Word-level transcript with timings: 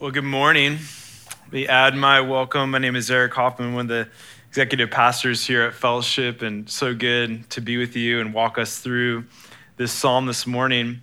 Well, 0.00 0.10
good 0.10 0.24
morning. 0.24 0.80
We 1.52 1.68
add 1.68 1.94
my 1.94 2.20
welcome. 2.20 2.72
My 2.72 2.78
name 2.78 2.96
is 2.96 3.12
Eric 3.12 3.32
Hoffman, 3.34 3.74
one 3.74 3.82
of 3.82 3.88
the 3.88 4.08
executive 4.48 4.90
pastors 4.90 5.46
here 5.46 5.62
at 5.62 5.72
Fellowship, 5.72 6.42
and 6.42 6.68
so 6.68 6.96
good 6.96 7.48
to 7.50 7.60
be 7.60 7.76
with 7.76 7.94
you 7.94 8.20
and 8.20 8.34
walk 8.34 8.58
us 8.58 8.80
through 8.80 9.24
this 9.76 9.92
psalm 9.92 10.26
this 10.26 10.48
morning. 10.48 11.00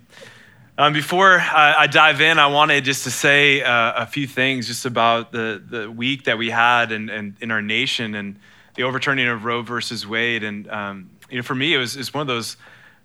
Um, 0.76 0.92
before 0.92 1.40
I, 1.40 1.86
dive 1.86 2.20
in, 2.20 2.38
I 2.38 2.48
wanted 2.48 2.84
just 2.84 3.04
to 3.04 3.10
say 3.10 3.62
uh, 3.62 4.02
a 4.02 4.06
few 4.06 4.26
things 4.26 4.66
just 4.66 4.84
about 4.84 5.32
the, 5.32 5.62
the 5.66 5.90
week 5.90 6.24
that 6.24 6.36
we 6.36 6.50
had 6.50 6.92
and, 6.92 7.08
and 7.08 7.34
in 7.40 7.50
our 7.50 7.62
nation 7.62 8.14
and 8.14 8.38
the 8.74 8.82
overturning 8.82 9.26
of 9.26 9.46
Roe 9.46 9.62
versus 9.62 10.06
Wade. 10.06 10.44
And 10.44 10.68
um, 10.68 11.10
you 11.30 11.38
know, 11.38 11.42
for 11.42 11.54
me, 11.54 11.72
it 11.72 11.78
was, 11.78 11.96
it 11.96 12.00
was 12.00 12.12
one 12.12 12.20
of 12.20 12.26
those 12.28 12.58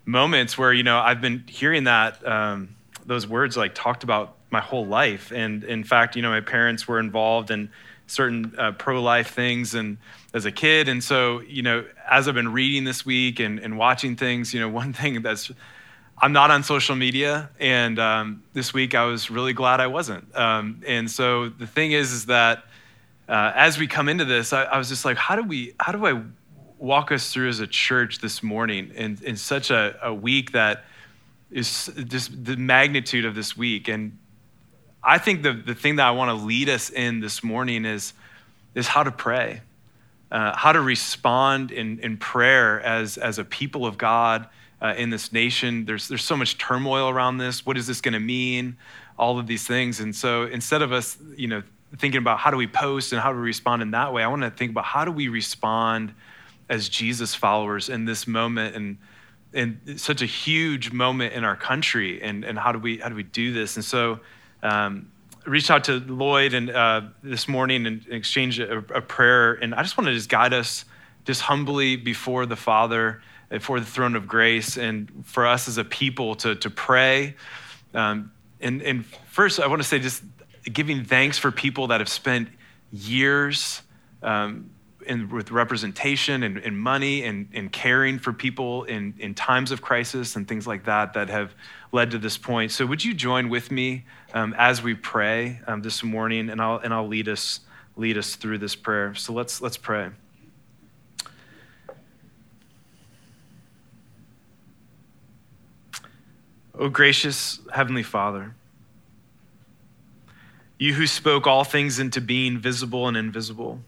moments 0.04 0.58
where 0.58 0.72
you 0.72 0.82
know 0.82 0.98
I've 0.98 1.22
been 1.22 1.44
hearing 1.48 1.84
that 1.84 2.24
um, 2.28 2.76
those 3.06 3.26
words 3.26 3.56
like 3.56 3.74
talked 3.74 4.04
about 4.04 4.37
my 4.50 4.60
whole 4.60 4.86
life. 4.86 5.32
And 5.32 5.64
in 5.64 5.84
fact, 5.84 6.16
you 6.16 6.22
know, 6.22 6.30
my 6.30 6.40
parents 6.40 6.88
were 6.88 7.00
involved 7.00 7.50
in 7.50 7.70
certain 8.06 8.54
uh, 8.58 8.72
pro-life 8.72 9.30
things 9.30 9.74
and 9.74 9.98
as 10.32 10.44
a 10.44 10.52
kid. 10.52 10.88
And 10.88 11.04
so, 11.04 11.40
you 11.40 11.62
know, 11.62 11.84
as 12.10 12.28
I've 12.28 12.34
been 12.34 12.52
reading 12.52 12.84
this 12.84 13.04
week 13.04 13.40
and, 13.40 13.58
and 13.58 13.78
watching 13.78 14.16
things, 14.16 14.54
you 14.54 14.60
know, 14.60 14.68
one 14.82 14.92
thing 14.92 15.22
that's 15.22 15.50
I'm 16.20 16.32
not 16.32 16.50
on 16.50 16.64
social 16.64 16.96
media, 16.96 17.48
and 17.60 17.96
um, 18.00 18.42
this 18.52 18.74
week 18.74 18.96
I 18.96 19.04
was 19.04 19.30
really 19.30 19.52
glad 19.52 19.78
I 19.78 19.86
wasn't. 19.86 20.34
Um, 20.36 20.82
and 20.84 21.08
so 21.08 21.48
the 21.48 21.66
thing 21.66 21.92
is, 21.92 22.10
is 22.10 22.26
that 22.26 22.64
uh, 23.28 23.52
as 23.54 23.78
we 23.78 23.86
come 23.86 24.08
into 24.08 24.24
this, 24.24 24.52
I, 24.52 24.64
I, 24.64 24.78
was 24.78 24.88
just 24.88 25.04
like, 25.04 25.16
how 25.16 25.36
do 25.36 25.44
we, 25.44 25.74
how 25.78 25.92
do 25.92 26.04
I 26.06 26.20
walk 26.78 27.12
us 27.12 27.32
through 27.32 27.50
as 27.50 27.60
a 27.60 27.66
church 27.66 28.18
this 28.18 28.42
morning 28.42 28.90
in, 28.94 29.18
in 29.22 29.36
such 29.36 29.70
a, 29.70 29.96
a 30.02 30.12
week 30.12 30.52
that 30.52 30.84
is 31.52 31.90
just 32.06 32.44
the 32.44 32.56
magnitude 32.56 33.24
of 33.24 33.34
this 33.34 33.56
week 33.56 33.86
and 33.88 34.18
I 35.02 35.18
think 35.18 35.42
the, 35.42 35.52
the 35.52 35.74
thing 35.74 35.96
that 35.96 36.06
I 36.06 36.10
want 36.10 36.36
to 36.36 36.44
lead 36.44 36.68
us 36.68 36.90
in 36.90 37.20
this 37.20 37.44
morning 37.44 37.84
is, 37.84 38.14
is 38.74 38.88
how 38.88 39.04
to 39.04 39.10
pray, 39.10 39.60
uh, 40.30 40.56
how 40.56 40.72
to 40.72 40.80
respond 40.80 41.70
in, 41.70 42.00
in 42.00 42.16
prayer 42.16 42.80
as, 42.80 43.16
as 43.16 43.38
a 43.38 43.44
people 43.44 43.86
of 43.86 43.96
God 43.96 44.48
uh, 44.82 44.94
in 44.96 45.10
this 45.10 45.32
nation. 45.32 45.84
There's, 45.84 46.08
there's 46.08 46.24
so 46.24 46.36
much 46.36 46.58
turmoil 46.58 47.08
around 47.08 47.38
this. 47.38 47.64
What 47.64 47.76
is 47.76 47.86
this 47.86 48.00
going 48.00 48.14
to 48.14 48.20
mean? 48.20 48.76
All 49.18 49.38
of 49.38 49.46
these 49.46 49.66
things. 49.66 50.00
And 50.00 50.14
so 50.14 50.44
instead 50.44 50.82
of 50.82 50.92
us, 50.92 51.16
you 51.36 51.48
know, 51.48 51.62
thinking 51.96 52.18
about 52.18 52.38
how 52.38 52.50
do 52.50 52.56
we 52.56 52.66
post 52.66 53.12
and 53.12 53.20
how 53.20 53.32
do 53.32 53.38
we 53.38 53.44
respond 53.44 53.82
in 53.82 53.92
that 53.92 54.12
way, 54.12 54.22
I 54.22 54.28
want 54.28 54.42
to 54.42 54.50
think 54.50 54.70
about 54.70 54.84
how 54.84 55.04
do 55.04 55.12
we 55.12 55.28
respond 55.28 56.12
as 56.68 56.88
Jesus 56.88 57.34
followers 57.34 57.88
in 57.88 58.04
this 58.04 58.26
moment 58.26 58.76
and 58.76 58.98
in 59.54 59.96
such 59.96 60.20
a 60.20 60.26
huge 60.26 60.92
moment 60.92 61.32
in 61.32 61.42
our 61.42 61.56
country 61.56 62.22
and, 62.22 62.44
and 62.44 62.58
how 62.58 62.72
do 62.72 62.78
we 62.78 62.98
how 62.98 63.08
do 63.08 63.14
we 63.14 63.22
do 63.22 63.52
this? 63.52 63.76
And 63.76 63.84
so 63.84 64.20
um, 64.62 65.10
reached 65.46 65.70
out 65.70 65.84
to 65.84 66.00
Lloyd 66.00 66.54
and 66.54 66.70
uh, 66.70 67.02
this 67.22 67.48
morning 67.48 67.86
and 67.86 68.04
exchanged 68.08 68.60
a, 68.60 68.78
a, 68.78 69.00
prayer. 69.00 69.54
And 69.54 69.74
I 69.74 69.82
just 69.82 69.96
want 69.96 70.08
to 70.08 70.14
just 70.14 70.28
guide 70.28 70.52
us 70.52 70.84
just 71.24 71.40
humbly 71.42 71.96
before 71.96 72.46
the 72.46 72.56
Father, 72.56 73.22
before 73.48 73.80
the 73.80 73.86
throne 73.86 74.16
of 74.16 74.26
grace, 74.26 74.76
and 74.76 75.24
for 75.24 75.46
us 75.46 75.68
as 75.68 75.78
a 75.78 75.84
people 75.84 76.34
to, 76.36 76.54
to 76.56 76.70
pray. 76.70 77.34
Um, 77.94 78.32
and, 78.60 78.82
and 78.82 79.06
first, 79.30 79.60
I 79.60 79.66
want 79.66 79.80
to 79.80 79.88
say 79.88 79.98
just 79.98 80.22
giving 80.64 81.04
thanks 81.04 81.38
for 81.38 81.50
people 81.50 81.88
that 81.88 82.00
have 82.00 82.08
spent 82.08 82.48
years 82.92 83.82
um, 84.22 84.70
in, 85.08 85.28
with 85.30 85.50
representation 85.50 86.42
and, 86.42 86.58
and 86.58 86.78
money 86.78 87.24
and, 87.24 87.48
and, 87.52 87.72
caring 87.72 88.18
for 88.18 88.32
people 88.32 88.84
in, 88.84 89.14
in 89.18 89.34
times 89.34 89.72
of 89.72 89.80
crisis 89.80 90.36
and 90.36 90.46
things 90.46 90.66
like 90.66 90.84
that 90.84 91.14
that 91.14 91.28
have 91.28 91.54
led 91.92 92.10
to 92.10 92.18
this 92.18 92.36
point. 92.36 92.70
So, 92.70 92.86
would 92.86 93.02
you 93.04 93.14
join 93.14 93.48
with 93.48 93.70
me 93.70 94.04
um, 94.34 94.54
as 94.58 94.82
we 94.82 94.94
pray 94.94 95.60
um, 95.66 95.82
this 95.82 96.02
morning, 96.04 96.50
and 96.50 96.60
I'll 96.60 96.76
and 96.78 96.92
I'll 96.92 97.08
lead 97.08 97.28
us 97.28 97.60
lead 97.96 98.16
us 98.16 98.36
through 98.36 98.58
this 98.58 98.76
prayer. 98.76 99.14
So 99.14 99.32
let's 99.32 99.60
let's 99.60 99.76
pray. 99.76 100.10
Oh, 106.78 106.88
gracious 106.88 107.58
Heavenly 107.72 108.04
Father, 108.04 108.54
you 110.78 110.94
who 110.94 111.08
spoke 111.08 111.48
all 111.48 111.64
things 111.64 111.98
into 111.98 112.20
being, 112.20 112.58
visible 112.58 113.08
and 113.08 113.16
invisible. 113.16 113.80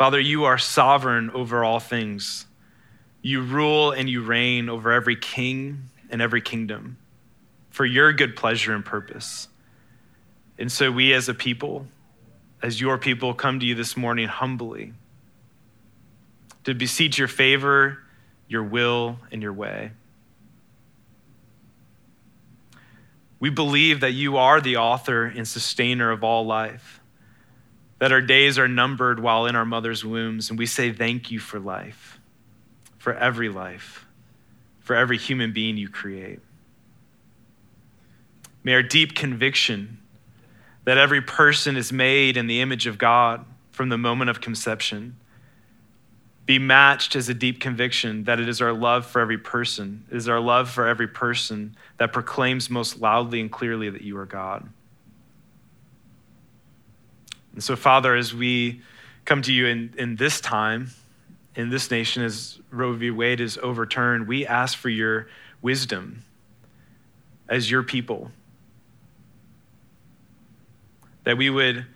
Father, 0.00 0.18
you 0.18 0.44
are 0.44 0.56
sovereign 0.56 1.30
over 1.32 1.62
all 1.62 1.78
things. 1.78 2.46
You 3.20 3.42
rule 3.42 3.92
and 3.92 4.08
you 4.08 4.22
reign 4.22 4.70
over 4.70 4.92
every 4.92 5.14
king 5.14 5.90
and 6.08 6.22
every 6.22 6.40
kingdom 6.40 6.96
for 7.68 7.84
your 7.84 8.10
good 8.14 8.34
pleasure 8.34 8.74
and 8.74 8.82
purpose. 8.82 9.48
And 10.58 10.72
so 10.72 10.90
we 10.90 11.12
as 11.12 11.28
a 11.28 11.34
people, 11.34 11.86
as 12.62 12.80
your 12.80 12.96
people, 12.96 13.34
come 13.34 13.60
to 13.60 13.66
you 13.66 13.74
this 13.74 13.94
morning 13.94 14.26
humbly 14.26 14.94
to 16.64 16.72
beseech 16.72 17.18
your 17.18 17.28
favor, 17.28 17.98
your 18.48 18.62
will, 18.62 19.18
and 19.30 19.42
your 19.42 19.52
way. 19.52 19.90
We 23.38 23.50
believe 23.50 24.00
that 24.00 24.12
you 24.12 24.38
are 24.38 24.62
the 24.62 24.78
author 24.78 25.26
and 25.26 25.46
sustainer 25.46 26.10
of 26.10 26.24
all 26.24 26.46
life 26.46 26.99
that 28.00 28.12
our 28.12 28.20
days 28.20 28.58
are 28.58 28.66
numbered 28.66 29.20
while 29.20 29.46
in 29.46 29.54
our 29.54 29.64
mother's 29.64 30.04
wombs, 30.04 30.50
and 30.50 30.58
we 30.58 30.66
say 30.66 30.92
thank 30.92 31.30
you 31.30 31.38
for 31.38 31.60
life, 31.60 32.18
for 32.98 33.14
every 33.14 33.48
life, 33.48 34.06
for 34.80 34.96
every 34.96 35.18
human 35.18 35.52
being 35.52 35.76
you 35.76 35.88
create. 35.88 36.40
May 38.64 38.74
our 38.74 38.82
deep 38.82 39.14
conviction 39.14 39.98
that 40.84 40.98
every 40.98 41.20
person 41.20 41.76
is 41.76 41.92
made 41.92 42.36
in 42.36 42.46
the 42.46 42.60
image 42.60 42.86
of 42.86 42.98
God 42.98 43.44
from 43.70 43.90
the 43.90 43.98
moment 43.98 44.30
of 44.30 44.40
conception 44.40 45.16
be 46.50 46.58
matched 46.58 47.14
as 47.14 47.28
a 47.28 47.34
deep 47.34 47.60
conviction 47.60 48.24
that 48.24 48.40
it 48.40 48.48
is 48.48 48.60
our 48.60 48.72
love 48.72 49.06
for 49.06 49.20
every 49.20 49.38
person, 49.38 50.04
it 50.10 50.16
is 50.16 50.28
our 50.28 50.40
love 50.40 50.68
for 50.68 50.84
every 50.84 51.06
person 51.06 51.76
that 51.98 52.12
proclaims 52.12 52.68
most 52.68 52.98
loudly 52.98 53.40
and 53.40 53.52
clearly 53.52 53.88
that 53.88 54.02
you 54.02 54.18
are 54.18 54.26
God. 54.26 54.68
And 57.52 57.62
so, 57.62 57.76
Father, 57.76 58.14
as 58.14 58.34
we 58.34 58.82
come 59.24 59.42
to 59.42 59.52
you 59.52 59.66
in, 59.66 59.94
in 59.98 60.16
this 60.16 60.40
time, 60.40 60.90
in 61.54 61.70
this 61.70 61.90
nation, 61.90 62.22
as 62.22 62.58
Roe 62.70 62.92
v. 62.92 63.10
Wade 63.10 63.40
is 63.40 63.58
overturned, 63.58 64.28
we 64.28 64.46
ask 64.46 64.78
for 64.78 64.88
your 64.88 65.28
wisdom 65.60 66.24
as 67.48 67.70
your 67.70 67.82
people. 67.82 68.30
That 71.24 71.36
we 71.36 71.50
would 71.50 71.86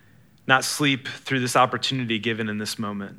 not 0.47 0.65
sleep 0.65 1.09
through 1.09 1.41
this 1.41 1.57
opportunity 1.57 2.19
given 2.19 2.49
in 2.49 2.59
this 2.59 2.79
moment. 2.79 3.19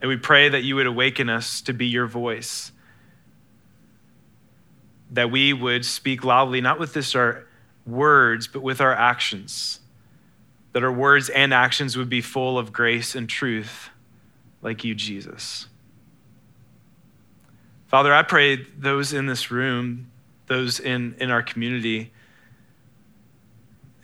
And 0.00 0.08
we 0.08 0.16
pray 0.16 0.48
that 0.48 0.62
you 0.62 0.76
would 0.76 0.86
awaken 0.86 1.28
us 1.28 1.60
to 1.62 1.72
be 1.72 1.86
your 1.86 2.06
voice. 2.06 2.70
That 5.10 5.30
we 5.30 5.52
would 5.52 5.84
speak 5.84 6.24
loudly, 6.24 6.60
not 6.60 6.78
with 6.78 6.92
this 6.92 7.16
our 7.16 7.46
words, 7.84 8.46
but 8.46 8.62
with 8.62 8.80
our 8.80 8.92
actions 8.92 9.80
that 10.78 10.84
our 10.84 10.92
words 10.92 11.28
and 11.28 11.52
actions 11.52 11.96
would 11.96 12.08
be 12.08 12.20
full 12.20 12.56
of 12.56 12.72
grace 12.72 13.16
and 13.16 13.28
truth 13.28 13.90
like 14.62 14.84
you, 14.84 14.94
Jesus. 14.94 15.66
Father, 17.88 18.14
I 18.14 18.22
pray 18.22 18.64
those 18.78 19.12
in 19.12 19.26
this 19.26 19.50
room, 19.50 20.08
those 20.46 20.78
in, 20.78 21.16
in 21.18 21.32
our 21.32 21.42
community, 21.42 22.12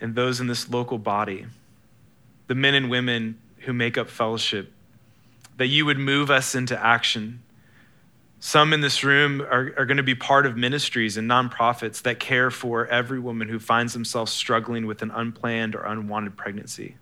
and 0.00 0.16
those 0.16 0.40
in 0.40 0.48
this 0.48 0.68
local 0.68 0.98
body, 0.98 1.46
the 2.48 2.56
men 2.56 2.74
and 2.74 2.90
women 2.90 3.38
who 3.58 3.72
make 3.72 3.96
up 3.96 4.10
fellowship, 4.10 4.72
that 5.58 5.68
you 5.68 5.86
would 5.86 6.00
move 6.00 6.28
us 6.28 6.56
into 6.56 6.76
action 6.84 7.40
some 8.44 8.74
in 8.74 8.82
this 8.82 9.02
room 9.02 9.40
are, 9.40 9.72
are 9.78 9.86
going 9.86 9.96
to 9.96 10.02
be 10.02 10.14
part 10.14 10.44
of 10.44 10.54
ministries 10.54 11.16
and 11.16 11.26
nonprofits 11.30 12.02
that 12.02 12.20
care 12.20 12.50
for 12.50 12.86
every 12.88 13.18
woman 13.18 13.48
who 13.48 13.58
finds 13.58 13.94
themselves 13.94 14.30
struggling 14.30 14.84
with 14.84 15.00
an 15.00 15.10
unplanned 15.12 15.74
or 15.74 15.82
unwanted 15.86 16.36
pregnancy. 16.36 16.96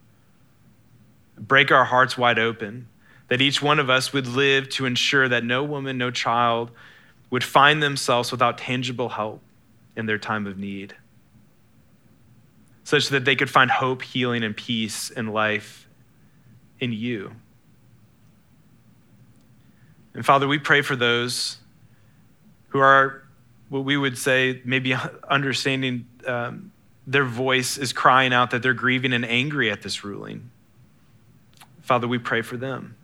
Break 1.36 1.72
our 1.72 1.84
hearts 1.84 2.16
wide 2.16 2.38
open, 2.38 2.86
that 3.26 3.40
each 3.40 3.60
one 3.60 3.80
of 3.80 3.90
us 3.90 4.12
would 4.12 4.28
live 4.28 4.68
to 4.68 4.86
ensure 4.86 5.28
that 5.28 5.42
no 5.42 5.64
woman, 5.64 5.98
no 5.98 6.12
child 6.12 6.70
would 7.30 7.42
find 7.42 7.82
themselves 7.82 8.30
without 8.30 8.56
tangible 8.56 9.08
help 9.08 9.42
in 9.96 10.06
their 10.06 10.18
time 10.18 10.46
of 10.46 10.56
need, 10.56 10.94
such 12.84 13.08
that 13.08 13.24
they 13.24 13.34
could 13.34 13.50
find 13.50 13.68
hope, 13.68 14.02
healing, 14.02 14.44
and 14.44 14.56
peace 14.56 15.10
in 15.10 15.26
life 15.26 15.88
in 16.78 16.92
you. 16.92 17.32
And 20.14 20.24
Father, 20.24 20.46
we 20.48 20.58
pray 20.58 20.82
for 20.82 20.96
those 20.96 21.58
who 22.68 22.80
are 22.80 23.22
what 23.68 23.84
we 23.84 23.96
would 23.96 24.18
say 24.18 24.60
maybe 24.64 24.94
understanding 25.28 26.06
um, 26.26 26.72
their 27.06 27.24
voice 27.24 27.78
is 27.78 27.92
crying 27.92 28.32
out 28.32 28.50
that 28.50 28.62
they're 28.62 28.74
grieving 28.74 29.12
and 29.12 29.24
angry 29.24 29.70
at 29.70 29.82
this 29.82 30.04
ruling. 30.04 30.50
Father, 31.82 32.06
we 32.06 32.18
pray 32.18 32.42
for 32.42 32.56
them. 32.56 32.96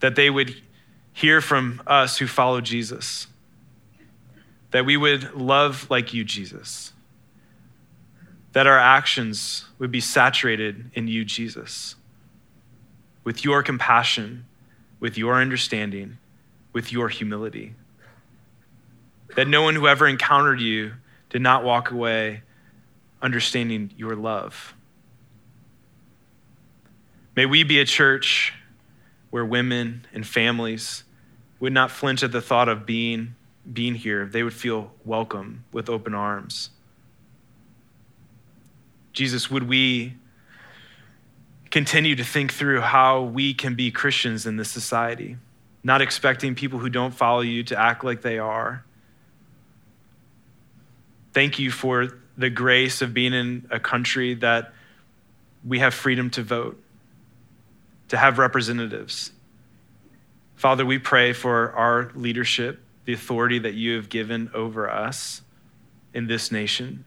That 0.00 0.16
they 0.16 0.30
would 0.30 0.54
hear 1.12 1.40
from 1.40 1.82
us 1.86 2.18
who 2.18 2.26
follow 2.26 2.60
Jesus. 2.60 3.28
That 4.72 4.84
we 4.84 4.96
would 4.96 5.34
love 5.34 5.86
like 5.90 6.12
you, 6.12 6.24
Jesus. 6.24 6.92
that 8.52 8.66
our 8.66 8.78
actions 8.78 9.66
would 9.78 9.90
be 9.90 10.00
saturated 10.00 10.90
in 10.94 11.06
you, 11.06 11.24
Jesus, 11.24 11.94
with 13.24 13.44
your 13.44 13.62
compassion, 13.62 14.46
with 15.00 15.16
your 15.16 15.40
understanding, 15.40 16.18
with 16.72 16.92
your 16.92 17.08
humility. 17.08 17.74
That 19.36 19.48
no 19.48 19.62
one 19.62 19.74
who 19.74 19.86
ever 19.86 20.08
encountered 20.08 20.60
you 20.60 20.92
did 21.30 21.42
not 21.42 21.64
walk 21.64 21.90
away 21.90 22.42
understanding 23.20 23.92
your 23.96 24.16
love. 24.16 24.74
May 27.36 27.46
we 27.46 27.62
be 27.62 27.78
a 27.78 27.84
church 27.84 28.52
where 29.30 29.44
women 29.44 30.06
and 30.12 30.26
families 30.26 31.04
would 31.60 31.72
not 31.72 31.90
flinch 31.90 32.22
at 32.22 32.32
the 32.32 32.40
thought 32.40 32.68
of 32.68 32.86
being, 32.86 33.34
being 33.70 33.94
here. 33.94 34.26
They 34.26 34.42
would 34.42 34.54
feel 34.54 34.92
welcome 35.04 35.64
with 35.72 35.88
open 35.88 36.14
arms. 36.14 36.70
Jesus, 39.12 39.50
would 39.50 39.68
we 39.68 40.14
continue 41.70 42.16
to 42.16 42.24
think 42.24 42.52
through 42.52 42.80
how 42.80 43.22
we 43.22 43.54
can 43.54 43.74
be 43.74 43.90
Christians 43.90 44.46
in 44.46 44.56
this 44.56 44.70
society, 44.70 45.36
not 45.82 46.00
expecting 46.00 46.54
people 46.54 46.78
who 46.78 46.88
don't 46.88 47.14
follow 47.14 47.40
you 47.40 47.62
to 47.64 47.78
act 47.78 48.04
like 48.04 48.22
they 48.22 48.38
are? 48.38 48.84
Thank 51.32 51.58
you 51.58 51.70
for 51.70 52.08
the 52.36 52.50
grace 52.50 53.02
of 53.02 53.12
being 53.12 53.34
in 53.34 53.66
a 53.70 53.80
country 53.80 54.34
that 54.34 54.72
we 55.64 55.80
have 55.80 55.92
freedom 55.92 56.30
to 56.30 56.42
vote, 56.42 56.82
to 58.08 58.16
have 58.16 58.38
representatives. 58.38 59.32
Father, 60.54 60.86
we 60.86 60.98
pray 60.98 61.32
for 61.32 61.72
our 61.72 62.10
leadership, 62.14 62.80
the 63.04 63.12
authority 63.12 63.58
that 63.58 63.74
you 63.74 63.96
have 63.96 64.08
given 64.08 64.50
over 64.54 64.90
us 64.90 65.42
in 66.14 66.26
this 66.26 66.50
nation. 66.50 67.04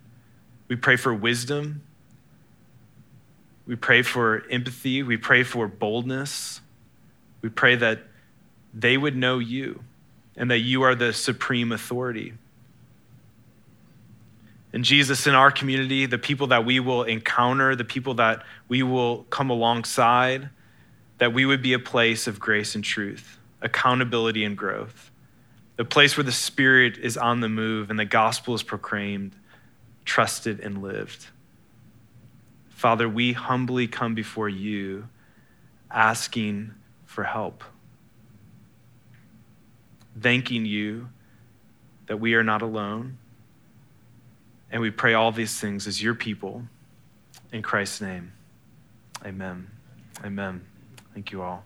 We 0.68 0.76
pray 0.76 0.96
for 0.96 1.14
wisdom 1.14 1.82
we 3.66 3.76
pray 3.76 4.02
for 4.02 4.44
empathy. 4.50 5.04
We 5.04 5.18
pray 5.18 5.44
for 5.44 5.68
boldness. 5.68 6.62
We 7.42 7.50
pray 7.50 7.76
that 7.76 8.04
they 8.74 8.98
would 8.98 9.16
know 9.16 9.40
you 9.40 9.84
and 10.36 10.50
that 10.52 10.60
you 10.60 10.84
are 10.84 10.96
the 10.96 11.14
supreme 11.14 11.72
authority. 11.72 12.34
And 14.74 14.86
Jesus, 14.86 15.28
in 15.28 15.36
our 15.36 15.52
community, 15.52 16.06
the 16.06 16.18
people 16.18 16.48
that 16.48 16.66
we 16.66 16.80
will 16.80 17.04
encounter, 17.04 17.76
the 17.76 17.84
people 17.84 18.16
that 18.16 18.44
we 18.70 18.84
will 18.84 19.24
come 19.24 19.50
alongside, 19.50 20.50
that 21.18 21.34
we 21.34 21.46
would 21.46 21.62
be 21.62 21.74
a 21.74 21.80
place 21.80 22.26
of 22.26 22.40
grace 22.40 22.74
and 22.74 22.84
truth, 22.84 23.38
accountability 23.62 24.46
and 24.46 24.58
growth, 24.58 25.12
a 25.78 25.84
place 25.84 26.16
where 26.16 26.24
the 26.24 26.32
Spirit 26.32 26.98
is 26.98 27.18
on 27.18 27.42
the 27.42 27.50
move 27.50 27.90
and 27.90 28.00
the 28.00 28.06
gospel 28.06 28.54
is 28.54 28.64
proclaimed, 28.64 29.36
trusted, 30.06 30.62
and 30.62 30.82
lived. 30.82 31.28
Father, 32.82 33.08
we 33.08 33.34
humbly 33.34 33.88
come 33.88 34.16
before 34.16 34.50
you 34.50 35.08
asking 35.92 36.74
for 37.06 37.24
help, 37.24 37.64
thanking 40.20 40.66
you 40.66 41.08
that 42.08 42.18
we 42.18 42.34
are 42.34 42.44
not 42.44 42.64
alone. 42.64 43.20
And 44.72 44.82
we 44.82 44.90
pray 44.90 45.14
all 45.14 45.32
these 45.32 45.60
things 45.60 45.86
as 45.86 46.02
your 46.02 46.16
people. 46.16 46.64
In 47.52 47.62
Christ's 47.62 48.02
name, 48.02 48.32
amen. 49.24 49.70
Amen. 50.26 50.66
Thank 51.14 51.32
you 51.32 51.44
all. 51.44 51.64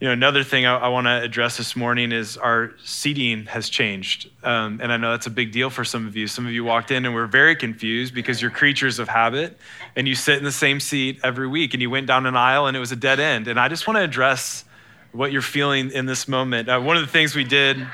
You 0.00 0.06
know, 0.06 0.12
another 0.12 0.44
thing 0.44 0.64
I, 0.64 0.76
I 0.76 0.88
want 0.88 1.08
to 1.08 1.22
address 1.22 1.56
this 1.56 1.74
morning 1.74 2.12
is 2.12 2.36
our 2.36 2.70
seating 2.84 3.46
has 3.46 3.68
changed. 3.68 4.30
Um, 4.44 4.78
and 4.80 4.92
I 4.92 4.96
know 4.96 5.10
that's 5.10 5.26
a 5.26 5.30
big 5.30 5.50
deal 5.50 5.70
for 5.70 5.84
some 5.84 6.06
of 6.06 6.14
you. 6.14 6.28
Some 6.28 6.46
of 6.46 6.52
you 6.52 6.62
walked 6.62 6.92
in 6.92 7.04
and 7.04 7.12
were 7.12 7.26
very 7.26 7.56
confused 7.56 8.14
because 8.14 8.40
you're 8.40 8.52
creatures 8.52 9.00
of 9.00 9.08
habit 9.08 9.58
and 9.96 10.06
you 10.06 10.14
sit 10.14 10.38
in 10.38 10.44
the 10.44 10.52
same 10.52 10.78
seat 10.78 11.18
every 11.24 11.48
week 11.48 11.74
and 11.74 11.82
you 11.82 11.90
went 11.90 12.06
down 12.06 12.26
an 12.26 12.36
aisle 12.36 12.68
and 12.68 12.76
it 12.76 12.80
was 12.80 12.92
a 12.92 12.96
dead 12.96 13.18
end. 13.18 13.48
And 13.48 13.58
I 13.58 13.68
just 13.68 13.88
want 13.88 13.96
to 13.96 14.04
address 14.04 14.64
what 15.10 15.32
you're 15.32 15.42
feeling 15.42 15.90
in 15.90 16.06
this 16.06 16.28
moment. 16.28 16.68
Uh, 16.68 16.78
one 16.78 16.96
of 16.96 17.02
the 17.02 17.10
things 17.10 17.34
we 17.34 17.42
did 17.42 17.84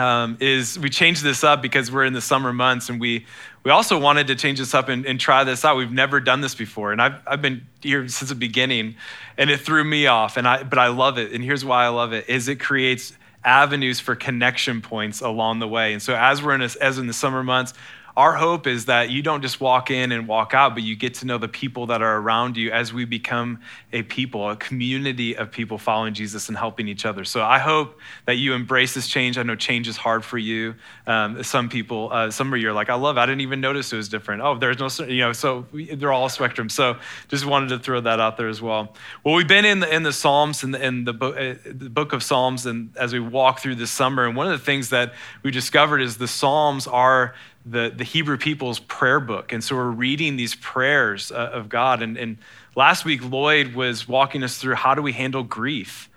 um, 0.00 0.38
is 0.40 0.78
we 0.78 0.88
changed 0.88 1.22
this 1.22 1.44
up 1.44 1.60
because 1.60 1.92
we're 1.92 2.06
in 2.06 2.14
the 2.14 2.22
summer 2.22 2.52
months 2.52 2.88
and 2.88 2.98
we 2.98 3.26
we 3.62 3.70
also 3.70 3.98
wanted 3.98 4.28
to 4.28 4.34
change 4.34 4.58
this 4.58 4.72
up 4.72 4.88
and, 4.88 5.04
and, 5.04 5.20
try 5.20 5.44
this 5.44 5.66
out. 5.66 5.76
We've 5.76 5.92
never 5.92 6.18
done 6.18 6.40
this 6.40 6.54
before, 6.54 6.92
and 6.92 7.02
I've, 7.02 7.20
I've 7.26 7.42
been 7.42 7.66
here 7.82 8.08
since 8.08 8.30
the 8.30 8.34
beginning, 8.34 8.94
and 9.36 9.50
it 9.50 9.60
threw 9.60 9.84
me 9.84 10.06
off. 10.06 10.38
And 10.38 10.48
I, 10.48 10.62
but 10.62 10.78
I 10.78 10.86
love 10.88 11.18
it, 11.18 11.32
and 11.32 11.44
here's 11.44 11.62
why 11.62 11.84
I 11.84 11.88
love 11.88 12.14
it: 12.14 12.26
is 12.26 12.48
it 12.48 12.58
creates 12.58 13.12
avenues 13.44 14.00
for 14.00 14.14
connection 14.14 14.80
points 14.80 15.20
along 15.20 15.58
the 15.58 15.68
way. 15.68 15.92
And 15.92 16.02
so 16.02 16.14
as 16.14 16.42
we're 16.42 16.54
in 16.54 16.62
a, 16.62 16.70
as 16.80 16.98
in 16.98 17.06
the 17.06 17.12
summer 17.12 17.42
months, 17.42 17.74
our 18.16 18.34
hope 18.34 18.66
is 18.66 18.86
that 18.86 19.10
you 19.10 19.22
don't 19.22 19.42
just 19.42 19.60
walk 19.60 19.90
in 19.90 20.12
and 20.12 20.26
walk 20.26 20.54
out, 20.54 20.74
but 20.74 20.82
you 20.82 20.96
get 20.96 21.14
to 21.14 21.26
know 21.26 21.38
the 21.38 21.48
people 21.48 21.86
that 21.86 22.02
are 22.02 22.16
around 22.18 22.56
you 22.56 22.70
as 22.70 22.92
we 22.92 23.04
become 23.04 23.60
a 23.92 24.02
people, 24.02 24.50
a 24.50 24.56
community 24.56 25.36
of 25.36 25.50
people 25.50 25.78
following 25.78 26.14
Jesus 26.14 26.48
and 26.48 26.56
helping 26.56 26.88
each 26.88 27.06
other. 27.06 27.24
So 27.24 27.42
I 27.42 27.58
hope 27.58 27.98
that 28.26 28.36
you 28.36 28.54
embrace 28.54 28.94
this 28.94 29.08
change. 29.08 29.38
I 29.38 29.42
know 29.42 29.56
change 29.56 29.88
is 29.88 29.96
hard 29.96 30.24
for 30.24 30.38
you. 30.38 30.74
Um, 31.06 31.42
some 31.42 31.68
people, 31.68 32.10
uh, 32.12 32.30
some 32.30 32.52
of 32.52 32.60
you 32.60 32.68
are 32.70 32.72
like, 32.72 32.90
I 32.90 32.94
love 32.94 33.16
it. 33.16 33.20
I 33.20 33.26
didn't 33.26 33.42
even 33.42 33.60
notice 33.60 33.92
it 33.92 33.96
was 33.96 34.08
different. 34.08 34.42
Oh, 34.42 34.56
there's 34.58 34.78
no, 34.78 35.06
you 35.06 35.20
know, 35.20 35.32
so 35.32 35.66
we, 35.72 35.94
they're 35.94 36.12
all 36.12 36.28
spectrum. 36.28 36.68
So 36.68 36.96
just 37.28 37.46
wanted 37.46 37.68
to 37.70 37.78
throw 37.78 38.00
that 38.00 38.20
out 38.20 38.36
there 38.36 38.48
as 38.48 38.60
well. 38.60 38.94
Well, 39.24 39.34
we've 39.34 39.48
been 39.48 39.64
in 39.64 39.80
the, 39.80 39.94
in 39.94 40.02
the 40.02 40.12
Psalms 40.12 40.62
and 40.62 40.74
in, 40.74 40.82
in 40.82 41.04
the, 41.04 41.12
book, 41.12 41.36
uh, 41.36 41.54
the 41.64 41.90
book 41.90 42.12
of 42.12 42.22
Psalms, 42.22 42.66
and 42.66 42.96
as 42.96 43.12
we 43.12 43.20
walk 43.20 43.60
through 43.60 43.76
this 43.76 43.90
summer, 43.90 44.26
and 44.26 44.36
one 44.36 44.46
of 44.46 44.58
the 44.58 44.64
things 44.64 44.90
that 44.90 45.14
we 45.42 45.50
discovered 45.50 46.00
is 46.00 46.16
the 46.16 46.28
Psalms 46.28 46.86
are 46.86 47.34
the, 47.64 47.92
the 47.94 48.04
Hebrew 48.04 48.36
people's 48.36 48.78
prayer 48.78 49.20
book. 49.20 49.52
And 49.52 49.62
so 49.62 49.76
we're 49.76 49.90
reading 49.90 50.36
these 50.36 50.54
prayers 50.54 51.30
uh, 51.30 51.50
of 51.52 51.68
God. 51.68 52.02
And, 52.02 52.16
and 52.16 52.38
last 52.74 53.04
week, 53.04 53.22
Lloyd 53.22 53.74
was 53.74 54.08
walking 54.08 54.42
us 54.42 54.58
through 54.58 54.76
how 54.76 54.94
do 54.94 55.02
we 55.02 55.12
handle 55.12 55.42
grief. 55.42 56.08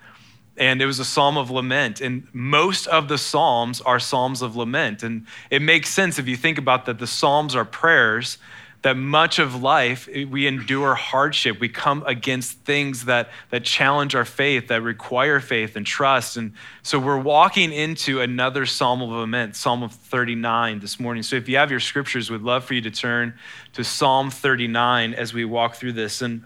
And 0.56 0.80
it 0.80 0.86
was 0.86 1.00
a 1.00 1.04
psalm 1.04 1.36
of 1.36 1.50
lament. 1.50 2.00
And 2.00 2.28
most 2.32 2.86
of 2.86 3.08
the 3.08 3.18
psalms 3.18 3.80
are 3.80 3.98
psalms 3.98 4.40
of 4.40 4.56
lament. 4.56 5.02
And 5.02 5.26
it 5.50 5.60
makes 5.60 5.90
sense 5.90 6.18
if 6.18 6.28
you 6.28 6.36
think 6.36 6.58
about 6.58 6.86
that 6.86 6.98
the 6.98 7.06
psalms 7.06 7.54
are 7.54 7.64
prayers 7.64 8.38
that 8.84 8.98
much 8.98 9.38
of 9.38 9.62
life 9.62 10.10
eh, 10.12 10.24
we 10.24 10.46
endure 10.46 10.94
hardship. 10.94 11.58
We 11.58 11.70
come 11.70 12.04
against 12.06 12.58
things 12.60 13.06
that 13.06 13.30
that 13.48 13.64
challenge 13.64 14.14
our 14.14 14.26
faith 14.26 14.68
that 14.68 14.82
require 14.82 15.40
faith 15.40 15.74
and 15.74 15.86
trust. 15.86 16.36
And 16.36 16.52
so 16.82 16.98
we're 16.98 17.18
walking 17.18 17.72
into 17.72 18.20
another 18.20 18.66
psalm 18.66 19.00
of 19.00 19.08
lament 19.08 19.56
psalm 19.56 19.82
of 19.82 19.92
39 19.92 20.80
this 20.80 21.00
morning. 21.00 21.22
So 21.22 21.36
if 21.36 21.48
you 21.48 21.56
have 21.56 21.70
your 21.70 21.80
scriptures 21.80 22.30
we'd 22.30 22.42
love 22.42 22.64
for 22.64 22.74
you 22.74 22.82
to 22.82 22.90
turn 22.90 23.32
to 23.72 23.82
psalm 23.82 24.30
39 24.30 25.14
as 25.14 25.32
we 25.32 25.46
walk 25.46 25.76
through 25.76 25.94
this. 25.94 26.20
And 26.20 26.44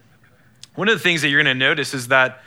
one 0.77 0.89
of 0.89 0.95
the 0.95 1.03
things 1.03 1.23
that 1.23 1.31
you're 1.31 1.43
going 1.43 1.59
to 1.59 1.67
notice 1.67 1.93
is 1.93 2.07
that 2.09 2.41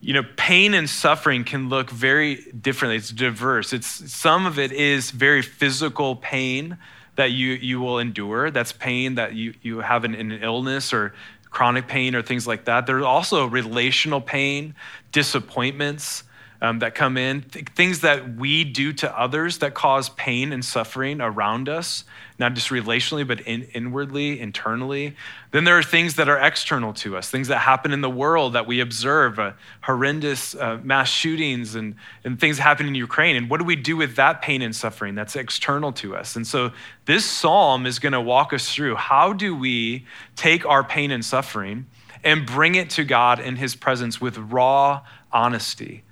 you 0.00 0.14
know 0.14 0.24
pain 0.36 0.74
and 0.74 0.90
suffering 0.90 1.44
can 1.44 1.68
look 1.68 1.90
very 1.90 2.42
differently. 2.60 2.96
It's 2.96 3.10
diverse. 3.10 3.72
It's 3.72 4.12
some 4.12 4.46
of 4.46 4.58
it 4.58 4.72
is 4.72 5.12
very 5.12 5.42
physical 5.42 6.16
pain 6.16 6.76
that 7.22 7.30
you, 7.30 7.52
you 7.52 7.80
will 7.80 8.00
endure. 8.00 8.50
That's 8.50 8.72
pain 8.72 9.14
that 9.14 9.34
you, 9.34 9.54
you 9.62 9.78
have 9.78 10.02
an, 10.04 10.14
an 10.14 10.32
illness 10.32 10.92
or 10.92 11.14
chronic 11.50 11.86
pain 11.86 12.16
or 12.16 12.22
things 12.22 12.46
like 12.46 12.64
that. 12.64 12.86
There's 12.86 13.04
also 13.04 13.46
relational 13.46 14.20
pain, 14.20 14.74
disappointments 15.12 16.24
um, 16.62 16.78
that 16.78 16.94
come 16.94 17.18
in, 17.18 17.42
th- 17.42 17.66
things 17.74 18.00
that 18.00 18.36
we 18.36 18.64
do 18.64 18.94
to 18.94 19.20
others 19.20 19.58
that 19.58 19.74
cause 19.74 20.08
pain 20.10 20.50
and 20.52 20.64
suffering 20.64 21.20
around 21.20 21.68
us 21.68 22.04
not 22.42 22.54
just 22.54 22.70
relationally, 22.70 23.26
but 23.26 23.40
in, 23.42 23.62
inwardly, 23.72 24.40
internally. 24.40 25.14
Then 25.52 25.62
there 25.62 25.78
are 25.78 25.82
things 25.82 26.16
that 26.16 26.28
are 26.28 26.38
external 26.38 26.92
to 26.94 27.16
us, 27.16 27.30
things 27.30 27.46
that 27.48 27.58
happen 27.58 27.92
in 27.92 28.00
the 28.00 28.10
world 28.10 28.54
that 28.54 28.66
we 28.66 28.80
observe, 28.80 29.38
uh, 29.38 29.52
horrendous 29.82 30.56
uh, 30.56 30.80
mass 30.82 31.08
shootings 31.08 31.76
and, 31.76 31.94
and 32.24 32.40
things 32.40 32.58
happen 32.58 32.86
in 32.88 32.96
Ukraine. 32.96 33.36
And 33.36 33.48
what 33.48 33.58
do 33.58 33.64
we 33.64 33.76
do 33.76 33.96
with 33.96 34.16
that 34.16 34.42
pain 34.42 34.60
and 34.60 34.74
suffering 34.74 35.14
that's 35.14 35.36
external 35.36 35.92
to 35.92 36.16
us? 36.16 36.34
And 36.34 36.44
so 36.44 36.72
this 37.04 37.24
psalm 37.24 37.86
is 37.86 38.00
going 38.00 38.12
to 38.12 38.20
walk 38.20 38.52
us 38.52 38.74
through 38.74 38.96
how 38.96 39.32
do 39.32 39.54
we 39.54 40.04
take 40.34 40.66
our 40.66 40.82
pain 40.82 41.12
and 41.12 41.24
suffering 41.24 41.86
and 42.24 42.44
bring 42.44 42.74
it 42.74 42.90
to 42.90 43.04
God 43.04 43.38
in 43.38 43.54
his 43.54 43.76
presence 43.76 44.20
with 44.20 44.36
raw 44.36 45.02
honesty. 45.32 46.02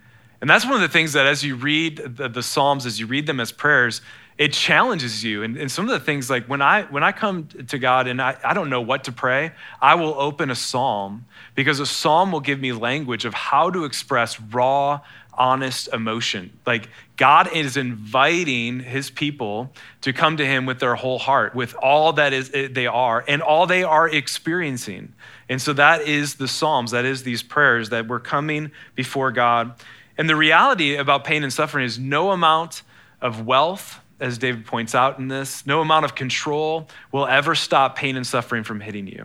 And 0.40 0.48
that's 0.48 0.64
one 0.64 0.74
of 0.74 0.80
the 0.80 0.88
things 0.88 1.12
that 1.12 1.26
as 1.26 1.44
you 1.44 1.56
read 1.56 1.96
the, 1.98 2.28
the 2.28 2.42
Psalms, 2.42 2.86
as 2.86 2.98
you 2.98 3.06
read 3.06 3.26
them 3.26 3.40
as 3.40 3.52
prayers, 3.52 4.00
it 4.40 4.54
challenges 4.54 5.22
you. 5.22 5.42
And, 5.42 5.58
and, 5.58 5.70
some 5.70 5.84
of 5.84 5.90
the 5.90 6.00
things 6.00 6.30
like 6.30 6.46
when 6.46 6.62
I 6.62 6.84
when 6.84 7.04
I 7.04 7.12
come 7.12 7.46
to 7.68 7.78
God 7.78 8.06
and 8.06 8.22
I, 8.22 8.38
I 8.42 8.54
don't 8.54 8.70
know 8.70 8.80
what 8.80 9.04
to 9.04 9.12
pray, 9.12 9.52
I 9.82 9.96
will 9.96 10.14
open 10.14 10.50
a 10.50 10.54
psalm 10.54 11.26
because 11.54 11.78
a 11.78 11.84
psalm 11.84 12.32
will 12.32 12.40
give 12.40 12.58
me 12.58 12.72
language 12.72 13.26
of 13.26 13.34
how 13.34 13.68
to 13.68 13.84
express 13.84 14.40
raw, 14.40 15.00
honest 15.34 15.92
emotion. 15.92 16.58
Like 16.64 16.88
God 17.18 17.54
is 17.54 17.76
inviting 17.76 18.80
his 18.80 19.10
people 19.10 19.72
to 20.00 20.14
come 20.14 20.38
to 20.38 20.46
him 20.46 20.64
with 20.64 20.78
their 20.80 20.94
whole 20.94 21.18
heart, 21.18 21.54
with 21.54 21.74
all 21.74 22.14
that 22.14 22.32
is 22.32 22.48
they 22.48 22.86
are 22.86 23.22
and 23.28 23.42
all 23.42 23.66
they 23.66 23.84
are 23.84 24.08
experiencing. 24.08 25.12
And 25.50 25.60
so 25.60 25.74
that 25.74 26.02
is 26.02 26.36
the 26.36 26.48
Psalms, 26.48 26.92
that 26.92 27.04
is 27.04 27.24
these 27.24 27.42
prayers 27.42 27.90
that 27.90 28.08
we're 28.08 28.20
coming 28.20 28.70
before 28.94 29.32
God. 29.32 29.74
And 30.20 30.28
the 30.28 30.36
reality 30.36 30.96
about 30.96 31.24
pain 31.24 31.44
and 31.44 31.50
suffering 31.50 31.86
is 31.86 31.98
no 31.98 32.30
amount 32.30 32.82
of 33.22 33.46
wealth, 33.46 34.00
as 34.20 34.36
David 34.36 34.66
points 34.66 34.94
out 34.94 35.18
in 35.18 35.28
this, 35.28 35.64
no 35.64 35.80
amount 35.80 36.04
of 36.04 36.14
control 36.14 36.90
will 37.10 37.26
ever 37.26 37.54
stop 37.54 37.96
pain 37.96 38.18
and 38.18 38.26
suffering 38.26 38.62
from 38.62 38.80
hitting 38.80 39.06
you. 39.06 39.24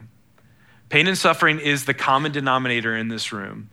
Pain 0.87 1.07
and 1.07 1.17
suffering 1.17 1.59
is 1.59 1.83
the 1.83 1.93
common 1.93 2.31
denominator 2.31 2.95
in 2.95 3.09
this 3.09 3.33
room. 3.33 3.69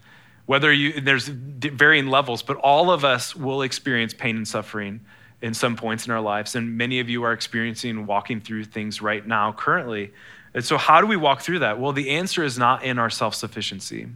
Whether 0.46 0.72
you, 0.72 1.00
there's 1.00 1.28
varying 1.28 2.08
levels, 2.08 2.42
but 2.42 2.56
all 2.56 2.90
of 2.90 3.04
us 3.04 3.36
will 3.36 3.62
experience 3.62 4.12
pain 4.12 4.36
and 4.36 4.48
suffering 4.48 5.00
in 5.40 5.54
some 5.54 5.76
points 5.76 6.06
in 6.06 6.12
our 6.12 6.20
lives. 6.20 6.56
And 6.56 6.76
many 6.76 6.98
of 6.98 7.08
you 7.08 7.22
are 7.22 7.32
experiencing 7.32 8.04
walking 8.04 8.40
through 8.40 8.64
things 8.64 9.00
right 9.00 9.24
now, 9.24 9.52
currently. 9.52 10.12
And 10.54 10.64
so, 10.64 10.76
how 10.76 11.00
do 11.00 11.06
we 11.06 11.16
walk 11.16 11.42
through 11.42 11.60
that? 11.60 11.78
Well, 11.78 11.92
the 11.92 12.10
answer 12.10 12.42
is 12.42 12.58
not 12.58 12.82
in 12.82 12.98
our 12.98 13.10
self 13.10 13.36
sufficiency. 13.36 14.08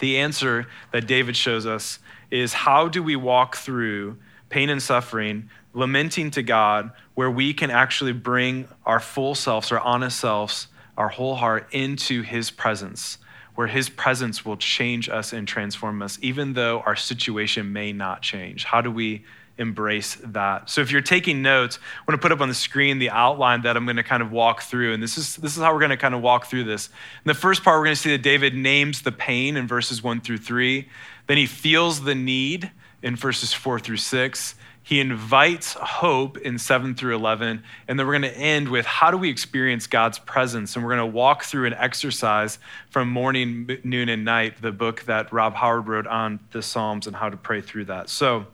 The 0.00 0.18
answer 0.18 0.66
that 0.92 1.06
David 1.06 1.36
shows 1.36 1.64
us 1.64 2.00
is 2.30 2.52
how 2.52 2.88
do 2.88 3.02
we 3.02 3.16
walk 3.16 3.56
through 3.56 4.16
pain 4.48 4.70
and 4.70 4.82
suffering, 4.82 5.48
lamenting 5.74 6.30
to 6.32 6.42
God, 6.42 6.90
where 7.14 7.30
we 7.30 7.52
can 7.52 7.70
actually 7.70 8.12
bring 8.12 8.68
our 8.86 9.00
full 9.00 9.34
selves, 9.34 9.70
our 9.72 9.80
honest 9.80 10.18
selves, 10.18 10.68
our 10.96 11.08
whole 11.08 11.36
heart 11.36 11.66
into 11.70 12.22
His 12.22 12.50
presence, 12.50 13.18
where 13.54 13.66
His 13.66 13.88
presence 13.88 14.44
will 14.44 14.56
change 14.56 15.08
us 15.08 15.32
and 15.32 15.46
transform 15.46 16.02
us, 16.02 16.18
even 16.22 16.54
though 16.54 16.80
our 16.80 16.96
situation 16.96 17.72
may 17.72 17.92
not 17.92 18.22
change? 18.22 18.64
How 18.64 18.80
do 18.80 18.90
we 18.90 19.24
embrace 19.58 20.16
that. 20.22 20.70
So 20.70 20.80
if 20.80 20.90
you're 20.90 21.00
taking 21.00 21.42
notes, 21.42 21.78
I 21.78 22.10
want 22.10 22.20
to 22.20 22.24
put 22.24 22.32
up 22.32 22.40
on 22.40 22.48
the 22.48 22.54
screen 22.54 22.98
the 22.98 23.10
outline 23.10 23.62
that 23.62 23.76
I'm 23.76 23.84
going 23.84 23.96
to 23.96 24.02
kind 24.02 24.22
of 24.22 24.30
walk 24.30 24.62
through. 24.62 24.94
And 24.94 25.02
this 25.02 25.18
is 25.18 25.36
this 25.36 25.56
is 25.56 25.62
how 25.62 25.72
we're 25.72 25.80
going 25.80 25.90
to 25.90 25.96
kind 25.96 26.14
of 26.14 26.22
walk 26.22 26.46
through 26.46 26.64
this. 26.64 26.86
In 26.86 27.28
the 27.28 27.34
first 27.34 27.64
part, 27.64 27.78
we're 27.78 27.84
going 27.84 27.96
to 27.96 28.00
see 28.00 28.12
that 28.12 28.22
David 28.22 28.54
names 28.54 29.02
the 29.02 29.12
pain 29.12 29.56
in 29.56 29.66
verses 29.66 30.02
one 30.02 30.20
through 30.20 30.38
three. 30.38 30.88
Then 31.28 31.36
he 31.36 31.46
feels 31.46 32.02
the 32.02 32.16
need 32.16 32.72
in 33.00 33.14
verses 33.14 33.52
four 33.52 33.78
through 33.78 33.98
six. 33.98 34.56
He 34.82 35.00
invites 35.00 35.74
hope 35.74 36.38
in 36.38 36.58
7 36.58 36.94
through 36.94 37.14
11. 37.14 37.62
And 37.86 37.98
then 37.98 38.06
we're 38.06 38.18
going 38.18 38.32
to 38.32 38.38
end 38.38 38.70
with 38.70 38.86
how 38.86 39.10
do 39.10 39.18
we 39.18 39.28
experience 39.28 39.86
God's 39.86 40.18
presence? 40.18 40.74
And 40.74 40.82
we're 40.82 40.96
going 40.96 41.10
to 41.10 41.14
walk 41.14 41.44
through 41.44 41.66
an 41.66 41.74
exercise 41.74 42.58
from 42.88 43.10
morning, 43.10 43.68
noon, 43.84 44.08
and 44.08 44.24
night, 44.24 44.62
the 44.62 44.72
book 44.72 45.02
that 45.02 45.30
Rob 45.30 45.54
Howard 45.56 45.88
wrote 45.88 46.06
on 46.06 46.40
the 46.52 46.62
Psalms 46.62 47.06
and 47.06 47.14
how 47.14 47.28
to 47.28 47.36
pray 47.36 47.60
through 47.60 47.84
that. 47.84 48.08
So, 48.08 48.46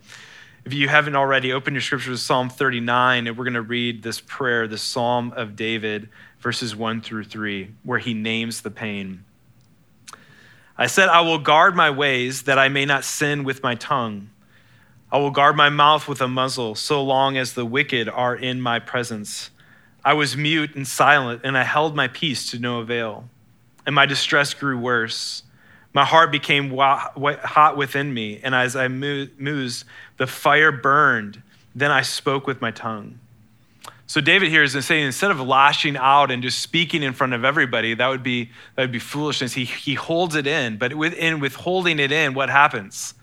if 0.64 0.73
you 0.73 0.88
haven't 0.88 1.14
already, 1.14 1.52
open 1.52 1.75
your 1.75 1.83
scriptures 1.83 2.19
to 2.19 2.25
Psalm 2.25 2.49
39, 2.49 3.28
and 3.28 3.38
we're 3.38 3.45
going 3.45 3.54
to 3.54 3.62
read 3.62 4.02
this 4.02 4.21
prayer, 4.21 4.66
the 4.66 4.78
Psalm 4.78 5.33
of 5.37 5.54
David, 5.54 6.09
verses 6.40 6.75
1 6.75 7.02
through 7.02 7.25
3, 7.25 7.71
where 7.85 8.00
he 8.00 8.12
names 8.12 8.62
the 8.62 8.71
pain. 8.71 9.25
I 10.76 10.87
said, 10.87 11.09
I 11.09 11.21
will 11.21 11.38
guard 11.38 11.76
my 11.76 11.90
ways 11.90 12.43
that 12.43 12.59
I 12.59 12.69
may 12.69 12.85
not 12.85 13.04
sin 13.04 13.45
with 13.45 13.62
my 13.62 13.76
tongue. 13.76 14.31
I 15.12 15.19
will 15.19 15.31
guard 15.31 15.57
my 15.57 15.69
mouth 15.69 16.09
with 16.09 16.21
a 16.21 16.26
muzzle 16.26 16.75
so 16.75 17.02
long 17.02 17.37
as 17.37 17.52
the 17.52 17.64
wicked 17.64 18.09
are 18.09 18.35
in 18.35 18.61
my 18.61 18.81
presence. 18.81 19.50
I 20.04 20.14
was 20.14 20.37
mute 20.37 20.75
and 20.75 20.87
silent, 20.87 21.43
and 21.45 21.57
I 21.57 21.62
held 21.62 21.95
my 21.95 22.09
peace 22.09 22.50
to 22.50 22.59
no 22.59 22.81
avail. 22.81 23.28
And 23.87 23.95
my 23.95 24.07
distress 24.07 24.52
grew 24.52 24.76
worse. 24.76 25.45
My 25.93 26.04
heart 26.04 26.33
became 26.33 26.76
hot 26.76 27.76
within 27.76 28.12
me, 28.12 28.40
and 28.43 28.54
as 28.54 28.75
I 28.75 28.88
mused, 28.88 29.85
the 30.16 30.26
fire 30.26 30.73
burned. 30.73 31.40
Then 31.73 31.93
I 31.93 32.02
spoke 32.02 32.49
with 32.49 32.61
my 32.61 32.73
tongue. 32.73 33.21
So 34.06 34.20
David 34.20 34.50
here 34.50 34.62
is 34.62 34.73
saying 34.84 35.06
instead 35.06 35.30
of 35.30 35.40
lashing 35.40 35.96
out 35.96 36.30
and 36.30 36.42
just 36.42 36.58
speaking 36.58 37.02
in 37.02 37.14
front 37.14 37.32
of 37.32 37.44
everybody, 37.44 37.94
that 37.94 38.06
would 38.08 38.23
be 38.23 38.50
that 38.76 38.82
would 38.82 38.92
be 38.92 38.99
foolishness. 38.99 39.54
He 39.54 39.64
he 39.64 39.94
holds 39.94 40.34
it 40.34 40.46
in, 40.46 40.76
but 40.76 40.94
within 40.94 41.40
withholding 41.40 41.99
it 41.99 42.12
in, 42.12 42.34
what 42.34 42.50
happens? 42.50 43.14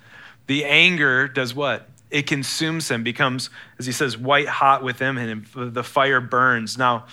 The 0.47 0.65
anger 0.65 1.27
does 1.27 1.53
what? 1.53 1.87
It 2.09 2.27
consumes 2.27 2.89
him, 2.89 3.03
becomes, 3.03 3.49
as 3.79 3.85
he 3.85 3.91
says, 3.93 4.17
white 4.17 4.47
hot 4.47 4.83
within 4.83 5.17
him, 5.17 5.45
and 5.55 5.73
the 5.73 5.83
fire 5.83 6.19
burns. 6.19 6.77
Now, 6.77 7.05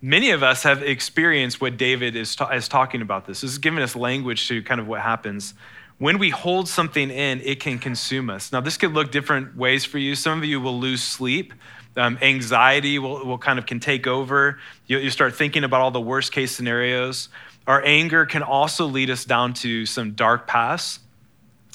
many 0.00 0.30
of 0.30 0.42
us 0.42 0.64
have 0.64 0.82
experienced 0.82 1.60
what 1.60 1.76
David 1.76 2.16
is, 2.16 2.34
ta- 2.34 2.48
is 2.48 2.66
talking 2.66 3.02
about 3.02 3.26
this. 3.26 3.42
This 3.42 3.52
is 3.52 3.58
giving 3.58 3.80
us 3.84 3.94
language 3.94 4.48
to 4.48 4.60
kind 4.62 4.80
of 4.80 4.88
what 4.88 5.00
happens 5.00 5.54
when 6.02 6.18
we 6.18 6.30
hold 6.30 6.68
something 6.68 7.10
in, 7.10 7.40
it 7.42 7.60
can 7.60 7.78
consume 7.78 8.28
us. 8.28 8.50
Now, 8.50 8.60
this 8.60 8.76
could 8.76 8.92
look 8.92 9.12
different 9.12 9.56
ways 9.56 9.84
for 9.84 9.98
you. 9.98 10.16
Some 10.16 10.38
of 10.38 10.44
you 10.44 10.60
will 10.60 10.80
lose 10.80 11.00
sleep. 11.00 11.54
Um, 11.96 12.18
anxiety 12.22 12.98
will, 12.98 13.24
will 13.26 13.38
kind 13.38 13.58
of 13.58 13.66
can 13.66 13.78
take 13.78 14.06
over. 14.06 14.58
You, 14.86 14.98
you 14.98 15.10
start 15.10 15.34
thinking 15.34 15.62
about 15.62 15.80
all 15.80 15.90
the 15.90 16.00
worst 16.00 16.32
case 16.32 16.54
scenarios. 16.54 17.28
Our 17.66 17.84
anger 17.84 18.24
can 18.26 18.42
also 18.42 18.86
lead 18.86 19.10
us 19.10 19.24
down 19.24 19.54
to 19.54 19.84
some 19.86 20.12
dark 20.12 20.46
paths, 20.46 21.00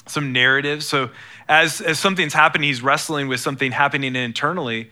some 0.06 0.32
narratives. 0.32 0.86
So, 0.86 1.10
as, 1.48 1.80
as 1.80 1.98
something's 1.98 2.34
happening, 2.34 2.68
he's 2.68 2.82
wrestling 2.82 3.28
with 3.28 3.40
something 3.40 3.72
happening 3.72 4.14
internally. 4.16 4.90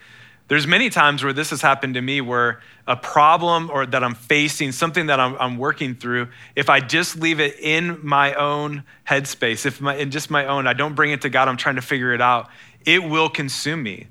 There's 0.48 0.66
many 0.66 0.90
times 0.90 1.24
where 1.24 1.32
this 1.32 1.50
has 1.50 1.60
happened 1.60 1.94
to 1.94 2.02
me 2.02 2.20
where 2.20 2.60
a 2.86 2.96
problem 2.96 3.68
or 3.68 3.84
that 3.84 4.04
I'm 4.04 4.14
facing, 4.14 4.70
something 4.70 5.06
that 5.06 5.18
I'm, 5.18 5.36
I'm, 5.40 5.58
working 5.58 5.96
through, 5.96 6.28
if 6.54 6.70
I 6.70 6.78
just 6.78 7.16
leave 7.16 7.40
it 7.40 7.58
in 7.58 7.98
my 8.06 8.32
own 8.34 8.84
headspace, 9.08 9.66
if 9.66 9.80
my, 9.80 9.96
in 9.96 10.12
just 10.12 10.30
my 10.30 10.46
own, 10.46 10.68
I 10.68 10.72
don't 10.72 10.94
bring 10.94 11.10
it 11.10 11.22
to 11.22 11.28
God, 11.28 11.48
I'm 11.48 11.56
trying 11.56 11.74
to 11.76 11.82
figure 11.82 12.14
it 12.14 12.20
out, 12.20 12.48
it 12.84 13.02
will 13.02 13.28
consume 13.28 13.82
me. 13.82 14.06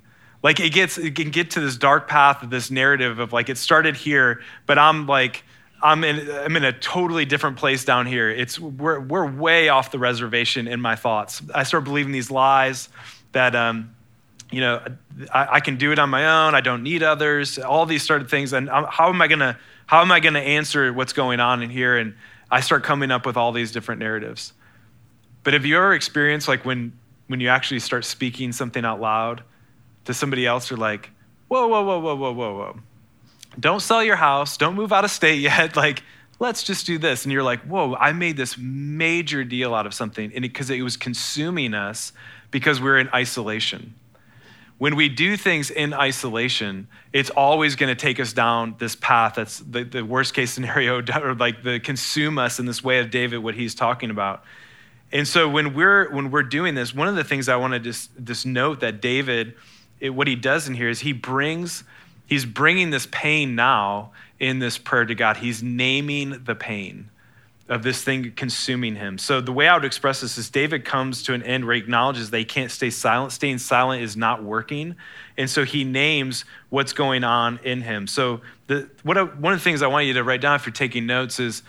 Like 0.45 0.59
it 0.59 0.73
gets, 0.73 0.99
it 0.99 1.15
can 1.15 1.31
get 1.31 1.49
to 1.51 1.59
this 1.59 1.75
dark 1.75 2.07
path 2.07 2.43
of 2.43 2.51
this 2.51 2.69
narrative 2.69 3.17
of 3.17 3.33
like, 3.33 3.49
it 3.49 3.57
started 3.57 3.95
here, 3.95 4.43
but 4.67 4.77
I'm 4.77 5.07
like, 5.07 5.43
I'm 5.81 6.03
in, 6.03 6.29
I'm 6.29 6.55
in 6.55 6.63
a 6.63 6.71
totally 6.71 7.25
different 7.25 7.57
place 7.57 7.83
down 7.83 8.05
here. 8.05 8.29
It's, 8.29 8.59
we're, 8.59 8.99
we're 8.99 9.25
way 9.25 9.69
off 9.69 9.89
the 9.89 9.97
reservation 9.97 10.67
in 10.67 10.79
my 10.79 10.95
thoughts. 10.95 11.41
I 11.55 11.63
start 11.63 11.83
believing 11.83 12.11
these 12.11 12.29
lies 12.29 12.89
that, 13.31 13.55
um, 13.55 13.95
you 14.51 14.61
know, 14.61 14.85
I, 15.33 15.47
I, 15.53 15.59
can 15.61 15.77
do 15.77 15.91
it 15.91 15.97
on 15.97 16.11
my 16.11 16.45
own. 16.45 16.53
I 16.53 16.61
don't 16.61 16.83
need 16.83 17.01
others. 17.01 17.57
All 17.57 17.87
these 17.87 18.03
sort 18.03 18.21
of 18.21 18.29
things. 18.29 18.53
And 18.53 18.69
how 18.69 19.09
am 19.09 19.23
I 19.23 19.27
gonna 19.27 19.57
how 19.87 20.01
am 20.01 20.11
I 20.11 20.19
gonna 20.19 20.37
answer 20.37 20.93
what's 20.93 21.13
going 21.13 21.39
on 21.39 21.63
in 21.63 21.71
here? 21.71 21.97
And 21.97 22.13
I 22.51 22.59
start 22.59 22.83
coming 22.83 23.09
up 23.09 23.25
with 23.25 23.35
all 23.35 23.51
these 23.51 23.71
different 23.71 23.97
narratives. 23.97 24.53
But 25.41 25.53
have 25.53 25.65
you 25.65 25.77
ever 25.77 25.95
experienced 25.95 26.47
like 26.47 26.65
when 26.65 26.93
when 27.25 27.39
you 27.39 27.47
actually 27.47 27.79
start 27.79 28.05
speaking 28.05 28.51
something 28.51 28.85
out 28.85 29.01
loud 29.01 29.41
to 30.05 30.13
somebody 30.13 30.45
else? 30.45 30.69
You're 30.69 30.79
like, 30.79 31.11
whoa, 31.47 31.67
whoa, 31.67 31.83
whoa, 31.83 31.99
whoa, 31.99 32.15
whoa, 32.15 32.31
whoa, 32.31 32.55
whoa. 32.55 32.79
Don't 33.59 33.81
sell 33.81 34.03
your 34.03 34.15
house. 34.15 34.57
Don't 34.57 34.75
move 34.75 34.91
out 34.91 35.05
of 35.05 35.11
state 35.11 35.39
yet. 35.39 35.75
Like, 35.85 36.03
let's 36.39 36.63
just 36.63 36.85
do 36.85 36.97
this. 36.97 37.23
And 37.23 37.31
you're 37.31 37.43
like, 37.43 37.61
whoa, 37.61 37.95
I 37.95 38.11
made 38.11 38.37
this 38.37 38.57
major 38.57 39.43
deal 39.43 39.73
out 39.73 39.85
of 39.85 39.93
something, 39.93 40.31
and 40.33 40.41
because 40.41 40.69
it, 40.69 40.79
it 40.79 40.83
was 40.83 40.97
consuming 40.97 41.73
us 41.73 42.11
because 42.51 42.81
we're 42.81 42.97
in 42.97 43.09
isolation 43.13 43.95
when 44.77 44.95
we 44.95 45.07
do 45.07 45.37
things 45.37 45.71
in 45.71 45.93
isolation, 45.93 46.87
it's 47.13 47.29
always 47.29 47.75
going 47.75 47.95
to 47.95 47.99
take 47.99 48.19
us 48.19 48.33
down 48.33 48.75
this 48.77 48.95
path 48.95 49.35
that's 49.35 49.59
the, 49.59 49.83
the, 49.83 50.03
worst 50.03 50.33
case 50.33 50.51
scenario, 50.51 51.01
or 51.21 51.33
like 51.33 51.63
the 51.63 51.79
consume 51.79 52.37
us 52.37 52.59
in 52.59 52.65
this 52.65 52.83
way 52.83 52.99
of 52.99 53.09
David, 53.09 53.37
what 53.37 53.55
he's 53.55 53.73
talking 53.73 54.09
about. 54.09 54.43
And 55.11 55.27
so 55.27 55.47
when 55.47 55.73
we're 55.73 56.11
when 56.11 56.29
we're 56.29 56.43
doing 56.43 56.75
this, 56.75 56.93
one 56.93 57.07
of 57.07 57.15
the 57.15 57.23
things 57.23 57.47
I 57.47 57.55
want 57.55 57.73
to 57.73 57.79
just 57.79 58.09
just 58.23 58.45
note 58.45 58.81
that 58.81 59.01
David, 59.01 59.53
it, 59.99 60.09
what 60.09 60.27
he 60.27 60.35
does 60.35 60.67
in 60.67 60.73
here 60.73 60.89
is 60.89 60.99
he 60.99 61.13
brings 61.13 61.83
he's 62.25 62.45
bringing 62.45 62.89
this 62.89 63.07
pain 63.11 63.55
now 63.55 64.11
in 64.39 64.59
this 64.59 64.77
prayer 64.77 65.05
to 65.05 65.15
God. 65.15 65.37
He's 65.37 65.63
naming 65.63 66.43
the 66.43 66.55
pain 66.55 67.09
of 67.67 67.81
this 67.81 68.03
thing 68.03 68.31
consuming 68.33 68.95
him. 68.95 69.17
So 69.17 69.41
the 69.41 69.51
way 69.51 69.67
I 69.67 69.75
would 69.75 69.85
express 69.85 70.21
this 70.21 70.37
is 70.37 70.49
David 70.51 70.85
comes 70.85 71.23
to 71.23 71.33
an 71.33 71.41
end 71.41 71.65
where 71.65 71.73
he 71.73 71.81
acknowledges 71.81 72.29
they 72.29 72.45
can't 72.45 72.69
stay 72.69 72.91
silent. 72.91 73.31
Staying 73.31 73.57
silent 73.57 74.03
is 74.03 74.15
not 74.15 74.43
working. 74.43 74.95
And 75.35 75.49
so 75.49 75.63
he 75.63 75.83
names 75.83 76.45
what's 76.69 76.93
going 76.93 77.23
on 77.23 77.59
in 77.63 77.81
him. 77.81 78.05
So 78.05 78.41
the, 78.67 78.87
what 79.01 79.17
I, 79.17 79.23
one 79.23 79.53
of 79.53 79.59
the 79.59 79.63
things 79.63 79.81
I 79.81 79.87
want 79.87 80.05
you 80.05 80.13
to 80.13 80.23
write 80.23 80.41
down 80.41 80.55
if 80.55 80.65
you're 80.67 80.73
taking 80.73 81.07
notes 81.07 81.39
is 81.39 81.63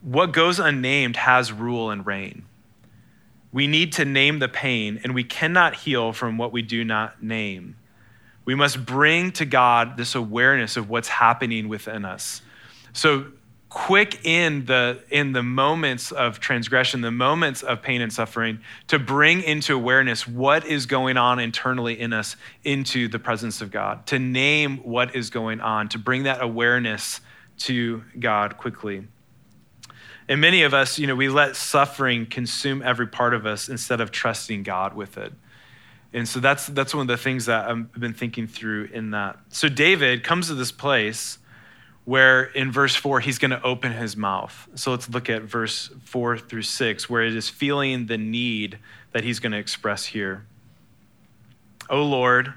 what 0.00 0.32
goes 0.32 0.58
unnamed 0.58 1.16
has 1.16 1.52
rule 1.52 1.90
and 1.90 2.06
reign. 2.06 2.46
We 3.52 3.66
need 3.66 3.92
to 3.94 4.04
name 4.04 4.38
the 4.38 4.48
pain, 4.48 5.00
and 5.02 5.14
we 5.14 5.24
cannot 5.24 5.74
heal 5.74 6.12
from 6.12 6.38
what 6.38 6.52
we 6.52 6.62
do 6.62 6.84
not 6.84 7.22
name. 7.22 7.76
We 8.44 8.54
must 8.54 8.86
bring 8.86 9.32
to 9.32 9.44
God 9.44 9.96
this 9.96 10.14
awareness 10.14 10.76
of 10.76 10.88
what's 10.88 11.08
happening 11.08 11.68
within 11.68 12.04
us. 12.04 12.42
So 12.92 13.26
quick 13.68 14.24
in 14.24 14.64
the 14.66 15.02
in 15.10 15.32
the 15.32 15.42
moments 15.42 16.12
of 16.12 16.38
transgression 16.38 17.00
the 17.00 17.10
moments 17.10 17.62
of 17.62 17.82
pain 17.82 18.00
and 18.00 18.12
suffering 18.12 18.60
to 18.86 18.98
bring 18.98 19.42
into 19.42 19.74
awareness 19.74 20.26
what 20.26 20.64
is 20.64 20.86
going 20.86 21.16
on 21.16 21.40
internally 21.40 21.98
in 21.98 22.12
us 22.12 22.36
into 22.62 23.08
the 23.08 23.18
presence 23.18 23.60
of 23.60 23.72
god 23.72 24.06
to 24.06 24.18
name 24.18 24.78
what 24.78 25.14
is 25.16 25.30
going 25.30 25.60
on 25.60 25.88
to 25.88 25.98
bring 25.98 26.22
that 26.22 26.40
awareness 26.40 27.20
to 27.58 28.02
god 28.20 28.56
quickly 28.56 29.06
and 30.28 30.40
many 30.40 30.62
of 30.62 30.74
us 30.74 30.98
you 30.98 31.06
know 31.06 31.14
we 31.14 31.28
let 31.28 31.56
suffering 31.56 32.26
consume 32.26 32.82
every 32.82 33.06
part 33.06 33.34
of 33.34 33.46
us 33.46 33.68
instead 33.68 34.00
of 34.00 34.10
trusting 34.10 34.62
god 34.62 34.94
with 34.94 35.16
it 35.18 35.32
and 36.12 36.28
so 36.28 36.40
that's 36.40 36.66
that's 36.68 36.94
one 36.94 37.02
of 37.02 37.08
the 37.08 37.16
things 37.16 37.46
that 37.46 37.68
i've 37.68 37.92
been 37.92 38.14
thinking 38.14 38.46
through 38.46 38.84
in 38.92 39.10
that 39.10 39.38
so 39.48 39.68
david 39.68 40.22
comes 40.22 40.48
to 40.48 40.54
this 40.54 40.72
place 40.72 41.38
where 42.04 42.44
in 42.44 42.70
verse 42.70 42.94
4 42.94 43.18
he's 43.18 43.38
going 43.38 43.50
to 43.50 43.60
open 43.64 43.90
his 43.90 44.16
mouth. 44.16 44.68
So 44.76 44.92
let's 44.92 45.10
look 45.10 45.28
at 45.28 45.42
verse 45.42 45.90
4 46.04 46.38
through 46.38 46.62
6, 46.62 47.10
where 47.10 47.24
it 47.24 47.34
is 47.34 47.48
feeling 47.48 48.06
the 48.06 48.16
need 48.16 48.78
that 49.10 49.24
he's 49.24 49.40
going 49.40 49.50
to 49.50 49.58
express 49.58 50.04
here. 50.04 50.46
O 51.90 52.04
Lord, 52.04 52.54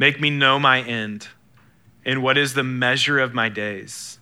Make 0.00 0.18
me 0.18 0.30
know 0.30 0.58
my 0.58 0.80
end 0.80 1.28
and 2.06 2.22
what 2.22 2.38
is 2.38 2.54
the 2.54 2.62
measure 2.62 3.18
of 3.18 3.34
my 3.34 3.50
days. 3.50 4.18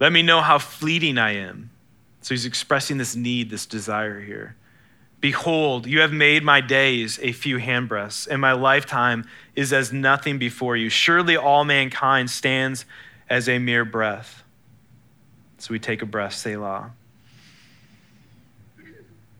Let 0.00 0.12
me 0.12 0.22
know 0.22 0.40
how 0.40 0.58
fleeting 0.58 1.18
I 1.18 1.32
am. 1.32 1.68
So 2.24 2.32
he's 2.32 2.46
expressing 2.46 2.96
this 2.96 3.14
need, 3.14 3.50
this 3.50 3.66
desire 3.66 4.18
here. 4.18 4.56
Behold, 5.20 5.86
you 5.86 6.00
have 6.00 6.10
made 6.10 6.42
my 6.42 6.62
days 6.62 7.18
a 7.20 7.32
few 7.32 7.58
handbreadths, 7.58 8.26
and 8.26 8.40
my 8.40 8.52
lifetime 8.52 9.28
is 9.54 9.74
as 9.74 9.92
nothing 9.92 10.38
before 10.38 10.74
you. 10.74 10.88
Surely 10.88 11.36
all 11.36 11.66
mankind 11.66 12.30
stands 12.30 12.86
as 13.28 13.46
a 13.46 13.58
mere 13.58 13.84
breath. 13.84 14.42
So 15.58 15.72
we 15.72 15.78
take 15.78 16.00
a 16.00 16.06
breath, 16.06 16.32
Selah. 16.32 16.92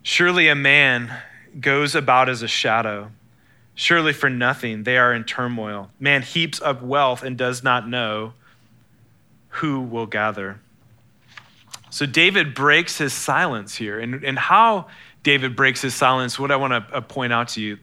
Surely 0.03 0.49
a 0.49 0.55
man 0.55 1.23
goes 1.59 1.95
about 1.95 2.29
as 2.29 2.43
a 2.43 2.49
shadow. 2.49 3.11
Surely 3.75 4.13
for 4.13 4.29
nothing 4.29 4.83
they 4.83 4.99
are 4.99 5.15
in 5.15 5.25
turmoil. 5.25 5.89
Man 5.99 6.21
heaps 6.21 6.61
up 6.61 6.83
wealth 6.83 7.23
and 7.23 7.39
does 7.39 7.65
not 7.65 7.89
know 7.89 8.35
who 9.49 9.81
will 9.81 10.07
gather. 10.07 10.61
So 11.95 12.07
David 12.07 12.55
breaks 12.57 12.99
his 12.99 13.13
silence 13.13 13.77
here. 13.77 14.01
And, 14.01 14.25
and 14.25 14.37
how 14.37 14.89
David 15.23 15.55
breaks 15.55 15.81
his 15.81 15.95
silence, 15.95 16.41
what 16.41 16.51
I 16.51 16.57
want 16.57 16.73
to 16.73 16.97
uh, 16.97 17.01
point 17.03 17.33
out 17.33 17.51
to 17.51 17.61
you. 17.61 17.79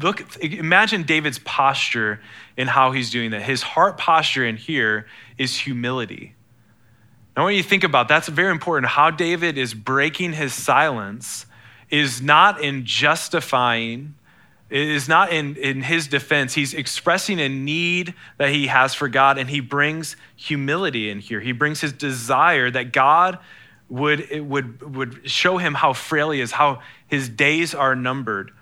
Look, 0.00 0.42
imagine 0.42 1.02
David's 1.02 1.38
posture 1.40 2.22
and 2.56 2.70
how 2.70 2.92
he's 2.92 3.10
doing 3.10 3.32
that. 3.32 3.42
His 3.42 3.60
heart 3.60 3.98
posture 3.98 4.46
in 4.46 4.56
here 4.56 5.06
is 5.36 5.54
humility. 5.54 6.34
Now, 7.36 7.44
when 7.44 7.54
you 7.54 7.62
think 7.62 7.84
about 7.84 8.08
that's 8.08 8.28
very 8.28 8.50
important. 8.50 8.92
How 8.92 9.10
David 9.10 9.58
is 9.58 9.74
breaking 9.74 10.32
his 10.32 10.54
silence 10.54 11.44
is 11.90 12.22
not 12.22 12.62
in 12.62 12.86
justifying, 12.86 14.14
it 14.70 14.88
is 14.88 15.08
not 15.08 15.32
in, 15.32 15.56
in 15.56 15.82
his 15.82 16.06
defense. 16.06 16.54
He's 16.54 16.74
expressing 16.74 17.40
a 17.40 17.48
need 17.48 18.14
that 18.38 18.50
he 18.50 18.68
has 18.68 18.94
for 18.94 19.08
God, 19.08 19.36
and 19.36 19.50
he 19.50 19.58
brings 19.58 20.16
humility 20.36 21.10
in 21.10 21.18
here. 21.18 21.40
He 21.40 21.52
brings 21.52 21.80
his 21.80 21.92
desire 21.92 22.70
that 22.70 22.92
God 22.92 23.38
would, 23.88 24.40
would, 24.40 24.96
would 24.96 25.28
show 25.28 25.58
him 25.58 25.74
how 25.74 25.92
frail 25.92 26.30
he 26.30 26.40
is, 26.40 26.52
how 26.52 26.82
his 27.08 27.28
days 27.28 27.74
are 27.74 27.96
numbered. 27.96 28.52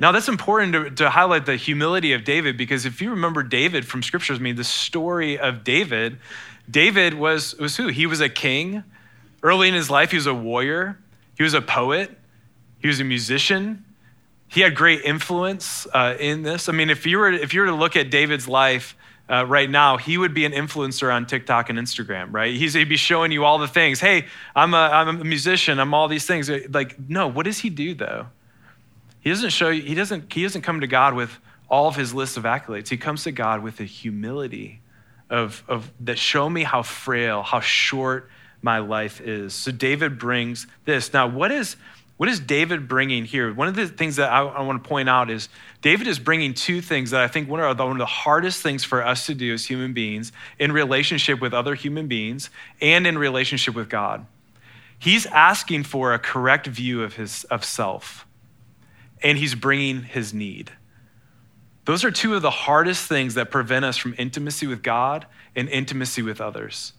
Now, 0.00 0.12
that's 0.12 0.28
important 0.28 0.72
to, 0.72 0.90
to 0.90 1.10
highlight 1.10 1.46
the 1.46 1.56
humility 1.56 2.12
of 2.12 2.24
David 2.24 2.56
because 2.56 2.84
if 2.84 3.00
you 3.00 3.10
remember 3.10 3.42
David 3.42 3.86
from 3.86 4.02
scriptures, 4.02 4.38
I 4.38 4.42
mean, 4.42 4.56
the 4.56 4.64
story 4.64 5.38
of 5.38 5.64
David, 5.64 6.18
David 6.70 7.14
was, 7.14 7.54
was 7.56 7.76
who? 7.76 7.88
He 7.88 8.06
was 8.06 8.20
a 8.20 8.28
king. 8.28 8.82
Early 9.42 9.68
in 9.68 9.74
his 9.74 9.88
life, 9.88 10.10
he 10.10 10.16
was 10.16 10.26
a 10.26 10.34
warrior, 10.34 10.98
he 11.36 11.44
was 11.44 11.54
a 11.54 11.62
poet, 11.62 12.10
he 12.80 12.88
was 12.88 12.98
a 12.98 13.04
musician. 13.04 13.84
He 14.48 14.62
had 14.62 14.74
great 14.74 15.02
influence 15.02 15.86
uh, 15.92 16.16
in 16.18 16.42
this. 16.42 16.68
I 16.68 16.72
mean, 16.72 16.90
if 16.90 17.06
you 17.06 17.18
were 17.18 17.30
if 17.30 17.54
you 17.54 17.60
were 17.60 17.66
to 17.66 17.74
look 17.74 17.96
at 17.96 18.10
David's 18.10 18.48
life 18.48 18.96
uh, 19.30 19.44
right 19.46 19.68
now, 19.68 19.98
he 19.98 20.16
would 20.16 20.32
be 20.32 20.44
an 20.44 20.52
influencer 20.52 21.12
on 21.12 21.26
TikTok 21.26 21.68
and 21.68 21.78
Instagram, 21.78 22.28
right? 22.32 22.54
He's, 22.54 22.72
he'd 22.72 22.88
be 22.88 22.96
showing 22.96 23.30
you 23.30 23.44
all 23.44 23.58
the 23.58 23.68
things. 23.68 24.00
Hey, 24.00 24.24
I'm 24.56 24.72
a, 24.72 24.76
I'm 24.78 25.20
a 25.20 25.24
musician. 25.24 25.78
I'm 25.78 25.92
all 25.92 26.08
these 26.08 26.26
things. 26.26 26.50
Like, 26.70 26.98
no, 27.08 27.28
what 27.28 27.44
does 27.44 27.58
he 27.58 27.68
do 27.68 27.94
though? 27.94 28.28
He 29.20 29.30
doesn't 29.30 29.50
show 29.50 29.68
you, 29.68 29.82
he 29.82 29.94
doesn't, 29.94 30.32
he 30.32 30.42
doesn't 30.42 30.62
come 30.62 30.80
to 30.80 30.86
God 30.86 31.14
with 31.14 31.38
all 31.68 31.88
of 31.88 31.96
his 31.96 32.14
list 32.14 32.38
of 32.38 32.44
accolades. 32.44 32.88
He 32.88 32.96
comes 32.96 33.24
to 33.24 33.32
God 33.32 33.62
with 33.62 33.80
a 33.80 33.84
humility 33.84 34.80
of, 35.28 35.62
of 35.68 35.92
that 36.00 36.18
show 36.18 36.48
me 36.48 36.62
how 36.62 36.82
frail, 36.82 37.42
how 37.42 37.60
short 37.60 38.30
my 38.62 38.78
life 38.78 39.20
is. 39.20 39.52
So 39.52 39.70
David 39.70 40.18
brings 40.18 40.66
this. 40.86 41.12
Now, 41.12 41.26
what 41.26 41.52
is, 41.52 41.76
what 42.18 42.28
is 42.28 42.40
David 42.40 42.88
bringing 42.88 43.24
here? 43.24 43.54
One 43.54 43.68
of 43.68 43.76
the 43.76 43.86
things 43.86 44.16
that 44.16 44.30
I, 44.30 44.40
I, 44.40 44.62
want 44.62 44.82
to 44.82 44.88
point 44.88 45.08
out 45.08 45.30
is 45.30 45.48
David 45.82 46.08
is 46.08 46.18
bringing 46.18 46.52
two 46.52 46.80
things 46.80 47.12
that 47.12 47.20
I 47.20 47.28
think 47.28 47.48
one 47.48 47.60
of, 47.60 47.76
the, 47.76 47.84
one 47.84 47.92
of 47.92 47.98
the 47.98 48.06
hardest 48.06 48.60
things 48.60 48.82
for 48.82 49.06
us 49.06 49.26
to 49.26 49.34
do 49.34 49.54
as 49.54 49.64
human 49.64 49.92
beings 49.92 50.32
in 50.58 50.72
relationship 50.72 51.40
with 51.40 51.54
other 51.54 51.76
human 51.76 52.08
beings 52.08 52.50
and 52.80 53.06
in 53.06 53.16
relationship 53.16 53.76
with 53.76 53.88
God. 53.88 54.26
He's 54.98 55.26
asking 55.26 55.84
for 55.84 56.12
a 56.12 56.18
correct 56.18 56.66
view 56.66 57.04
of, 57.04 57.14
his, 57.14 57.44
of 57.44 57.64
self, 57.64 58.26
and 59.22 59.38
he's 59.38 59.54
bringing 59.54 60.02
his 60.02 60.34
need. 60.34 60.72
Those 61.84 62.04
are 62.04 62.10
two 62.10 62.34
of 62.34 62.42
the 62.42 62.50
hardest 62.50 63.06
things 63.06 63.34
that 63.34 63.52
prevent 63.52 63.84
us 63.84 63.96
from 63.96 64.16
intimacy 64.18 64.66
with 64.66 64.82
God 64.82 65.24
and 65.54 65.68
intimacy 65.68 66.22
with 66.22 66.40
others. 66.40 66.94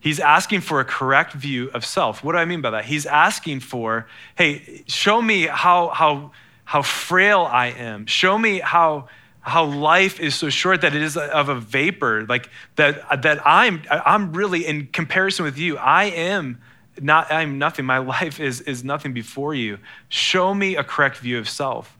He's 0.00 0.18
asking 0.18 0.62
for 0.62 0.80
a 0.80 0.84
correct 0.84 1.34
view 1.34 1.70
of 1.74 1.84
self. 1.84 2.24
What 2.24 2.32
do 2.32 2.38
I 2.38 2.46
mean 2.46 2.62
by 2.62 2.70
that? 2.70 2.86
He's 2.86 3.04
asking 3.04 3.60
for, 3.60 4.06
hey, 4.34 4.82
show 4.86 5.20
me 5.20 5.42
how, 5.42 5.88
how, 5.88 6.32
how 6.64 6.80
frail 6.80 7.42
I 7.42 7.66
am. 7.66 8.06
Show 8.06 8.38
me 8.38 8.60
how, 8.60 9.08
how 9.42 9.66
life 9.66 10.18
is 10.18 10.34
so 10.34 10.48
short 10.48 10.80
that 10.80 10.94
it 10.94 11.02
is 11.02 11.18
of 11.18 11.50
a 11.50 11.54
vapor, 11.54 12.24
like 12.26 12.48
that, 12.76 13.22
that 13.22 13.46
I'm, 13.46 13.82
I'm 13.90 14.32
really, 14.32 14.66
in 14.66 14.86
comparison 14.86 15.44
with 15.44 15.58
you, 15.58 15.76
I 15.76 16.04
am 16.04 16.62
not, 16.98 17.30
I'm 17.30 17.58
nothing. 17.58 17.84
My 17.84 17.98
life 18.16 18.40
is, 18.40 18.62
is 18.62 18.82
nothing 18.82 19.12
before 19.12 19.54
you. 19.54 19.78
Show 20.08 20.54
me 20.54 20.76
a 20.76 20.84
correct 20.84 21.18
view 21.18 21.38
of 21.38 21.46
self. 21.46 21.98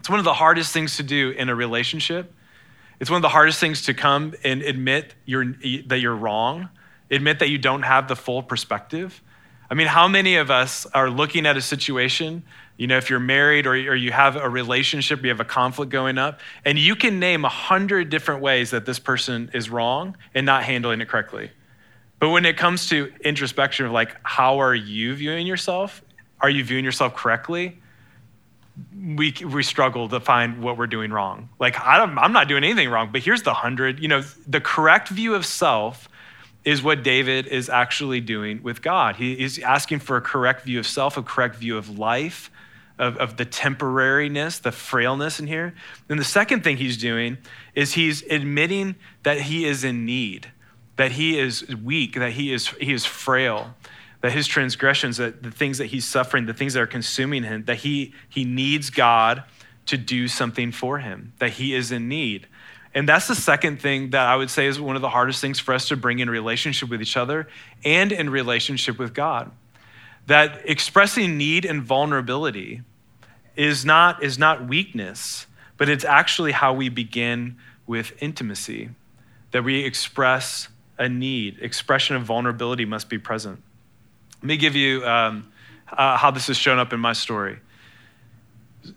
It's 0.00 0.10
one 0.10 0.18
of 0.18 0.24
the 0.24 0.34
hardest 0.34 0.72
things 0.72 0.96
to 0.96 1.04
do 1.04 1.30
in 1.30 1.48
a 1.48 1.54
relationship. 1.54 2.34
It's 2.98 3.10
one 3.10 3.18
of 3.18 3.22
the 3.22 3.28
hardest 3.28 3.60
things 3.60 3.82
to 3.82 3.94
come 3.94 4.34
and 4.42 4.62
admit 4.62 5.14
you're, 5.24 5.54
that 5.86 6.00
you're 6.00 6.16
wrong 6.16 6.68
admit 7.12 7.38
that 7.38 7.50
you 7.50 7.58
don't 7.58 7.82
have 7.82 8.08
the 8.08 8.16
full 8.16 8.42
perspective. 8.42 9.22
I 9.70 9.74
mean, 9.74 9.86
how 9.86 10.08
many 10.08 10.36
of 10.36 10.50
us 10.50 10.86
are 10.86 11.08
looking 11.08 11.46
at 11.46 11.56
a 11.56 11.62
situation, 11.62 12.42
you 12.76 12.86
know, 12.86 12.96
if 12.96 13.08
you're 13.08 13.20
married 13.20 13.66
or, 13.66 13.72
or 13.72 13.94
you 13.94 14.10
have 14.12 14.36
a 14.36 14.48
relationship, 14.48 15.22
you 15.22 15.28
have 15.28 15.40
a 15.40 15.44
conflict 15.44 15.90
going 15.90 16.18
up, 16.18 16.40
and 16.64 16.78
you 16.78 16.96
can 16.96 17.20
name 17.20 17.44
a 17.44 17.48
hundred 17.48 18.10
different 18.10 18.42
ways 18.42 18.70
that 18.70 18.86
this 18.86 18.98
person 18.98 19.50
is 19.54 19.70
wrong 19.70 20.16
and 20.34 20.44
not 20.44 20.64
handling 20.64 21.00
it 21.00 21.08
correctly. 21.08 21.50
But 22.18 22.30
when 22.30 22.44
it 22.44 22.56
comes 22.56 22.88
to 22.90 23.12
introspection 23.24 23.86
of 23.86 23.92
like, 23.92 24.16
how 24.22 24.60
are 24.60 24.74
you 24.74 25.14
viewing 25.14 25.46
yourself? 25.46 26.02
Are 26.40 26.50
you 26.50 26.64
viewing 26.64 26.84
yourself 26.84 27.14
correctly? 27.14 27.78
We, 28.96 29.34
we 29.44 29.62
struggle 29.62 30.08
to 30.08 30.20
find 30.20 30.62
what 30.62 30.78
we're 30.78 30.86
doing 30.86 31.12
wrong. 31.12 31.50
Like, 31.58 31.80
I 31.80 32.02
I'm 32.02 32.32
not 32.32 32.48
doing 32.48 32.64
anything 32.64 32.88
wrong, 32.88 33.10
but 33.12 33.22
here's 33.22 33.42
the 33.42 33.54
hundred. 33.54 34.00
You 34.00 34.08
know, 34.08 34.22
the 34.46 34.60
correct 34.60 35.08
view 35.08 35.34
of 35.34 35.44
self 35.44 36.08
is 36.64 36.82
what 36.82 37.02
David 37.02 37.46
is 37.46 37.68
actually 37.68 38.20
doing 38.20 38.62
with 38.62 38.82
God. 38.82 39.16
He 39.16 39.32
is 39.32 39.58
asking 39.58 40.00
for 40.00 40.16
a 40.16 40.20
correct 40.20 40.62
view 40.64 40.78
of 40.78 40.86
self, 40.86 41.16
a 41.16 41.22
correct 41.22 41.56
view 41.56 41.76
of 41.76 41.98
life, 41.98 42.50
of, 42.98 43.16
of 43.16 43.36
the 43.36 43.44
temporariness, 43.46 44.60
the 44.60 44.70
frailness 44.70 45.40
in 45.40 45.46
here. 45.46 45.74
Then 46.06 46.18
the 46.18 46.24
second 46.24 46.62
thing 46.62 46.76
he's 46.76 46.96
doing 46.96 47.38
is 47.74 47.94
he's 47.94 48.22
admitting 48.30 48.94
that 49.24 49.40
he 49.42 49.64
is 49.64 49.82
in 49.82 50.04
need, 50.04 50.52
that 50.96 51.12
he 51.12 51.38
is 51.38 51.66
weak, 51.76 52.14
that 52.14 52.32
he 52.32 52.52
is, 52.52 52.68
he 52.68 52.92
is 52.92 53.04
frail, 53.04 53.74
that 54.20 54.30
his 54.30 54.46
transgressions, 54.46 55.16
that 55.16 55.42
the 55.42 55.50
things 55.50 55.78
that 55.78 55.86
he's 55.86 56.06
suffering, 56.06 56.46
the 56.46 56.54
things 56.54 56.74
that 56.74 56.80
are 56.80 56.86
consuming 56.86 57.42
him, 57.42 57.64
that 57.64 57.78
he, 57.78 58.14
he 58.28 58.44
needs 58.44 58.88
God 58.88 59.42
to 59.86 59.96
do 59.96 60.28
something 60.28 60.70
for 60.70 60.98
him, 60.98 61.32
that 61.40 61.52
he 61.52 61.74
is 61.74 61.90
in 61.90 62.08
need. 62.08 62.46
And 62.94 63.08
that's 63.08 63.26
the 63.26 63.34
second 63.34 63.80
thing 63.80 64.10
that 64.10 64.26
I 64.26 64.36
would 64.36 64.50
say 64.50 64.66
is 64.66 64.78
one 64.80 64.96
of 64.96 65.02
the 65.02 65.08
hardest 65.08 65.40
things 65.40 65.58
for 65.58 65.72
us 65.72 65.88
to 65.88 65.96
bring 65.96 66.18
in 66.18 66.28
relationship 66.28 66.90
with 66.90 67.00
each 67.00 67.16
other 67.16 67.48
and 67.84 68.12
in 68.12 68.28
relationship 68.28 68.98
with 68.98 69.14
God. 69.14 69.50
That 70.26 70.60
expressing 70.68 71.38
need 71.38 71.64
and 71.64 71.82
vulnerability 71.82 72.82
is 73.56 73.84
not, 73.84 74.22
is 74.22 74.38
not 74.38 74.68
weakness, 74.68 75.46
but 75.78 75.88
it's 75.88 76.04
actually 76.04 76.52
how 76.52 76.74
we 76.74 76.88
begin 76.90 77.56
with 77.86 78.12
intimacy. 78.20 78.90
That 79.52 79.64
we 79.64 79.84
express 79.84 80.68
a 80.98 81.08
need, 81.08 81.58
expression 81.60 82.16
of 82.16 82.22
vulnerability 82.22 82.84
must 82.84 83.08
be 83.08 83.18
present. 83.18 83.62
Let 84.42 84.44
me 84.44 84.56
give 84.56 84.76
you 84.76 85.04
um, 85.06 85.50
uh, 85.90 86.16
how 86.18 86.30
this 86.30 86.46
has 86.48 86.56
shown 86.56 86.78
up 86.78 86.92
in 86.92 87.00
my 87.00 87.14
story 87.14 87.58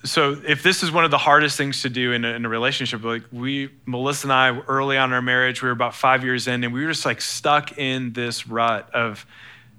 so 0.03 0.41
if 0.47 0.63
this 0.63 0.83
is 0.83 0.91
one 0.91 1.05
of 1.05 1.11
the 1.11 1.17
hardest 1.17 1.57
things 1.57 1.81
to 1.83 1.89
do 1.89 2.11
in 2.11 2.25
a, 2.25 2.29
in 2.29 2.45
a, 2.45 2.49
relationship 2.49 3.03
like 3.03 3.23
we 3.31 3.69
melissa 3.85 4.25
and 4.25 4.33
i 4.33 4.57
early 4.67 4.97
on 4.97 5.09
in 5.09 5.13
our 5.13 5.21
marriage 5.21 5.61
we 5.61 5.67
were 5.67 5.73
about 5.73 5.93
five 5.93 6.23
years 6.23 6.47
in 6.47 6.63
and 6.63 6.73
we 6.73 6.83
were 6.83 6.91
just 6.91 7.05
like 7.05 7.21
stuck 7.21 7.77
in 7.77 8.13
this 8.13 8.47
rut 8.47 8.89
of 8.93 9.25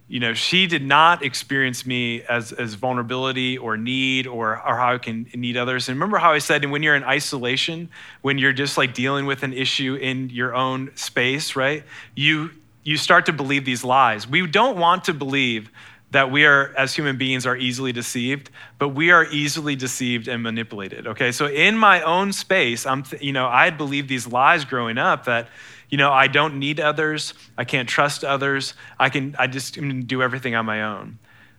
you 0.08 0.20
know 0.20 0.34
she 0.34 0.66
did 0.66 0.82
not 0.82 1.24
experience 1.24 1.84
me 1.84 2.22
as, 2.22 2.52
as 2.52 2.74
vulnerability 2.74 3.58
or 3.58 3.76
need 3.76 4.26
or, 4.26 4.52
or 4.52 4.76
how 4.76 4.94
i 4.94 4.98
can 4.98 5.26
need 5.34 5.56
others. 5.56 5.88
And 5.88 5.96
remember 5.96 6.18
how 6.18 6.32
i 6.32 6.38
said 6.38 6.62
and 6.62 6.72
when 6.72 6.82
you're 6.82 6.96
in 6.96 7.04
isolation 7.04 7.88
when 8.22 8.38
you're 8.38 8.52
just 8.52 8.78
like 8.78 8.94
dealing 8.94 9.26
with 9.26 9.42
an 9.42 9.52
issue 9.52 9.94
in 9.94 10.30
your 10.30 10.54
own 10.54 10.94
space 10.96 11.56
right? 11.56 11.82
You 12.14 12.50
you 12.84 12.96
start 12.96 13.26
to 13.26 13.32
believe 13.32 13.64
these 13.64 13.82
lies. 13.82 14.28
We 14.28 14.46
don't 14.46 14.78
want 14.78 15.04
to 15.04 15.14
believe 15.14 15.70
that 16.16 16.30
we 16.30 16.46
are, 16.46 16.72
as 16.78 16.94
human 16.94 17.18
beings, 17.18 17.44
are 17.44 17.58
easily 17.58 17.92
deceived, 17.92 18.48
but 18.78 18.88
we 18.88 19.10
are 19.10 19.26
easily 19.26 19.76
deceived 19.76 20.28
and 20.28 20.42
manipulated. 20.42 21.06
Okay, 21.06 21.30
so 21.30 21.46
in 21.46 21.76
my 21.76 22.00
own 22.00 22.32
space, 22.32 22.86
I'm, 22.86 23.02
th- 23.02 23.20
you 23.22 23.34
know, 23.34 23.46
I 23.46 23.66
had 23.66 23.76
believed 23.76 24.08
these 24.08 24.26
lies 24.26 24.64
growing 24.64 24.96
up 24.96 25.26
that, 25.26 25.48
you 25.90 25.98
know, 25.98 26.10
I 26.10 26.26
don't 26.28 26.58
need 26.58 26.80
others, 26.80 27.34
I 27.58 27.64
can't 27.64 27.86
trust 27.86 28.24
others, 28.24 28.72
I 28.98 29.10
can, 29.10 29.36
I 29.38 29.46
just 29.46 29.78
do 30.06 30.22
everything 30.22 30.54
on 30.54 30.64
my 30.64 30.84
own. 30.84 31.18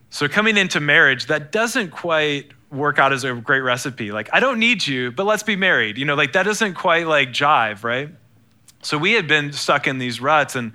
So 0.09 0.27
coming 0.27 0.57
into 0.57 0.79
marriage, 0.79 1.27
that 1.27 1.51
doesn't 1.51 1.91
quite 1.91 2.49
work 2.71 2.97
out 2.97 3.13
as 3.13 3.23
a 3.25 3.35
great 3.35 3.61
recipe. 3.61 4.11
Like, 4.11 4.27
I 4.33 4.39
don't 4.39 4.57
need 4.57 4.87
you, 4.87 5.11
but 5.11 5.27
let's 5.27 5.43
be 5.43 5.55
married. 5.55 5.99
You 5.99 6.05
know, 6.05 6.15
like 6.15 6.31
that 6.31 6.43
doesn't 6.43 6.73
quite 6.73 7.05
like 7.05 7.29
jive, 7.29 7.83
right? 7.83 8.09
So 8.81 8.97
we 8.97 9.11
had 9.11 9.27
been 9.27 9.53
stuck 9.53 9.85
in 9.85 9.99
these 9.99 10.19
ruts 10.19 10.55
and 10.55 10.71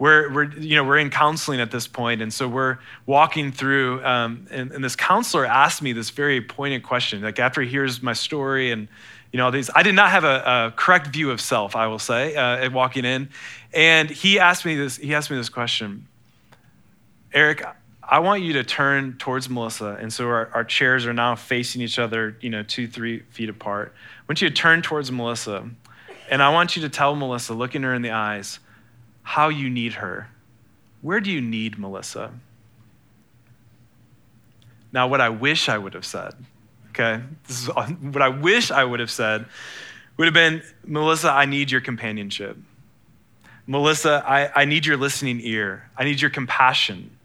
we're, 0.00 0.32
we're, 0.32 0.50
you 0.54 0.76
know, 0.76 0.82
we're 0.82 0.98
in 0.98 1.10
counseling 1.10 1.60
at 1.60 1.70
this 1.70 1.86
point, 1.86 2.22
and 2.22 2.32
so 2.32 2.48
we're 2.48 2.78
walking 3.04 3.52
through, 3.52 4.02
um, 4.02 4.46
and, 4.50 4.72
and, 4.72 4.82
this 4.82 4.96
counselor 4.96 5.44
asked 5.44 5.82
me 5.82 5.92
this 5.92 6.08
very 6.08 6.40
poignant 6.40 6.82
question. 6.82 7.20
Like 7.20 7.38
after 7.38 7.60
he 7.60 7.68
hears 7.68 8.02
my 8.02 8.14
story 8.14 8.70
and, 8.70 8.88
you 9.30 9.36
know, 9.36 9.44
all 9.44 9.50
these, 9.50 9.68
I 9.74 9.82
did 9.82 9.94
not 9.94 10.10
have 10.10 10.24
a, 10.24 10.68
a 10.68 10.74
correct 10.74 11.08
view 11.08 11.30
of 11.30 11.38
self, 11.38 11.76
I 11.76 11.86
will 11.86 11.98
say, 11.98 12.34
uh, 12.34 12.70
walking 12.70 13.04
in, 13.04 13.28
and 13.74 14.08
he 14.08 14.38
asked 14.40 14.64
me 14.64 14.74
this. 14.74 14.96
He 14.96 15.14
asked 15.14 15.30
me 15.30 15.36
this 15.36 15.50
question, 15.50 16.08
Eric. 17.32 17.62
I 18.02 18.18
want 18.18 18.42
you 18.42 18.54
to 18.54 18.64
turn 18.64 19.18
towards 19.18 19.48
Melissa, 19.48 19.96
and 20.00 20.12
so 20.12 20.26
our, 20.26 20.50
our 20.52 20.64
chairs 20.64 21.06
are 21.06 21.12
now 21.12 21.36
facing 21.36 21.80
each 21.80 21.96
other, 21.96 22.36
you 22.40 22.50
know, 22.50 22.64
two, 22.64 22.88
three 22.88 23.20
feet 23.30 23.48
apart. 23.48 23.94
I 23.94 24.22
want 24.26 24.42
you 24.42 24.48
to 24.48 24.54
turn 24.54 24.82
towards 24.82 25.12
Melissa, 25.12 25.68
and 26.28 26.42
I 26.42 26.48
want 26.48 26.74
you 26.74 26.82
to 26.82 26.88
tell 26.88 27.14
Melissa, 27.14 27.54
looking 27.54 27.82
her 27.82 27.94
in 27.94 28.02
the 28.02 28.10
eyes 28.10 28.58
how 29.22 29.48
you 29.48 29.70
need 29.70 29.94
her. 29.94 30.28
Where 31.02 31.20
do 31.20 31.30
you 31.30 31.40
need 31.40 31.78
Melissa? 31.78 32.32
Now, 34.92 35.06
what 35.06 35.20
I 35.20 35.28
wish 35.28 35.68
I 35.68 35.78
would 35.78 35.94
have 35.94 36.04
said, 36.04 36.34
okay, 36.90 37.22
this 37.46 37.62
is 37.62 37.68
what 38.00 38.22
I 38.22 38.28
wish 38.28 38.70
I 38.70 38.84
would 38.84 39.00
have 39.00 39.10
said 39.10 39.46
would 40.16 40.26
have 40.26 40.34
been 40.34 40.62
Melissa, 40.84 41.30
I 41.30 41.46
need 41.46 41.70
your 41.70 41.80
companionship. 41.80 42.58
Melissa, 43.66 44.22
I, 44.26 44.50
I 44.54 44.64
need 44.66 44.84
your 44.84 44.96
listening 44.96 45.40
ear. 45.42 45.88
I 45.96 46.04
need 46.04 46.20
your 46.20 46.30
compassion. 46.30 47.16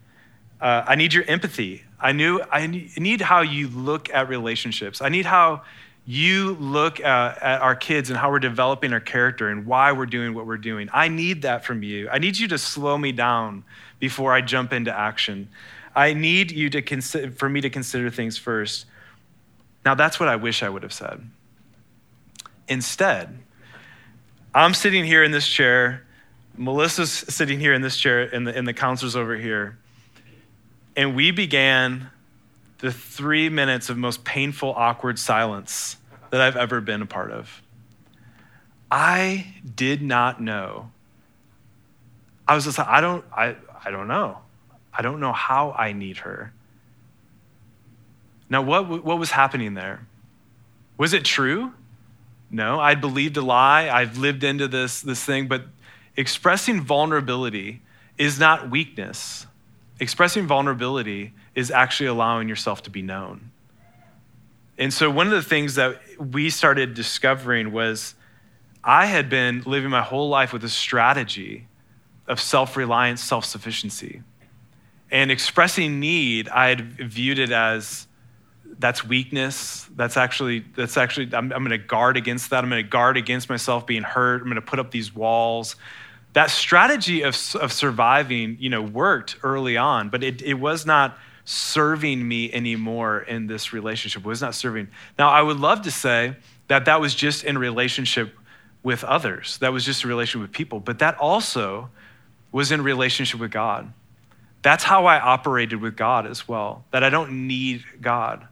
Uh, 0.62 0.84
I 0.88 0.96
need 0.96 1.14
your 1.14 1.26
empathy. 1.26 1.84
I 2.00 2.12
knew 2.12 2.42
I 2.52 2.68
need 2.68 3.20
how 3.20 3.42
you 3.42 3.68
look 3.68 4.10
at 4.12 4.30
relationships. 4.30 5.02
I 5.02 5.10
need 5.10 5.26
how 5.26 5.64
you 6.06 6.54
look 6.56 7.00
at, 7.00 7.42
at, 7.42 7.62
our 7.62 7.76
kids 7.76 8.10
and 8.10 8.18
how 8.18 8.30
we're 8.30 8.40
developing 8.40 8.94
our 8.94 9.00
character 9.00 9.50
and 9.50 9.66
why 9.66 9.92
we're 9.92 10.06
doing 10.06 10.36
what 10.36 10.46
we're 10.46 10.58
doing. 10.58 10.88
I 10.94 11.08
need 11.08 11.42
that 11.42 11.66
from 11.66 11.82
you. 11.82 12.10
I 12.10 12.20
need 12.20 12.38
you 12.38 12.48
to 12.50 12.58
slow 12.58 12.98
me 12.98 13.12
down 13.12 13.64
before 14.00 14.32
I 14.34 14.42
jump 14.42 14.72
into 14.72 14.96
action. 14.96 15.50
I 15.96 16.14
need 16.14 16.52
you 16.52 16.70
to 16.70 16.82
consider, 16.82 17.32
for 17.32 17.50
me 17.50 17.62
to 17.62 17.70
consider 17.70 18.12
things 18.12 18.38
first. 18.38 18.86
Now, 19.84 19.96
that's 19.96 20.20
what 20.20 20.30
I 20.30 20.36
wish 20.36 20.62
I 20.62 20.70
would 20.70 20.84
have 20.84 20.94
said. 20.94 21.28
Instead, 22.68 23.40
I'm 24.54 24.74
sitting 24.74 25.06
here 25.06 25.24
in 25.24 25.32
this 25.32 25.48
chair. 25.48 26.06
Melissa's 26.58 27.12
sitting 27.12 27.60
here 27.60 27.74
in 27.74 27.82
this 27.82 27.98
chair, 27.98 28.22
and 28.22 28.46
the, 28.46 28.56
and 28.56 28.68
the 28.68 28.74
counselor's 28.74 29.16
over 29.16 29.36
here. 29.36 29.78
And 30.96 31.16
we 31.16 31.32
began 31.32 32.10
the 32.80 32.92
three 32.92 33.50
minutes 33.50 33.90
of 33.90 33.98
most 33.98 34.24
painful, 34.24 34.74
awkward 34.76 35.18
silence 35.18 35.98
that 36.30 36.42
I've 36.42 36.58
ever 36.58 36.82
been 36.82 37.02
a 37.02 37.06
part 37.06 37.32
of. 37.32 37.62
I 38.92 39.56
did 39.76 40.02
not 40.02 40.42
know. 40.42 40.92
I 42.48 42.56
was 42.56 42.66
just 42.66 42.78
like, 42.78 42.88
I 42.88 43.02
don't, 43.02 43.26
I, 43.36 43.56
I 43.84 43.92
don't 43.92 44.08
know. 44.08 44.40
I 44.94 45.02
don't 45.02 45.20
know 45.20 45.34
how 45.34 45.72
I 45.72 45.94
need 45.94 46.18
her. 46.18 46.54
Now, 48.50 48.62
what, 48.62 49.04
what 49.04 49.18
was 49.18 49.32
happening 49.32 49.74
there? 49.74 50.06
Was 50.98 51.14
it 51.14 51.26
true? 51.26 51.74
No, 52.52 52.80
I'd 52.80 53.02
believed 53.02 53.38
a 53.38 53.42
lie. 53.42 53.90
I've 53.90 54.18
lived 54.18 54.44
into 54.44 54.68
this, 54.68 55.02
this 55.02 55.24
thing, 55.24 55.48
but 55.48 55.66
expressing 56.16 56.82
vulnerability 56.82 57.82
is 58.18 58.40
not 58.40 58.70
weakness. 58.70 59.48
Expressing 60.00 60.46
vulnerability 60.46 61.34
is 61.56 61.72
actually 61.72 62.08
allowing 62.08 62.50
yourself 62.50 62.84
to 62.84 62.90
be 62.90 63.02
known. 63.02 63.52
And 64.78 64.94
so, 64.94 65.10
one 65.10 65.28
of 65.28 65.34
the 65.34 65.42
things 65.42 65.76
that 65.76 66.02
we 66.20 66.50
started 66.50 66.94
discovering 66.94 67.72
was 67.72 68.16
I 68.84 69.06
had 69.06 69.30
been 69.30 69.64
living 69.66 69.90
my 69.90 70.02
whole 70.02 70.30
life 70.30 70.52
with 70.52 70.64
a 70.64 70.70
strategy 70.70 71.68
of 72.28 72.40
self 72.40 72.76
reliance, 72.76 73.24
self 73.24 73.46
sufficiency. 73.46 74.22
And 75.12 75.32
expressing 75.32 76.00
need, 76.00 76.50
I 76.50 76.70
had 76.70 76.82
viewed 76.82 77.40
it 77.40 77.52
as 77.52 78.08
that's 78.80 79.06
weakness. 79.06 79.88
That's 79.96 80.18
actually, 80.18 80.66
that's 80.76 80.98
actually, 80.98 81.28
I'm, 81.34 81.54
I'm 81.54 81.64
going 81.64 81.70
to 81.70 81.78
guard 81.78 82.18
against 82.18 82.50
that. 82.50 82.64
I'm 82.64 82.70
going 82.70 82.84
to 82.84 82.90
guard 82.90 83.16
against 83.16 83.48
myself 83.48 83.86
being 83.86 84.04
hurt. 84.04 84.42
I'm 84.42 84.48
going 84.48 84.56
to 84.56 84.62
put 84.62 84.80
up 84.80 84.92
these 84.92 85.16
walls 85.16 85.78
that 86.36 86.50
strategy 86.50 87.22
of, 87.22 87.34
of 87.62 87.72
surviving, 87.72 88.58
you 88.60 88.70
know, 88.70 88.82
worked 88.82 89.38
early 89.42 89.78
on, 89.78 90.10
but 90.10 90.22
it, 90.22 90.42
it 90.42 90.56
was 90.56 90.86
not 90.86 91.18
serving 91.46 92.28
me 92.28 92.52
anymore 92.52 93.22
in 93.22 93.48
this 93.48 93.72
relationship. 93.72 94.24
Was 94.26 94.42
not 94.42 94.56
serving. 94.56 94.90
Now, 95.18 95.30
I 95.30 95.42
would 95.42 95.60
love 95.60 95.84
to 95.84 95.92
say 95.92 96.36
that 96.68 96.86
that 96.86 97.00
was 97.00 97.16
just 97.16 97.44
in 97.44 97.58
relationship 97.58 98.36
with 98.84 99.04
others. 99.04 99.58
That 99.60 99.72
was 99.72 99.86
just 99.86 100.04
a 100.04 100.08
relationship 100.08 100.42
with 100.42 100.52
people, 100.52 100.80
but 100.80 101.00
that 101.00 101.18
also 101.18 101.90
was 102.52 102.72
in 102.72 102.82
relationship 102.82 103.40
with 103.40 103.52
God. 103.52 103.92
That's 104.62 104.84
how 104.84 105.06
I 105.06 105.20
operated 105.20 105.82
with 105.82 105.96
God 105.96 106.26
as 106.26 106.48
well, 106.48 106.86
that 106.92 107.04
I 107.04 107.10
don't 107.10 107.48
need 107.48 107.84
God. 108.02 108.48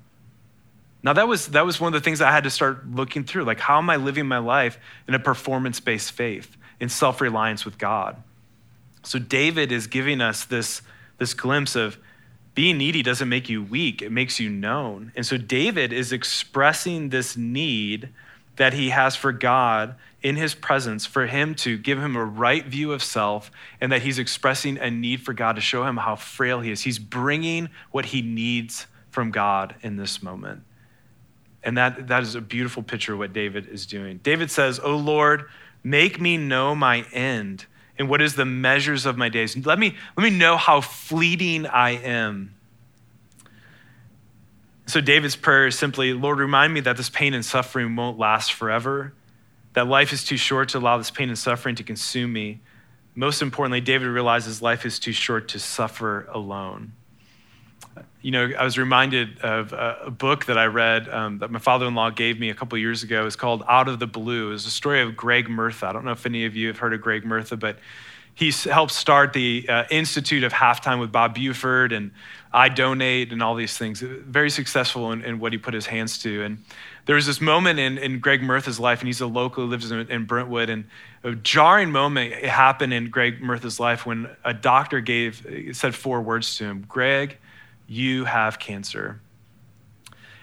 Now 1.02 1.14
that 1.14 1.28
was 1.28 1.48
that 1.50 1.66
was 1.66 1.82
one 1.82 1.94
of 1.94 2.02
the 2.02 2.04
things 2.04 2.22
I 2.22 2.32
had 2.32 2.46
to 2.46 2.50
start 2.50 2.90
looking 2.90 3.26
through. 3.26 3.44
Like, 3.44 3.60
how 3.60 3.78
am 3.78 3.90
I 3.90 3.98
living 3.98 4.26
my 4.26 4.38
life 4.38 4.78
in 5.08 5.16
a 5.16 5.20
performance-based 5.20 6.12
faith? 6.12 6.56
in 6.84 6.90
self 6.90 7.22
reliance 7.22 7.64
with 7.64 7.78
God. 7.78 8.22
So 9.04 9.18
David 9.18 9.72
is 9.72 9.88
giving 9.88 10.20
us 10.20 10.44
this, 10.44 10.82
this 11.18 11.34
glimpse 11.34 11.78
of 11.78 11.98
being 12.56 12.78
needy 12.78 13.02
doesn't 13.02 13.30
make 13.30 13.50
you 13.50 13.64
weak, 13.64 14.02
it 14.02 14.12
makes 14.12 14.40
you 14.40 14.50
known. 14.50 15.12
And 15.16 15.26
so 15.26 15.38
David 15.38 15.92
is 15.92 16.12
expressing 16.12 17.10
this 17.10 17.36
need 17.36 18.10
that 18.56 18.74
he 18.74 18.90
has 18.90 19.16
for 19.16 19.32
God 19.32 19.96
in 20.22 20.36
his 20.36 20.54
presence, 20.54 21.06
for 21.06 21.26
him 21.26 21.56
to 21.56 21.78
give 21.78 22.00
him 22.00 22.16
a 22.16 22.24
right 22.24 22.66
view 22.66 22.94
of 22.94 23.04
self, 23.04 23.52
and 23.82 23.92
that 23.92 24.04
he's 24.04 24.20
expressing 24.20 24.78
a 24.78 24.90
need 24.90 25.22
for 25.22 25.34
God 25.34 25.56
to 25.56 25.62
show 25.62 25.84
him 25.84 25.98
how 25.98 26.16
frail 26.16 26.62
he 26.62 26.72
is. 26.72 26.82
He's 26.82 27.00
bringing 27.00 27.70
what 27.92 28.06
he 28.06 28.22
needs 28.22 28.88
from 29.10 29.32
God 29.32 29.76
in 29.82 29.98
this 29.98 30.22
moment. 30.22 30.64
And 31.64 31.78
that, 31.78 32.08
that 32.08 32.24
is 32.24 32.36
a 32.36 32.42
beautiful 32.42 32.84
picture 32.84 33.14
of 33.14 33.20
what 33.20 33.34
David 33.34 33.68
is 33.68 33.86
doing. 33.86 34.20
David 34.22 34.52
says, 34.52 34.80
Oh 34.84 34.96
Lord, 34.96 35.46
Make 35.84 36.20
me 36.20 36.38
know 36.38 36.74
my 36.74 37.06
end 37.12 37.66
and 37.98 38.10
what 38.10 38.22
is 38.22 38.36
the 38.36 38.46
measures 38.46 39.06
of 39.06 39.18
my 39.18 39.30
days. 39.30 39.56
Let 39.66 39.78
me, 39.78 39.96
let 40.18 40.24
me 40.24 40.30
know 40.36 40.58
how 40.58 40.82
fleeting 40.82 41.66
I 41.68 41.92
am. 41.92 42.56
So 44.86 45.00
David's 45.00 45.36
prayer 45.36 45.68
is 45.68 45.78
simply, 45.78 46.14
Lord, 46.14 46.40
remind 46.40 46.74
me 46.74 46.82
that 46.82 46.98
this 46.98 47.10
pain 47.10 47.34
and 47.34 47.46
suffering 47.46 47.96
won't 47.96 48.18
last 48.18 48.54
forever, 48.54 49.14
that 49.74 49.88
life 49.88 50.12
is 50.12 50.24
too 50.24 50.38
short 50.38 50.70
to 50.70 50.80
allow 50.80 50.98
this 50.98 51.12
pain 51.12 51.30
and 51.30 51.38
suffering 51.38 51.76
to 51.76 51.84
consume 51.84 52.34
me. 52.34 52.62
Most 53.16 53.42
importantly, 53.42 53.80
David 53.80 54.08
realizes 54.08 54.62
life 54.62 54.86
is 54.86 55.00
too 55.00 55.14
short 55.14 55.48
to 55.50 55.60
suffer 55.60 56.28
alone 56.32 56.94
you 58.24 58.32
know, 58.32 58.52
I 58.58 58.64
was 58.64 58.78
reminded 58.78 59.40
of 59.42 59.74
a, 59.74 60.10
book 60.10 60.46
that 60.46 60.58
I 60.58 60.66
read 60.66 61.10
um, 61.10 61.40
that 61.40 61.52
my 61.52 61.60
father-in-law 61.60 62.12
gave 62.12 62.40
me 62.40 62.50
a 62.50 62.56
couple 62.56 62.78
years 62.78 63.04
ago. 63.04 63.28
It's 63.28 63.36
called 63.36 63.64
Out 63.68 63.90
of 63.90 64.00
the 64.00 64.08
Blue. 64.08 64.54
It's 64.54 64.66
a 64.66 64.72
story 64.72 65.02
of 65.02 65.18
Greg 65.18 65.50
Murtha. 65.50 65.88
I 65.88 65.92
don't 65.92 66.06
know 66.06 66.14
if 66.14 66.26
any 66.26 66.46
of 66.46 66.56
you 66.56 66.70
have 66.70 66.78
heard 66.78 66.94
of 66.94 67.02
Greg 67.02 67.26
Murtha, 67.26 67.58
but 67.58 67.80
he 68.34 68.52
helped 68.52 68.94
start 68.94 69.34
the 69.34 69.66
uh, 69.68 69.84
Institute 69.92 70.46
of 70.46 70.54
Halftime 70.54 71.02
with 71.02 71.12
Bob 71.12 71.36
Buford 71.36 71.92
and 71.92 72.12
iDonate 72.54 73.34
and 73.34 73.44
all 73.44 73.56
these 73.56 73.78
things. 73.78 74.00
Very 74.00 74.50
successful 74.50 75.12
in, 75.12 75.22
in 75.22 75.40
what 75.40 75.52
he 75.52 75.58
put 75.58 75.74
his 75.74 75.86
hands 75.86 76.18
to. 76.20 76.44
And 76.44 76.64
there 77.06 77.16
was 77.16 77.26
this 77.26 77.42
moment 77.42 77.78
in, 77.80 77.98
in 77.98 78.20
Greg 78.20 78.42
Murtha's 78.42 78.80
life, 78.80 79.02
and 79.02 79.08
he's 79.08 79.20
a 79.20 79.28
local, 79.28 79.66
who 79.66 79.70
lives 79.70 79.92
in, 79.92 80.10
in 80.10 80.24
Brentwood, 80.24 80.70
and 80.70 80.86
a 81.26 81.36
jarring 81.36 81.92
moment 81.92 82.34
happened 82.46 82.94
in 82.94 83.10
Greg 83.10 83.42
Murtha's 83.42 83.82
life 83.82 84.06
when 84.06 84.30
a 84.46 84.54
doctor 84.54 85.02
gave 85.02 85.46
said 85.74 85.94
four 85.94 86.22
words 86.22 86.58
to 86.58 86.64
him, 86.64 86.86
Greg, 86.88 87.38
you 87.88 88.26
have 88.26 88.60
cancer. 88.60 89.22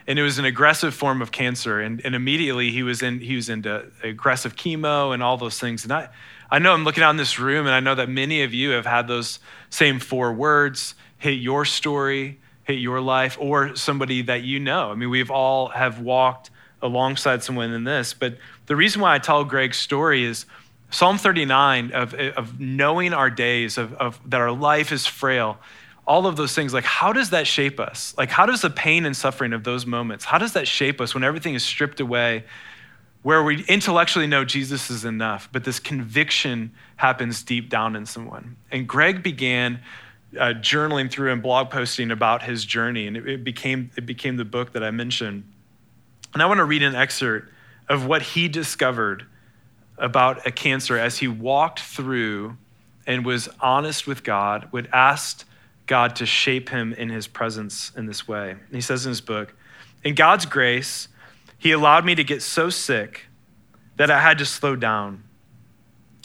And 0.07 0.19
it 0.19 0.23
was 0.23 0.39
an 0.39 0.45
aggressive 0.45 0.95
form 0.95 1.23
of 1.23 1.31
cancer. 1.31 1.81
And, 1.81 2.01
and 2.05 2.15
immediately 2.15 2.71
he 2.71 2.83
was, 2.83 3.03
in, 3.03 3.21
he 3.21 3.37
was 3.37 3.49
into 3.49 3.85
aggressive 4.03 4.57
chemo 4.57 5.15
and 5.15 5.23
all 5.23 5.37
those 5.37 5.59
things. 5.59 5.85
And 5.85 5.93
I, 5.93 6.09
I 6.51 6.59
know 6.59 6.73
I'm 6.73 6.85
looking 6.85 7.05
out 7.05 7.11
in 7.11 7.17
this 7.17 7.39
room, 7.39 7.67
and 7.67 7.75
I 7.75 7.81
know 7.81 7.95
that 7.95 8.09
many 8.09 8.43
of 8.43 8.53
you 8.53 8.71
have 8.71 8.87
had 8.87 9.07
those 9.07 9.39
same 9.69 10.01
four 10.01 10.33
words 10.33 10.95
hit 11.19 11.35
your 11.35 11.65
story, 11.65 12.41
hit 12.65 12.79
your 12.79 13.01
life, 13.01 13.37
or 13.39 13.77
somebody 13.77 14.23
that 14.23 14.43
you 14.43 14.59
know. 14.59 14.91
I 14.91 14.95
mean, 14.95 15.11
we've 15.11 15.31
all 15.31 15.69
have 15.69 16.01
walked 16.01 16.51
alongside 16.83 17.45
someone 17.45 17.73
in 17.73 17.85
this. 17.85 18.15
But 18.15 18.39
the 18.67 18.75
reason 18.75 19.03
why 19.03 19.15
I 19.15 19.19
tell 19.19 19.45
Greg's 19.45 19.77
story 19.77 20.25
is 20.25 20.47
Psalm 20.91 21.19
39 21.19 21.93
of, 21.93 22.15
of 22.15 22.59
knowing 22.59 23.13
our 23.13 23.31
days, 23.31 23.79
of, 23.79 23.95
of 23.95 24.19
that 24.29 24.41
our 24.41 24.51
life 24.51 24.91
is 24.91 25.07
frail 25.07 25.59
all 26.11 26.27
of 26.27 26.35
those 26.37 26.55
things 26.55 26.75
like 26.75 26.85
how 26.85 27.13
does 27.13 27.31
that 27.31 27.47
shape 27.47 27.79
us 27.79 28.15
like 28.19 28.31
how 28.31 28.45
does 28.45 28.63
the 28.63 28.71
pain 28.71 29.07
and 29.07 29.17
suffering 29.17 29.53
of 29.53 29.63
those 29.63 29.87
moments 29.87 30.25
how 30.25 30.39
does 30.39 30.55
that 30.55 30.67
shape 30.67 31.01
us 31.01 31.15
when 31.15 31.23
everything 31.23 31.55
is 31.55 31.63
stripped 31.63 32.01
away 32.01 32.45
where 33.23 33.43
we 33.43 33.65
intellectually 33.67 34.27
know 34.27 34.45
jesus 34.45 34.91
is 34.91 35.05
enough 35.05 35.49
but 35.53 35.63
this 35.63 35.79
conviction 35.79 36.73
happens 36.97 37.43
deep 37.45 37.69
down 37.69 37.95
in 37.95 38.05
someone 38.05 38.57
and 38.73 38.89
greg 38.89 39.23
began 39.23 39.81
uh, 40.39 40.55
journaling 40.55 41.11
through 41.11 41.33
and 41.33 41.43
blog 41.43 41.71
posting 41.71 42.11
about 42.11 42.43
his 42.43 42.65
journey, 42.65 43.07
and 43.07 43.17
it, 43.17 43.29
it, 43.29 43.45
became, 43.45 43.91
it 43.97 44.07
became 44.07 44.37
the 44.37 44.45
book 44.45 44.73
that 44.73 44.85
I 44.85 44.91
mentioned. 44.91 45.45
And 46.33 46.43
I 46.43 46.47
want 46.47 46.59
to 46.59 46.65
read 46.65 46.83
an 46.83 46.95
excerpt 46.95 47.53
of 47.89 48.07
what 48.07 48.23
he 48.23 48.47
discovered 48.47 49.27
about 49.99 50.47
a 50.47 50.51
cancer 50.51 50.97
as 50.97 51.19
he 51.19 51.29
walked 51.29 51.81
through 51.81 52.57
and 53.07 53.27
was 53.27 53.49
honest 53.61 54.07
with 54.07 54.23
God, 54.23 54.69
would 54.71 54.89
ask 54.93 55.45
God 55.91 56.15
to 56.17 56.25
shape 56.25 56.69
him 56.69 56.93
in 56.93 57.09
his 57.09 57.27
presence 57.27 57.91
in 57.97 58.07
this 58.07 58.29
way. 58.29 58.53
And 58.53 58.73
he 58.73 58.81
says 58.81 59.05
in 59.05 59.11
his 59.11 59.21
book, 59.21 59.53
In 60.05 60.15
God's 60.15 60.47
grace, 60.47 61.09
he 61.59 61.73
allowed 61.73 62.05
me 62.05 62.15
to 62.15 62.23
get 62.23 62.43
so 62.43 62.71
sick 62.71 63.27
that 63.97 64.09
I 64.09 64.21
had 64.21 64.39
to 64.39 64.47
slow 64.47 64.77
down. 64.77 65.25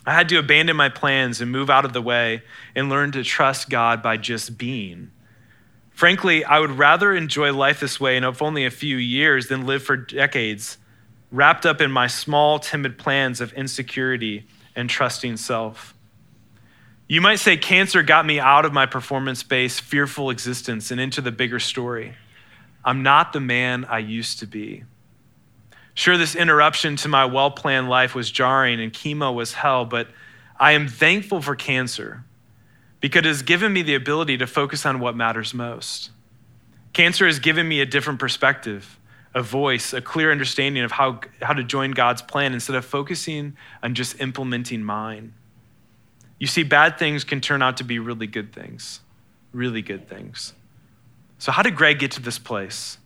I 0.06 0.13
had 0.13 0.30
to 0.30 0.38
abandon 0.38 0.75
my 0.75 0.89
plans 0.89 1.41
and 1.41 1.51
move 1.51 1.71
out 1.71 1.84
of 1.84 1.93
the 1.93 2.01
way 2.01 2.43
and 2.75 2.91
learn 2.91 3.12
to 3.13 3.23
trust 3.23 3.71
God 3.71 4.04
by 4.04 4.17
just 4.17 4.56
being. 4.56 5.10
Frankly, 5.89 6.45
I 6.45 6.60
would 6.60 6.78
rather 6.78 7.15
enjoy 7.15 7.51
life 7.51 7.80
this 7.80 7.99
way 7.99 8.17
and 8.17 8.23
of 8.23 8.43
only 8.43 8.65
a 8.65 8.71
few 8.71 8.97
years 8.97 9.47
than 9.47 9.65
live 9.65 9.82
for 9.82 9.97
decades 9.97 10.78
wrapped 11.32 11.65
up 11.65 11.82
in 11.82 11.91
my 11.91 12.06
small, 12.06 12.60
timid 12.60 12.99
plans 12.99 13.41
of 13.41 13.51
insecurity 13.54 14.45
and 14.75 14.91
trusting 14.91 15.38
self. 15.38 15.94
You 17.07 17.21
might 17.21 17.35
say 17.35 17.55
cancer 17.55 18.01
got 18.01 18.25
me 18.25 18.39
out 18.39 18.65
of 18.65 18.73
my 18.73 18.87
performance 18.87 19.43
based, 19.43 19.81
fearful 19.81 20.31
existence 20.31 20.89
and 20.89 20.99
into 20.99 21.21
the 21.21 21.31
bigger 21.31 21.59
story. 21.59 22.15
I'm 22.83 23.03
not 23.03 23.31
the 23.31 23.39
man 23.39 23.85
I 23.85 23.99
used 23.99 24.39
to 24.39 24.47
be. 24.47 24.83
Sure, 25.93 26.17
this 26.17 26.35
interruption 26.35 26.95
to 26.97 27.07
my 27.07 27.25
well 27.25 27.51
planned 27.51 27.89
life 27.89 28.15
was 28.15 28.31
jarring 28.31 28.81
and 28.81 28.91
chemo 28.91 29.33
was 29.33 29.53
hell, 29.53 29.85
but 29.85 30.07
I 30.59 30.71
am 30.71 30.87
thankful 30.87 31.41
for 31.41 31.55
cancer 31.55 32.23
because 32.99 33.19
it 33.19 33.25
has 33.25 33.41
given 33.43 33.71
me 33.71 33.83
the 33.83 33.95
ability 33.95 34.37
to 34.37 34.47
focus 34.47 34.85
on 34.85 34.99
what 34.99 35.15
matters 35.15 35.53
most. 35.53 36.09
Cancer 36.93 37.27
has 37.27 37.39
given 37.39 37.67
me 37.67 37.81
a 37.81 37.85
different 37.85 38.19
perspective 38.19 38.99
a 39.35 39.41
voice, 39.41 39.91
a 39.91 39.99
clear 40.01 40.31
understanding 40.31 40.81
of 40.81 40.93
how, 40.93 41.19
how 41.41 41.51
to 41.51 41.61
join 41.61 41.91
God's 41.91 42.21
plan 42.21 42.53
instead 42.53 42.77
of 42.77 42.85
focusing 42.85 43.57
on 43.83 43.93
just 43.93 44.21
implementing 44.21 44.81
mine. 44.81 45.33
You 46.45 46.47
see, 46.47 46.62
bad 46.62 46.99
things 46.99 47.23
can 47.23 47.41
turn 47.41 47.63
out 47.63 47.77
to 47.77 47.84
be 47.84 47.97
really 47.97 48.27
good 48.27 48.53
things, 48.53 48.99
really 49.51 49.81
good 49.81 50.08
things. 50.08 50.53
So, 51.39 51.51
how 51.51 51.63
did 51.63 51.75
Greg 51.75 51.97
get 51.97 52.12
to 52.12 52.21
this 52.21 52.38
place? 52.38 52.99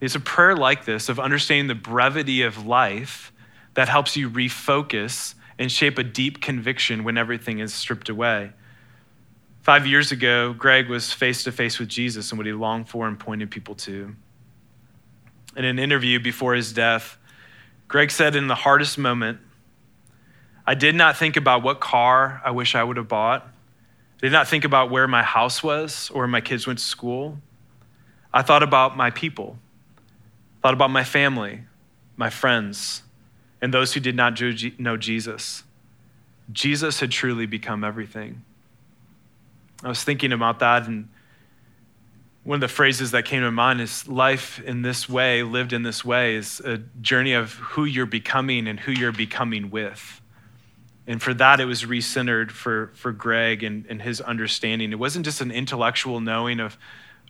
It's 0.00 0.14
a 0.14 0.20
prayer 0.20 0.56
like 0.56 0.86
this 0.86 1.10
of 1.10 1.20
understanding 1.20 1.66
the 1.66 1.74
brevity 1.74 2.40
of 2.40 2.64
life 2.64 3.30
that 3.74 3.90
helps 3.90 4.16
you 4.16 4.30
refocus 4.30 5.34
and 5.58 5.70
shape 5.70 5.98
a 5.98 6.02
deep 6.02 6.40
conviction 6.40 7.04
when 7.04 7.18
everything 7.18 7.58
is 7.58 7.74
stripped 7.74 8.08
away. 8.08 8.52
Five 9.60 9.86
years 9.86 10.10
ago, 10.10 10.54
Greg 10.54 10.88
was 10.88 11.12
face 11.12 11.44
to 11.44 11.52
face 11.52 11.78
with 11.78 11.90
Jesus 11.90 12.30
and 12.30 12.38
what 12.38 12.46
he 12.46 12.54
longed 12.54 12.88
for 12.88 13.06
and 13.06 13.20
pointed 13.20 13.50
people 13.50 13.74
to 13.74 14.16
in 15.54 15.66
an 15.66 15.78
interview 15.78 16.18
before 16.18 16.54
his 16.54 16.72
death, 16.72 17.18
Greg 17.86 18.10
said, 18.10 18.34
in 18.34 18.46
the 18.46 18.54
hardest 18.54 18.96
moment, 18.96 19.40
I 20.66 20.74
did 20.74 20.94
not 20.94 21.16
think 21.16 21.36
about 21.36 21.62
what 21.62 21.80
car 21.80 22.40
I 22.44 22.50
wish 22.50 22.74
I 22.74 22.82
would 22.82 22.96
have 22.96 23.08
bought. 23.08 23.42
I 23.42 24.20
did 24.20 24.32
not 24.32 24.48
think 24.48 24.64
about 24.64 24.90
where 24.90 25.06
my 25.06 25.22
house 25.22 25.62
was 25.62 26.10
or 26.10 26.20
where 26.20 26.28
my 26.28 26.40
kids 26.40 26.66
went 26.66 26.78
to 26.78 26.84
school. 26.84 27.38
I 28.32 28.42
thought 28.42 28.62
about 28.62 28.96
my 28.96 29.10
people, 29.10 29.58
thought 30.62 30.74
about 30.74 30.90
my 30.90 31.04
family, 31.04 31.60
my 32.16 32.30
friends, 32.30 33.02
and 33.60 33.72
those 33.72 33.92
who 33.92 34.00
did 34.00 34.16
not 34.16 34.40
know 34.78 34.96
Jesus. 34.96 35.64
Jesus 36.52 37.00
had 37.00 37.10
truly 37.10 37.46
become 37.46 37.84
everything. 37.84 38.42
I 39.82 39.88
was 39.88 40.02
thinking 40.02 40.32
about 40.32 40.60
that 40.60 40.86
and 40.86 41.08
one 42.44 42.56
of 42.56 42.60
the 42.60 42.68
phrases 42.68 43.10
that 43.12 43.24
came 43.24 43.40
to 43.40 43.50
mind 43.50 43.80
is 43.80 44.06
life 44.06 44.60
in 44.60 44.82
this 44.82 45.08
way, 45.08 45.42
lived 45.42 45.72
in 45.72 45.82
this 45.82 46.04
way, 46.04 46.36
is 46.36 46.60
a 46.60 46.78
journey 47.00 47.32
of 47.32 47.54
who 47.54 47.86
you're 47.86 48.04
becoming 48.04 48.68
and 48.68 48.78
who 48.78 48.92
you're 48.92 49.12
becoming 49.12 49.70
with. 49.70 50.20
And 51.06 51.22
for 51.22 51.34
that, 51.34 51.60
it 51.60 51.66
was 51.66 51.84
recentered 51.84 52.50
for, 52.50 52.90
for 52.94 53.12
Greg 53.12 53.62
and, 53.62 53.84
and 53.88 54.00
his 54.00 54.20
understanding. 54.20 54.90
It 54.90 54.98
wasn't 54.98 55.24
just 55.24 55.40
an 55.40 55.50
intellectual 55.50 56.20
knowing 56.20 56.60
of, 56.60 56.78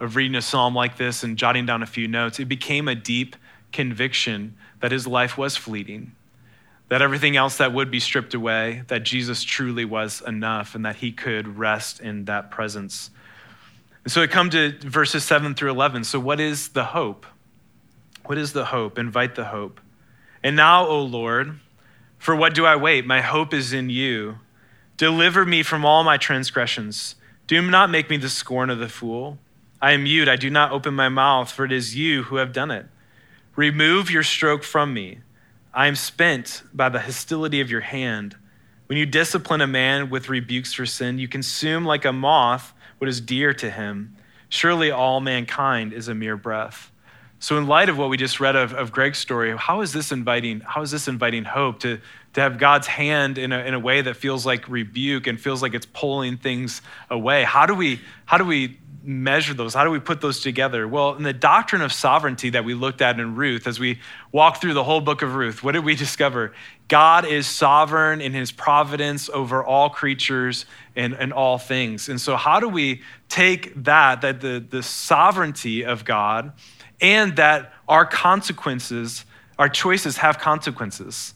of 0.00 0.16
reading 0.16 0.36
a 0.36 0.42
psalm 0.42 0.74
like 0.74 0.96
this 0.96 1.24
and 1.24 1.36
jotting 1.36 1.66
down 1.66 1.82
a 1.82 1.86
few 1.86 2.06
notes, 2.06 2.38
it 2.38 2.46
became 2.46 2.88
a 2.88 2.94
deep 2.94 3.36
conviction 3.72 4.56
that 4.80 4.92
his 4.92 5.06
life 5.06 5.36
was 5.36 5.56
fleeting, 5.56 6.12
that 6.88 7.02
everything 7.02 7.36
else 7.36 7.56
that 7.56 7.72
would 7.72 7.90
be 7.90 7.98
stripped 7.98 8.34
away, 8.34 8.82
that 8.88 9.02
Jesus 9.02 9.42
truly 9.42 9.84
was 9.84 10.22
enough, 10.26 10.74
and 10.74 10.84
that 10.84 10.96
he 10.96 11.10
could 11.10 11.58
rest 11.58 12.00
in 12.00 12.26
that 12.26 12.50
presence. 12.50 13.10
And 14.04 14.12
so 14.12 14.20
we 14.20 14.28
come 14.28 14.50
to 14.50 14.78
verses 14.80 15.24
7 15.24 15.54
through 15.54 15.70
11. 15.70 16.04
So, 16.04 16.20
what 16.20 16.38
is 16.38 16.68
the 16.68 16.84
hope? 16.84 17.26
What 18.26 18.38
is 18.38 18.52
the 18.52 18.66
hope? 18.66 18.98
Invite 18.98 19.34
the 19.34 19.46
hope. 19.46 19.80
And 20.42 20.56
now, 20.56 20.86
O 20.86 21.00
Lord, 21.00 21.58
for 22.24 22.34
what 22.34 22.54
do 22.54 22.64
I 22.64 22.74
wait? 22.74 23.04
My 23.04 23.20
hope 23.20 23.52
is 23.52 23.74
in 23.74 23.90
you. 23.90 24.38
Deliver 24.96 25.44
me 25.44 25.62
from 25.62 25.84
all 25.84 26.04
my 26.04 26.16
transgressions. 26.16 27.16
Do 27.46 27.60
not 27.60 27.90
make 27.90 28.08
me 28.08 28.16
the 28.16 28.30
scorn 28.30 28.70
of 28.70 28.78
the 28.78 28.88
fool. 28.88 29.36
I 29.82 29.92
am 29.92 30.04
mute, 30.04 30.26
I 30.26 30.36
do 30.36 30.48
not 30.48 30.72
open 30.72 30.94
my 30.94 31.10
mouth, 31.10 31.52
for 31.52 31.66
it 31.66 31.70
is 31.70 31.96
you 31.96 32.22
who 32.22 32.36
have 32.36 32.54
done 32.54 32.70
it. 32.70 32.86
Remove 33.56 34.10
your 34.10 34.22
stroke 34.22 34.64
from 34.64 34.94
me. 34.94 35.18
I 35.74 35.86
am 35.86 35.96
spent 35.96 36.62
by 36.72 36.88
the 36.88 37.00
hostility 37.00 37.60
of 37.60 37.70
your 37.70 37.82
hand. 37.82 38.36
When 38.86 38.96
you 38.96 39.04
discipline 39.04 39.60
a 39.60 39.66
man 39.66 40.08
with 40.08 40.30
rebukes 40.30 40.72
for 40.72 40.86
sin, 40.86 41.18
you 41.18 41.28
consume 41.28 41.84
like 41.84 42.06
a 42.06 42.12
moth 42.12 42.72
what 42.96 43.10
is 43.10 43.20
dear 43.20 43.52
to 43.52 43.70
him. 43.70 44.16
Surely 44.48 44.90
all 44.90 45.20
mankind 45.20 45.92
is 45.92 46.08
a 46.08 46.14
mere 46.14 46.38
breath. 46.38 46.90
So, 47.44 47.58
in 47.58 47.66
light 47.66 47.90
of 47.90 47.98
what 47.98 48.08
we 48.08 48.16
just 48.16 48.40
read 48.40 48.56
of, 48.56 48.72
of 48.72 48.90
Greg's 48.90 49.18
story, 49.18 49.54
how 49.54 49.82
is 49.82 49.92
this 49.92 50.12
inviting? 50.12 50.60
How 50.60 50.80
is 50.80 50.90
this 50.90 51.08
inviting 51.08 51.44
hope 51.44 51.80
to, 51.80 52.00
to 52.32 52.40
have 52.40 52.56
God's 52.56 52.86
hand 52.86 53.36
in 53.36 53.52
a, 53.52 53.58
in 53.58 53.74
a 53.74 53.78
way 53.78 54.00
that 54.00 54.16
feels 54.16 54.46
like 54.46 54.66
rebuke 54.66 55.26
and 55.26 55.38
feels 55.38 55.60
like 55.60 55.74
it's 55.74 55.84
pulling 55.84 56.38
things 56.38 56.80
away? 57.10 57.44
How 57.44 57.66
do 57.66 57.74
we 57.74 58.00
how 58.24 58.38
do 58.38 58.46
we 58.46 58.78
measure 59.02 59.52
those? 59.52 59.74
How 59.74 59.84
do 59.84 59.90
we 59.90 60.00
put 60.00 60.22
those 60.22 60.40
together? 60.40 60.88
Well, 60.88 61.16
in 61.16 61.22
the 61.22 61.34
doctrine 61.34 61.82
of 61.82 61.92
sovereignty 61.92 62.48
that 62.48 62.64
we 62.64 62.72
looked 62.72 63.02
at 63.02 63.20
in 63.20 63.34
Ruth, 63.34 63.66
as 63.66 63.78
we 63.78 64.00
walked 64.32 64.62
through 64.62 64.72
the 64.72 64.84
whole 64.84 65.02
book 65.02 65.20
of 65.20 65.34
Ruth, 65.34 65.62
what 65.62 65.72
did 65.72 65.84
we 65.84 65.94
discover? 65.94 66.54
God 66.88 67.26
is 67.26 67.46
sovereign 67.46 68.22
in 68.22 68.32
his 68.32 68.52
providence 68.52 69.28
over 69.28 69.62
all 69.62 69.90
creatures 69.90 70.64
and, 70.96 71.12
and 71.12 71.30
all 71.30 71.58
things. 71.58 72.08
And 72.08 72.18
so, 72.18 72.36
how 72.36 72.58
do 72.58 72.70
we 72.70 73.02
take 73.28 73.74
that, 73.84 74.22
that 74.22 74.40
the, 74.40 74.64
the 74.66 74.82
sovereignty 74.82 75.84
of 75.84 76.06
God, 76.06 76.52
and 77.04 77.36
that 77.36 77.70
our 77.86 78.06
consequences, 78.06 79.26
our 79.58 79.68
choices 79.68 80.16
have 80.16 80.38
consequences, 80.38 81.34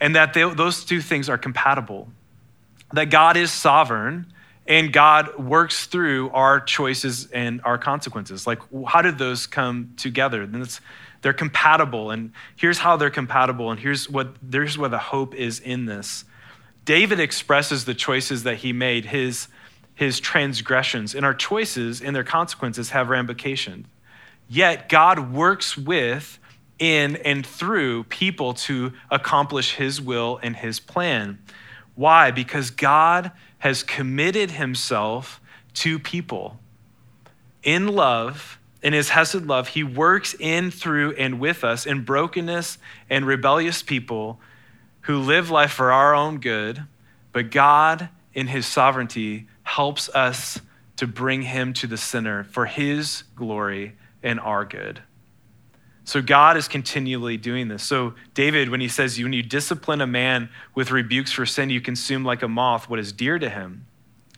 and 0.00 0.14
that 0.14 0.32
they, 0.32 0.48
those 0.54 0.84
two 0.84 1.00
things 1.00 1.28
are 1.28 1.36
compatible? 1.36 2.06
That 2.92 3.10
God 3.10 3.36
is 3.36 3.52
sovereign 3.52 4.32
and 4.68 4.92
God 4.92 5.38
works 5.38 5.86
through 5.86 6.30
our 6.30 6.60
choices 6.60 7.28
and 7.32 7.60
our 7.64 7.78
consequences. 7.78 8.46
Like, 8.46 8.60
how 8.86 9.02
did 9.02 9.18
those 9.18 9.48
come 9.48 9.92
together? 9.96 10.42
And 10.42 10.80
they're 11.22 11.32
compatible, 11.32 12.12
and 12.12 12.32
here's 12.54 12.78
how 12.78 12.96
they're 12.96 13.10
compatible, 13.10 13.72
and 13.72 13.80
here's 13.80 14.08
what 14.08 14.36
there's 14.40 14.78
where 14.78 14.88
the 14.88 14.98
hope 14.98 15.34
is 15.34 15.58
in 15.58 15.86
this. 15.86 16.24
David 16.84 17.18
expresses 17.18 17.84
the 17.84 17.94
choices 17.94 18.44
that 18.44 18.58
he 18.58 18.72
made, 18.72 19.06
his, 19.06 19.48
his 19.96 20.20
transgressions, 20.20 21.16
and 21.16 21.26
our 21.26 21.34
choices 21.34 22.00
and 22.00 22.14
their 22.14 22.24
consequences 22.24 22.90
have 22.90 23.08
ramifications. 23.08 23.86
Yet 24.48 24.88
God 24.88 25.32
works 25.32 25.76
with, 25.76 26.38
in, 26.78 27.16
and 27.16 27.44
through 27.44 28.04
people 28.04 28.54
to 28.54 28.92
accomplish 29.10 29.74
his 29.74 30.00
will 30.00 30.38
and 30.42 30.56
his 30.56 30.78
plan. 30.78 31.38
Why? 31.94 32.30
Because 32.30 32.70
God 32.70 33.32
has 33.58 33.82
committed 33.82 34.52
himself 34.52 35.40
to 35.74 35.98
people. 35.98 36.58
In 37.62 37.88
love, 37.88 38.58
in 38.82 38.92
his 38.92 39.08
Hesed 39.08 39.46
love, 39.46 39.68
he 39.68 39.82
works 39.82 40.34
in, 40.38 40.70
through, 40.70 41.12
and 41.14 41.40
with 41.40 41.64
us 41.64 41.86
in 41.86 42.04
brokenness 42.04 42.78
and 43.10 43.26
rebellious 43.26 43.82
people 43.82 44.38
who 45.02 45.18
live 45.18 45.50
life 45.50 45.72
for 45.72 45.90
our 45.90 46.14
own 46.14 46.38
good, 46.38 46.84
but 47.32 47.50
God, 47.50 48.08
in 48.34 48.48
his 48.48 48.66
sovereignty, 48.66 49.48
helps 49.62 50.08
us 50.10 50.60
to 50.96 51.06
bring 51.06 51.42
him 51.42 51.72
to 51.72 51.86
the 51.86 51.96
center 51.96 52.44
for 52.44 52.66
his 52.66 53.24
glory 53.34 53.94
and 54.26 54.40
our 54.40 54.64
good. 54.64 55.00
So 56.04 56.20
God 56.20 56.56
is 56.56 56.68
continually 56.68 57.36
doing 57.36 57.68
this. 57.68 57.82
So 57.82 58.14
David, 58.34 58.68
when 58.68 58.80
he 58.80 58.88
says, 58.88 59.18
when 59.18 59.32
you 59.32 59.42
discipline 59.42 60.00
a 60.00 60.06
man 60.06 60.50
with 60.74 60.90
rebukes 60.90 61.32
for 61.32 61.46
sin, 61.46 61.70
you 61.70 61.80
consume 61.80 62.24
like 62.24 62.42
a 62.42 62.48
moth 62.48 62.88
what 62.88 62.98
is 62.98 63.12
dear 63.12 63.38
to 63.38 63.48
him. 63.48 63.86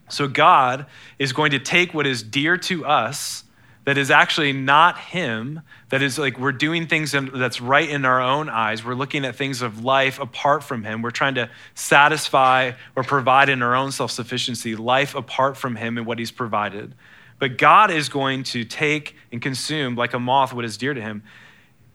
So 0.08 0.28
God 0.28 0.86
is 1.18 1.32
going 1.32 1.50
to 1.50 1.58
take 1.58 1.92
what 1.92 2.06
is 2.06 2.22
dear 2.22 2.56
to 2.56 2.86
us 2.86 3.44
that 3.88 3.96
is 3.96 4.10
actually 4.10 4.52
not 4.52 4.98
Him, 4.98 5.62
that 5.88 6.02
is 6.02 6.18
like 6.18 6.38
we're 6.38 6.52
doing 6.52 6.88
things 6.88 7.12
that's 7.12 7.58
right 7.58 7.88
in 7.88 8.04
our 8.04 8.20
own 8.20 8.50
eyes. 8.50 8.84
We're 8.84 8.92
looking 8.92 9.24
at 9.24 9.34
things 9.34 9.62
of 9.62 9.82
life 9.82 10.20
apart 10.20 10.62
from 10.62 10.84
Him. 10.84 11.00
We're 11.00 11.10
trying 11.10 11.36
to 11.36 11.48
satisfy 11.74 12.72
or 12.94 13.02
provide 13.02 13.48
in 13.48 13.62
our 13.62 13.74
own 13.74 13.90
self 13.90 14.10
sufficiency 14.10 14.76
life 14.76 15.14
apart 15.14 15.56
from 15.56 15.74
Him 15.74 15.96
and 15.96 16.06
what 16.06 16.18
He's 16.18 16.30
provided. 16.30 16.94
But 17.38 17.58
God 17.58 17.90
is 17.90 18.08
going 18.08 18.42
to 18.44 18.64
take 18.64 19.14
and 19.30 19.40
consume 19.40 19.94
like 19.94 20.14
a 20.14 20.18
moth 20.18 20.52
what 20.52 20.64
is 20.64 20.76
dear 20.76 20.94
to 20.94 21.00
Him. 21.00 21.22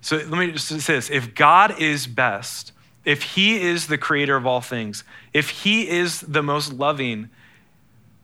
So 0.01 0.17
let 0.17 0.29
me 0.29 0.51
just 0.51 0.67
say 0.67 0.95
this 0.95 1.09
if 1.09 1.35
God 1.35 1.79
is 1.81 2.07
best, 2.07 2.71
if 3.05 3.23
He 3.23 3.61
is 3.61 3.87
the 3.87 3.97
creator 3.97 4.35
of 4.35 4.45
all 4.45 4.61
things, 4.61 5.03
if 5.33 5.49
He 5.49 5.87
is 5.89 6.21
the 6.21 6.43
most 6.43 6.73
loving, 6.73 7.29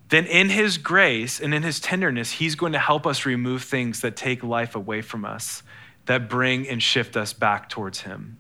then 0.10 0.25
in 0.25 0.49
his 0.49 0.77
grace 0.77 1.39
and 1.39 1.53
in 1.53 1.63
his 1.63 1.79
tenderness, 1.79 2.32
he's 2.32 2.55
going 2.55 2.73
to 2.73 2.79
help 2.79 3.05
us 3.05 3.25
remove 3.25 3.63
things 3.63 4.01
that 4.01 4.15
take 4.15 4.43
life 4.43 4.75
away 4.75 5.01
from 5.01 5.23
us, 5.23 5.63
that 6.08 6.27
bring 6.27 6.67
and 6.67 6.82
shift 6.82 7.15
us 7.15 7.32
back 7.32 7.69
towards 7.69 8.01
him. 8.01 8.38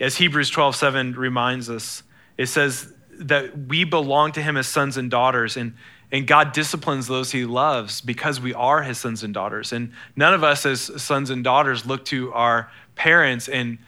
As 0.00 0.16
Hebrews 0.16 0.50
12 0.50 0.74
7 0.74 1.12
reminds 1.12 1.70
us, 1.70 2.02
it 2.36 2.46
says 2.46 2.92
that 3.12 3.56
we 3.68 3.84
belong 3.84 4.32
to 4.32 4.42
him 4.42 4.56
as 4.56 4.66
sons 4.66 4.96
and 4.96 5.08
daughters, 5.08 5.56
and, 5.56 5.74
and 6.12 6.26
God 6.26 6.52
disciplines 6.52 7.06
those 7.06 7.32
he 7.32 7.46
loves 7.46 8.02
because 8.02 8.38
we 8.38 8.52
are 8.52 8.82
his 8.82 8.98
sons 8.98 9.24
and 9.24 9.32
daughters. 9.32 9.72
And 9.72 9.92
none 10.14 10.34
of 10.34 10.44
us, 10.44 10.66
as 10.66 11.02
sons 11.02 11.30
and 11.30 11.42
daughters, 11.42 11.86
look 11.86 12.04
to 12.06 12.32
our 12.34 12.70
parents 12.94 13.48
and 13.48 13.78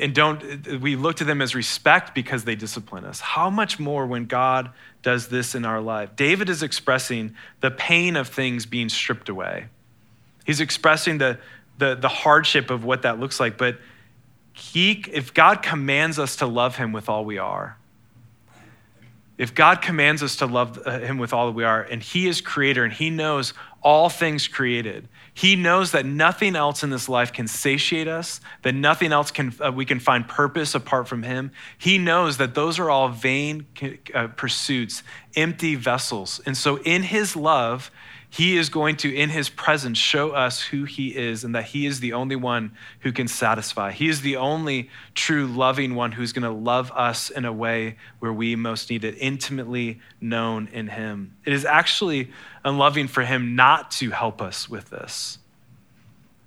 and 0.00 0.14
don't 0.14 0.80
we 0.80 0.96
look 0.96 1.16
to 1.16 1.24
them 1.24 1.42
as 1.42 1.54
respect 1.54 2.14
because 2.14 2.44
they 2.44 2.54
discipline 2.54 3.04
us. 3.04 3.20
How 3.20 3.50
much 3.50 3.78
more 3.78 4.06
when 4.06 4.24
god 4.24 4.70
does 5.02 5.28
this 5.28 5.54
in 5.54 5.66
our 5.66 5.82
life? 5.82 6.14
David 6.16 6.48
is 6.48 6.62
expressing 6.62 7.34
the 7.60 7.70
pain 7.70 8.16
of 8.16 8.28
things 8.28 8.64
being 8.64 8.88
stripped 8.88 9.28
away. 9.28 9.66
He's 10.46 10.60
expressing 10.60 11.18
the, 11.18 11.40
the, 11.78 11.96
the 11.96 12.08
hardship 12.08 12.70
of 12.70 12.84
what 12.84 13.02
that 13.02 13.18
looks 13.18 13.38
like. 13.38 13.58
But 13.58 13.78
he 14.52 15.04
if 15.12 15.34
god 15.34 15.62
commands 15.62 16.18
us 16.18 16.36
to 16.36 16.46
love 16.46 16.76
him 16.76 16.92
with 16.92 17.08
all 17.08 17.24
we 17.24 17.36
are 17.36 17.76
if 19.38 19.54
god 19.54 19.82
commands 19.82 20.22
us 20.22 20.36
to 20.36 20.46
love 20.46 20.80
uh, 20.86 20.98
him 20.98 21.18
with 21.18 21.32
all 21.32 21.46
that 21.46 21.52
we 21.52 21.64
are 21.64 21.82
and 21.82 22.02
he 22.02 22.26
is 22.26 22.40
creator 22.40 22.84
and 22.84 22.92
he 22.92 23.10
knows 23.10 23.54
all 23.82 24.08
things 24.08 24.48
created 24.48 25.08
he 25.36 25.54
knows 25.54 25.92
that 25.92 26.06
nothing 26.06 26.56
else 26.56 26.82
in 26.82 26.88
this 26.88 27.10
life 27.10 27.30
can 27.30 27.46
satiate 27.46 28.08
us, 28.08 28.40
that 28.62 28.74
nothing 28.74 29.12
else 29.12 29.30
can 29.30 29.52
uh, 29.62 29.70
we 29.70 29.84
can 29.84 30.00
find 30.00 30.26
purpose 30.26 30.74
apart 30.74 31.08
from 31.08 31.22
him. 31.22 31.50
He 31.76 31.98
knows 31.98 32.38
that 32.38 32.54
those 32.54 32.78
are 32.78 32.88
all 32.88 33.10
vain 33.10 33.66
uh, 34.14 34.28
pursuits, 34.28 35.02
empty 35.36 35.74
vessels. 35.74 36.40
And 36.46 36.56
so 36.56 36.78
in 36.78 37.02
his 37.02 37.36
love, 37.36 37.90
he 38.36 38.58
is 38.58 38.68
going 38.68 38.96
to, 38.98 39.14
in 39.14 39.30
his 39.30 39.48
presence, 39.48 39.96
show 39.96 40.32
us 40.32 40.60
who 40.60 40.84
he 40.84 41.16
is 41.16 41.42
and 41.42 41.54
that 41.54 41.64
he 41.64 41.86
is 41.86 42.00
the 42.00 42.12
only 42.12 42.36
one 42.36 42.72
who 43.00 43.10
can 43.10 43.28
satisfy. 43.28 43.92
He 43.92 44.10
is 44.10 44.20
the 44.20 44.36
only 44.36 44.90
true 45.14 45.46
loving 45.46 45.94
one 45.94 46.12
who's 46.12 46.34
going 46.34 46.42
to 46.42 46.50
love 46.50 46.92
us 46.94 47.30
in 47.30 47.46
a 47.46 47.52
way 47.52 47.96
where 48.18 48.34
we 48.34 48.54
most 48.54 48.90
need 48.90 49.04
it, 49.04 49.16
intimately 49.18 50.00
known 50.20 50.68
in 50.70 50.88
him. 50.88 51.34
It 51.46 51.54
is 51.54 51.64
actually 51.64 52.30
unloving 52.62 53.08
for 53.08 53.22
him 53.22 53.56
not 53.56 53.90
to 53.92 54.10
help 54.10 54.42
us 54.42 54.68
with 54.68 54.90
this. 54.90 55.38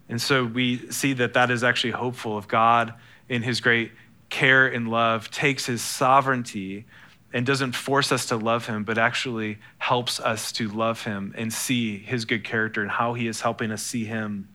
And 0.10 0.22
so 0.22 0.46
we 0.46 0.92
see 0.92 1.14
that 1.14 1.34
that 1.34 1.50
is 1.50 1.64
actually 1.64 1.94
hopeful 1.94 2.38
if 2.38 2.48
God, 2.48 2.94
in 3.28 3.42
his 3.42 3.62
great 3.62 3.92
care 4.30 4.68
and 4.68 4.90
love, 4.90 5.32
takes 5.32 5.66
his 5.66 5.82
sovereignty 5.82 6.86
and 7.32 7.46
doesn't 7.46 7.74
force 7.74 8.12
us 8.12 8.26
to 8.28 8.38
love 8.38 8.66
him, 8.66 8.84
but 8.84 8.98
actually 8.98 9.60
helps 9.78 10.20
us 10.20 10.52
to 10.54 10.68
love 10.68 11.04
him 11.04 11.34
and 11.38 11.54
see 11.54 11.98
his 11.98 12.26
good 12.26 12.44
character 12.44 12.82
and 12.82 12.90
how 12.90 13.14
he 13.14 13.28
is 13.28 13.42
helping 13.42 13.72
us 13.72 13.84
see 13.84 14.06
him 14.06 14.50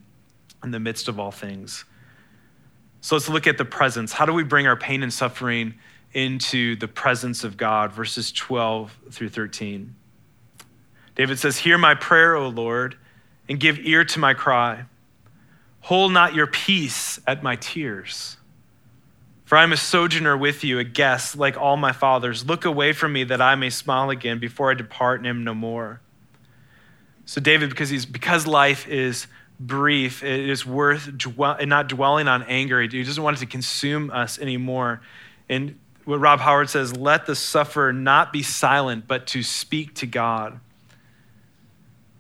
in 0.63 0.71
the 0.71 0.81
midst 0.81 1.09
of 1.09 1.21
all 1.21 1.31
things. 1.31 1.85
So 3.01 3.15
let's 3.15 3.29
look 3.29 3.47
at 3.47 3.59
the 3.59 3.65
presence. 3.65 4.13
How 4.13 4.27
do 4.27 4.33
we 4.33 4.45
bring 4.45 4.67
our 4.67 4.77
pain 4.77 5.03
and 5.03 5.13
suffering 5.13 5.75
into 6.15 6.75
the 6.77 6.89
presence 6.89 7.45
of 7.45 7.57
God? 7.57 7.93
Verses 7.93 8.33
12 8.33 8.99
through 9.11 9.29
13. 9.29 9.95
David 11.15 11.39
says, 11.39 11.59
Hear 11.59 11.79
my 11.79 11.95
prayer, 11.95 12.35
O 12.35 12.49
Lord, 12.49 12.97
and 13.49 13.61
give 13.61 13.79
ear 13.81 14.05
to 14.07 14.19
my 14.19 14.35
cry. 14.35 14.85
Hold 15.81 16.13
not 16.13 16.35
your 16.35 16.47
peace 16.47 17.21
at 17.27 17.43
my 17.43 17.57
tears. 17.57 18.39
For 19.45 19.59
I 19.59 19.63
am 19.63 19.73
a 19.73 19.77
sojourner 19.77 20.37
with 20.37 20.65
you, 20.65 20.79
a 20.79 20.85
guest 20.85 21.37
like 21.37 21.57
all 21.59 21.77
my 21.77 21.93
fathers. 21.93 22.47
Look 22.47 22.65
away 22.65 22.93
from 22.93 23.13
me 23.13 23.25
that 23.25 23.43
I 23.43 23.55
may 23.55 23.71
smile 23.71 24.11
again 24.11 24.39
before 24.39 24.71
I 24.71 24.75
depart 24.75 25.21
and 25.21 25.27
am 25.27 25.45
no 25.45 25.55
more. 25.55 26.01
So 27.27 27.41
David, 27.41 27.71
because 27.71 27.91
he's 27.91 28.07
because 28.07 28.47
life 28.47 28.89
is 28.89 29.27
brief, 29.61 30.23
it 30.23 30.49
is 30.49 30.65
worth 30.65 31.17
dwell, 31.17 31.59
not 31.65 31.89
dwelling 31.89 32.27
on 32.27 32.43
anger. 32.45 32.81
He 32.81 33.03
doesn't 33.03 33.23
want 33.23 33.37
it 33.37 33.41
to 33.41 33.47
consume 33.47 34.11
us 34.11 34.39
anymore. 34.39 35.03
And 35.49 35.79
what 36.05 36.21
Rob 36.21 36.41
Howard 36.41 36.71
says, 36.71 36.97
let 36.97 37.27
the 37.27 37.37
sufferer 37.37 37.93
not 37.93 38.33
be 38.33 38.43
silent, 38.43 39.07
but 39.07 39.27
to 39.29 39.43
speak 39.43 39.95
to 39.97 40.07
God. 40.07 40.59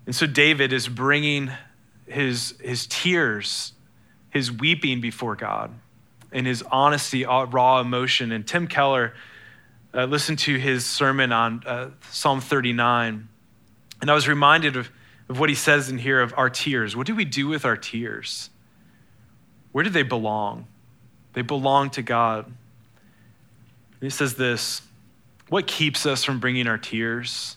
And 0.06 0.14
so 0.14 0.26
David 0.26 0.72
is 0.72 0.88
bringing 0.88 1.50
his, 2.06 2.54
his 2.62 2.86
tears, 2.86 3.72
his 4.30 4.52
weeping 4.52 5.00
before 5.00 5.36
God 5.36 5.70
in 6.34 6.44
his 6.44 6.62
honesty, 6.70 7.24
uh, 7.24 7.44
raw 7.44 7.80
emotion. 7.80 8.32
And 8.32 8.46
Tim 8.46 8.66
Keller 8.66 9.14
uh, 9.94 10.04
listened 10.04 10.40
to 10.40 10.58
his 10.58 10.84
sermon 10.84 11.32
on 11.32 11.62
uh, 11.64 11.90
Psalm 12.10 12.40
39, 12.40 13.28
and 14.02 14.10
I 14.10 14.14
was 14.14 14.26
reminded 14.26 14.76
of, 14.76 14.90
of 15.28 15.38
what 15.38 15.48
he 15.48 15.54
says 15.54 15.88
in 15.88 15.96
here 15.96 16.20
of 16.20 16.34
our 16.36 16.50
tears. 16.50 16.96
What 16.96 17.06
do 17.06 17.14
we 17.14 17.24
do 17.24 17.46
with 17.46 17.64
our 17.64 17.76
tears? 17.76 18.50
Where 19.72 19.84
do 19.84 19.90
they 19.90 20.02
belong? 20.02 20.66
They 21.32 21.42
belong 21.42 21.90
to 21.90 22.02
God. 22.02 22.46
And 22.46 22.54
he 24.00 24.10
says 24.10 24.34
this 24.34 24.82
What 25.48 25.66
keeps 25.68 26.04
us 26.04 26.24
from 26.24 26.40
bringing 26.40 26.66
our 26.66 26.78
tears 26.78 27.56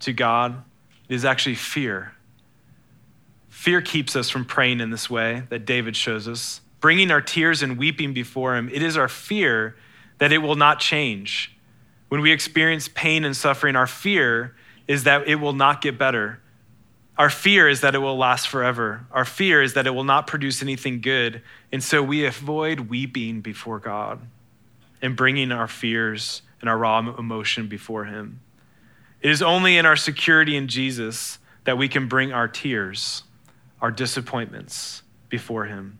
to 0.00 0.12
God 0.12 0.62
is 1.08 1.24
actually 1.24 1.54
fear. 1.54 2.12
Fear 3.48 3.80
keeps 3.80 4.14
us 4.14 4.28
from 4.28 4.44
praying 4.44 4.80
in 4.80 4.90
this 4.90 5.08
way 5.08 5.44
that 5.48 5.64
David 5.64 5.96
shows 5.96 6.28
us 6.28 6.60
bringing 6.86 7.10
our 7.10 7.20
tears 7.20 7.64
and 7.64 7.78
weeping 7.78 8.12
before 8.12 8.54
Him, 8.54 8.70
it 8.72 8.80
is 8.80 8.96
our 8.96 9.08
fear 9.08 9.74
that 10.18 10.30
it 10.30 10.38
will 10.38 10.54
not 10.54 10.78
change. 10.78 11.52
When 12.10 12.20
we 12.20 12.30
experience 12.30 12.86
pain 12.86 13.24
and 13.24 13.36
suffering, 13.36 13.74
our 13.74 13.88
fear 13.88 14.54
is 14.86 15.02
that 15.02 15.26
it 15.26 15.34
will 15.34 15.52
not 15.52 15.82
get 15.82 15.98
better. 15.98 16.40
Our 17.18 17.28
fear 17.28 17.68
is 17.68 17.80
that 17.80 17.96
it 17.96 17.98
will 17.98 18.16
last 18.16 18.46
forever. 18.46 19.04
Our 19.10 19.24
fear 19.24 19.62
is 19.62 19.74
that 19.74 19.88
it 19.88 19.96
will 19.96 20.04
not 20.04 20.28
produce 20.28 20.62
anything 20.62 21.00
good. 21.00 21.42
And 21.72 21.82
so 21.82 22.04
we 22.04 22.24
avoid 22.24 22.78
weeping 22.82 23.40
before 23.40 23.80
God 23.80 24.20
and 25.02 25.16
bringing 25.16 25.50
our 25.50 25.66
fears 25.66 26.42
and 26.60 26.70
our 26.70 26.78
raw 26.78 27.00
emotion 27.00 27.66
before 27.66 28.04
Him. 28.04 28.38
It 29.20 29.32
is 29.32 29.42
only 29.42 29.76
in 29.76 29.86
our 29.86 29.96
security 29.96 30.56
in 30.56 30.68
Jesus 30.68 31.40
that 31.64 31.78
we 31.78 31.88
can 31.88 32.06
bring 32.06 32.32
our 32.32 32.46
tears, 32.46 33.24
our 33.82 33.90
disappointments 33.90 35.02
before 35.28 35.64
Him 35.64 35.98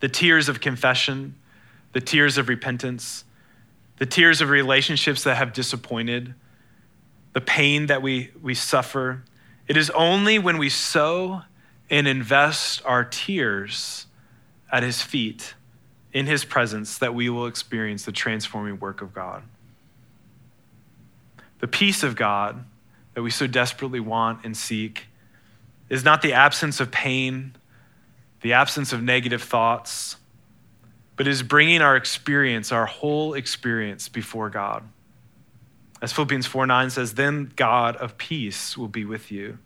the 0.00 0.08
tears 0.08 0.48
of 0.48 0.60
confession, 0.60 1.34
the 1.92 2.00
tears 2.00 2.38
of 2.38 2.48
repentance, 2.48 3.24
the 3.98 4.06
tears 4.06 4.40
of 4.40 4.50
relationships 4.50 5.24
that 5.24 5.36
have 5.36 5.52
disappointed, 5.52 6.34
the 7.32 7.40
pain 7.40 7.86
that 7.86 8.02
we, 8.02 8.30
we 8.42 8.54
suffer. 8.54 9.22
It 9.66 9.76
is 9.76 9.90
only 9.90 10.38
when 10.38 10.58
we 10.58 10.68
sow 10.68 11.42
and 11.88 12.06
invest 12.06 12.82
our 12.84 13.04
tears 13.04 14.06
at 14.70 14.82
his 14.82 15.00
feet, 15.00 15.54
in 16.12 16.26
his 16.26 16.44
presence, 16.44 16.98
that 16.98 17.14
we 17.14 17.28
will 17.28 17.46
experience 17.46 18.04
the 18.04 18.12
transforming 18.12 18.78
work 18.78 19.00
of 19.00 19.14
God. 19.14 19.42
The 21.60 21.68
peace 21.68 22.02
of 22.02 22.16
God 22.16 22.64
that 23.14 23.22
we 23.22 23.30
so 23.30 23.46
desperately 23.46 24.00
want 24.00 24.44
and 24.44 24.56
seek 24.56 25.06
is 25.88 26.04
not 26.04 26.20
the 26.20 26.32
absence 26.32 26.80
of 26.80 26.90
pain 26.90 27.54
the 28.46 28.52
absence 28.52 28.92
of 28.92 29.02
negative 29.02 29.42
thoughts, 29.42 30.14
but 31.16 31.26
is 31.26 31.42
bringing 31.42 31.82
our 31.82 31.96
experience, 31.96 32.70
our 32.70 32.86
whole 32.86 33.34
experience, 33.34 34.08
before 34.08 34.50
God. 34.50 34.84
As 36.00 36.12
Philippians 36.12 36.46
4 36.46 36.64
9 36.64 36.90
says, 36.90 37.14
then 37.14 37.52
God 37.56 37.96
of 37.96 38.16
peace 38.18 38.78
will 38.78 38.86
be 38.86 39.04
with 39.04 39.32
you. 39.32 39.58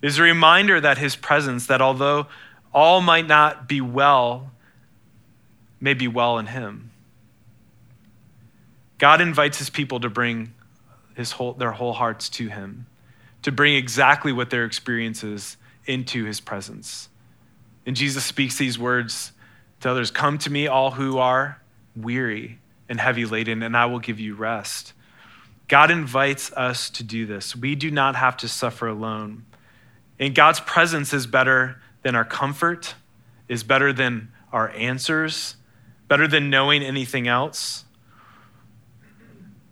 It 0.00 0.06
is 0.06 0.18
a 0.18 0.22
reminder 0.22 0.80
that 0.80 0.96
his 0.96 1.14
presence, 1.14 1.66
that 1.66 1.82
although 1.82 2.26
all 2.72 3.02
might 3.02 3.26
not 3.26 3.68
be 3.68 3.82
well, 3.82 4.50
may 5.78 5.92
be 5.92 6.08
well 6.08 6.38
in 6.38 6.46
him. 6.46 6.92
God 8.96 9.20
invites 9.20 9.58
his 9.58 9.68
people 9.68 10.00
to 10.00 10.08
bring 10.08 10.54
his 11.14 11.32
whole, 11.32 11.52
their 11.52 11.72
whole 11.72 11.92
hearts 11.92 12.30
to 12.30 12.48
him, 12.48 12.86
to 13.42 13.52
bring 13.52 13.74
exactly 13.74 14.32
what 14.32 14.48
their 14.48 14.64
experience 14.64 15.22
is 15.22 15.58
into 15.84 16.24
his 16.24 16.40
presence. 16.40 17.10
And 17.86 17.94
Jesus 17.96 18.24
speaks 18.24 18.58
these 18.58 18.78
words 18.78 19.32
to 19.80 19.90
others 19.90 20.10
Come 20.10 20.38
to 20.38 20.50
me, 20.50 20.66
all 20.66 20.90
who 20.90 21.18
are 21.18 21.62
weary 21.94 22.58
and 22.88 23.00
heavy 23.00 23.24
laden, 23.24 23.62
and 23.62 23.76
I 23.76 23.86
will 23.86 24.00
give 24.00 24.20
you 24.20 24.34
rest. 24.34 24.92
God 25.68 25.90
invites 25.90 26.52
us 26.52 26.90
to 26.90 27.02
do 27.02 27.26
this. 27.26 27.56
We 27.56 27.74
do 27.74 27.90
not 27.90 28.16
have 28.16 28.36
to 28.38 28.48
suffer 28.48 28.86
alone. 28.86 29.46
And 30.18 30.34
God's 30.34 30.60
presence 30.60 31.12
is 31.12 31.26
better 31.26 31.80
than 32.02 32.14
our 32.14 32.24
comfort, 32.24 32.94
is 33.48 33.62
better 33.62 33.92
than 33.92 34.32
our 34.52 34.70
answers, 34.70 35.56
better 36.08 36.28
than 36.28 36.50
knowing 36.50 36.82
anything 36.82 37.26
else. 37.26 37.84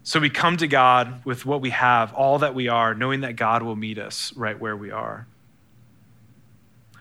So 0.03 0.21
we 0.21 0.31
come 0.31 0.57
to 0.59 0.67
God 0.67 1.25
with 1.25 1.47
what 1.47 1.61
we 1.61 1.71
have, 1.71 2.13
all 2.13 2.41
that 2.41 2.55
we 2.55 2.69
are, 2.69 2.95
knowing 2.95 3.21
that 3.21 3.37
God 3.37 3.63
will 3.63 3.77
meet 3.77 3.99
us 3.99 4.33
right 4.37 4.59
where 4.59 4.77
we 4.77 4.91
are. 4.91 5.27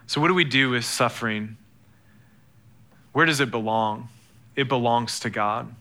So, 0.08 0.22
what 0.22 0.28
do 0.28 0.34
we 0.34 0.44
do 0.44 0.72
with 0.72 0.86
suffering? 0.86 1.58
Where 3.14 3.26
does 3.26 3.40
it 3.40 3.52
belong? 3.52 4.10
It 4.56 4.68
belongs 4.68 5.20
to 5.22 5.30
God. 5.30 5.74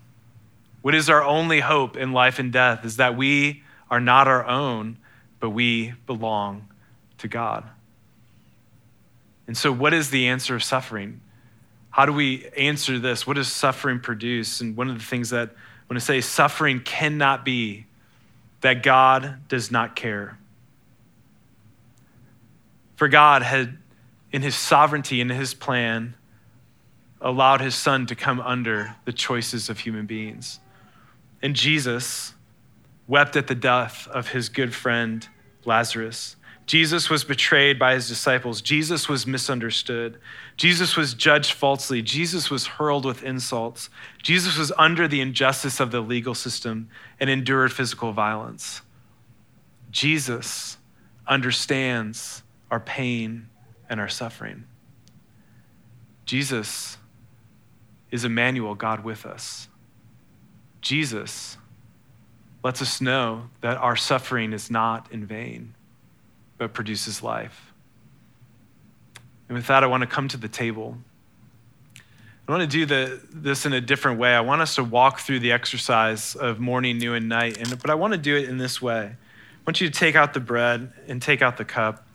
What 0.82 0.94
is 0.94 1.08
our 1.08 1.22
only 1.22 1.60
hope 1.60 1.96
in 1.96 2.12
life 2.12 2.38
and 2.38 2.52
death 2.52 2.84
is 2.84 2.96
that 2.96 3.16
we 3.16 3.62
are 3.90 4.00
not 4.00 4.26
our 4.26 4.46
own, 4.46 4.98
but 5.38 5.50
we 5.50 5.94
belong 6.06 6.68
to 7.18 7.28
God. 7.28 7.64
And 9.46 9.56
so, 9.56 9.72
what 9.72 9.94
is 9.94 10.10
the 10.10 10.28
answer 10.28 10.54
of 10.54 10.62
suffering? 10.62 11.20
How 11.90 12.06
do 12.06 12.12
we 12.12 12.46
answer 12.56 12.98
this? 12.98 13.26
What 13.26 13.34
does 13.34 13.48
suffering 13.48 14.00
produce? 14.00 14.60
And 14.60 14.76
one 14.76 14.88
of 14.88 14.98
the 14.98 15.04
things 15.04 15.30
that 15.30 15.50
I 15.50 15.92
want 15.92 16.00
to 16.00 16.04
say 16.04 16.20
suffering 16.20 16.80
cannot 16.80 17.44
be 17.44 17.86
that 18.62 18.82
God 18.82 19.46
does 19.48 19.70
not 19.70 19.94
care. 19.94 20.38
For 22.96 23.08
God 23.08 23.42
had, 23.42 23.76
in 24.32 24.42
his 24.42 24.54
sovereignty 24.54 25.20
and 25.20 25.30
his 25.30 25.54
plan, 25.54 26.14
allowed 27.20 27.60
his 27.60 27.74
son 27.74 28.06
to 28.06 28.14
come 28.14 28.40
under 28.40 28.96
the 29.04 29.12
choices 29.12 29.68
of 29.68 29.78
human 29.78 30.06
beings. 30.06 30.58
And 31.40 31.54
Jesus 31.54 32.34
wept 33.06 33.36
at 33.36 33.46
the 33.46 33.54
death 33.54 34.08
of 34.08 34.28
his 34.28 34.48
good 34.48 34.74
friend 34.74 35.28
Lazarus. 35.64 36.36
Jesus 36.66 37.10
was 37.10 37.24
betrayed 37.24 37.78
by 37.78 37.94
his 37.94 38.08
disciples. 38.08 38.62
Jesus 38.62 39.08
was 39.08 39.26
misunderstood. 39.26 40.18
Jesus 40.56 40.96
was 40.96 41.12
judged 41.12 41.52
falsely. 41.52 42.02
Jesus 42.02 42.50
was 42.50 42.66
hurled 42.66 43.04
with 43.04 43.24
insults. 43.24 43.90
Jesus 44.22 44.56
was 44.56 44.72
under 44.78 45.08
the 45.08 45.20
injustice 45.20 45.80
of 45.80 45.90
the 45.90 46.00
legal 46.00 46.34
system 46.34 46.88
and 47.18 47.28
endured 47.28 47.72
physical 47.72 48.12
violence. 48.12 48.80
Jesus 49.90 50.78
understands 51.26 52.42
our 52.70 52.80
pain 52.80 53.48
and 53.92 54.00
our 54.00 54.08
suffering. 54.08 54.64
Jesus 56.24 56.96
is 58.10 58.24
Emmanuel, 58.24 58.74
God 58.74 59.04
with 59.04 59.24
us. 59.24 59.68
Jesus 60.80 61.56
lets 62.64 62.82
us 62.82 63.00
know 63.00 63.50
that 63.60 63.76
our 63.76 63.94
suffering 63.94 64.52
is 64.52 64.70
not 64.70 65.12
in 65.12 65.24
vain 65.24 65.74
but 66.62 66.72
produces 66.72 67.24
life. 67.24 67.72
And 69.48 69.56
with 69.56 69.66
that, 69.66 69.82
I 69.82 69.88
want 69.88 70.02
to 70.02 70.06
come 70.06 70.28
to 70.28 70.36
the 70.36 70.46
table. 70.46 70.96
I 72.46 72.52
want 72.52 72.62
to 72.62 72.68
do 72.68 72.86
the, 72.86 73.20
this 73.32 73.66
in 73.66 73.72
a 73.72 73.80
different 73.80 74.20
way. 74.20 74.32
I 74.32 74.42
want 74.42 74.62
us 74.62 74.76
to 74.76 74.84
walk 74.84 75.18
through 75.18 75.40
the 75.40 75.50
exercise 75.50 76.36
of 76.36 76.60
morning, 76.60 76.98
noon, 76.98 77.16
and 77.16 77.28
night, 77.28 77.58
and, 77.58 77.68
but 77.80 77.90
I 77.90 77.96
want 77.96 78.12
to 78.12 78.18
do 78.18 78.36
it 78.36 78.48
in 78.48 78.58
this 78.58 78.80
way. 78.80 79.06
I 79.06 79.60
want 79.66 79.80
you 79.80 79.88
to 79.88 79.92
take 79.92 80.14
out 80.14 80.34
the 80.34 80.40
bread 80.40 80.92
and 81.08 81.20
take 81.20 81.42
out 81.42 81.56
the 81.56 81.64
cup. 81.64 82.06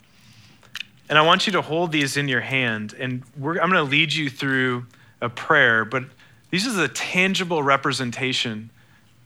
And 1.09 1.17
I 1.17 1.21
want 1.21 1.47
you 1.47 1.53
to 1.53 1.61
hold 1.61 1.91
these 1.91 2.17
in 2.17 2.27
your 2.27 2.41
hand. 2.41 2.93
And 2.99 3.23
I'm 3.35 3.41
going 3.43 3.71
to 3.71 3.83
lead 3.83 4.13
you 4.13 4.29
through 4.29 4.85
a 5.21 5.29
prayer, 5.29 5.85
but 5.85 6.03
this 6.51 6.65
is 6.65 6.77
a 6.77 6.87
tangible 6.87 7.63
representation 7.63 8.69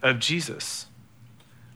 of 0.02 0.20
Jesus, 0.20 0.88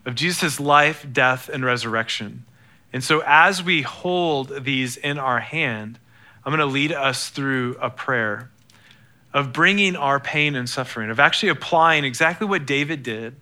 of 0.04 0.14
Jesus' 0.14 0.58
life, 0.58 1.06
death, 1.12 1.48
and 1.48 1.64
resurrection. 1.64 2.44
And 2.92 3.02
so, 3.02 3.22
as 3.26 3.62
we 3.62 3.82
hold 3.82 4.64
these 4.64 4.96
in 4.96 5.18
our 5.18 5.40
hand, 5.40 5.98
I'm 6.44 6.50
going 6.50 6.60
to 6.60 6.72
lead 6.72 6.92
us 6.92 7.28
through 7.28 7.76
a 7.80 7.90
prayer 7.90 8.50
of 9.34 9.52
bringing 9.52 9.96
our 9.96 10.18
pain 10.18 10.54
and 10.54 10.68
suffering, 10.68 11.10
of 11.10 11.20
actually 11.20 11.50
applying 11.50 12.04
exactly 12.04 12.46
what 12.46 12.64
David 12.64 13.02
did 13.02 13.36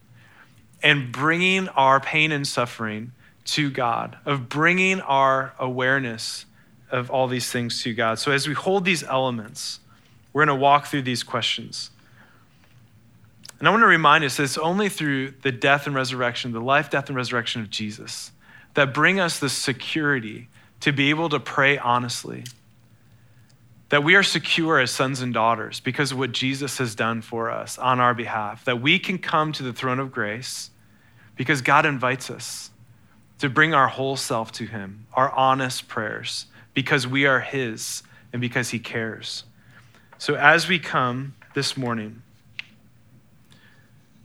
and 0.82 1.12
bringing 1.12 1.68
our 1.68 2.00
pain 2.00 2.32
and 2.32 2.46
suffering 2.46 3.12
to 3.44 3.70
God, 3.70 4.18
of 4.24 4.48
bringing 4.48 5.00
our 5.00 5.52
awareness 5.58 6.46
of 6.94 7.10
all 7.10 7.26
these 7.26 7.50
things 7.50 7.82
to 7.82 7.92
God. 7.92 8.18
So, 8.18 8.30
as 8.30 8.46
we 8.46 8.54
hold 8.54 8.84
these 8.84 9.02
elements, 9.02 9.80
we're 10.32 10.44
going 10.44 10.56
to 10.56 10.62
walk 10.62 10.86
through 10.86 11.02
these 11.02 11.22
questions. 11.22 11.90
And 13.58 13.68
I 13.68 13.70
want 13.70 13.82
to 13.82 13.88
remind 13.88 14.24
us 14.24 14.36
that 14.36 14.44
it's 14.44 14.58
only 14.58 14.88
through 14.88 15.32
the 15.42 15.52
death 15.52 15.86
and 15.86 15.94
resurrection, 15.94 16.52
the 16.52 16.60
life, 16.60 16.90
death, 16.90 17.08
and 17.08 17.16
resurrection 17.16 17.62
of 17.62 17.70
Jesus, 17.70 18.30
that 18.74 18.94
bring 18.94 19.20
us 19.20 19.38
the 19.38 19.48
security 19.48 20.48
to 20.80 20.92
be 20.92 21.10
able 21.10 21.28
to 21.30 21.40
pray 21.40 21.78
honestly. 21.78 22.44
That 23.90 24.04
we 24.04 24.14
are 24.16 24.22
secure 24.22 24.80
as 24.80 24.90
sons 24.90 25.20
and 25.20 25.32
daughters 25.32 25.80
because 25.80 26.12
of 26.12 26.18
what 26.18 26.32
Jesus 26.32 26.78
has 26.78 26.94
done 26.94 27.22
for 27.22 27.50
us 27.50 27.78
on 27.78 28.00
our 28.00 28.14
behalf. 28.14 28.64
That 28.64 28.80
we 28.80 28.98
can 28.98 29.18
come 29.18 29.52
to 29.52 29.62
the 29.62 29.72
throne 29.72 29.98
of 29.98 30.10
grace 30.12 30.70
because 31.36 31.60
God 31.60 31.86
invites 31.86 32.30
us 32.30 32.70
to 33.38 33.48
bring 33.48 33.74
our 33.74 33.88
whole 33.88 34.16
self 34.16 34.52
to 34.52 34.66
Him, 34.66 35.06
our 35.14 35.30
honest 35.30 35.88
prayers, 35.88 36.46
because 36.74 37.06
we 37.06 37.24
are 37.26 37.40
His 37.40 38.02
and 38.32 38.40
because 38.40 38.70
He 38.70 38.78
cares. 38.78 39.44
So 40.18 40.34
as 40.34 40.68
we 40.68 40.78
come 40.78 41.34
this 41.54 41.76
morning, 41.76 42.22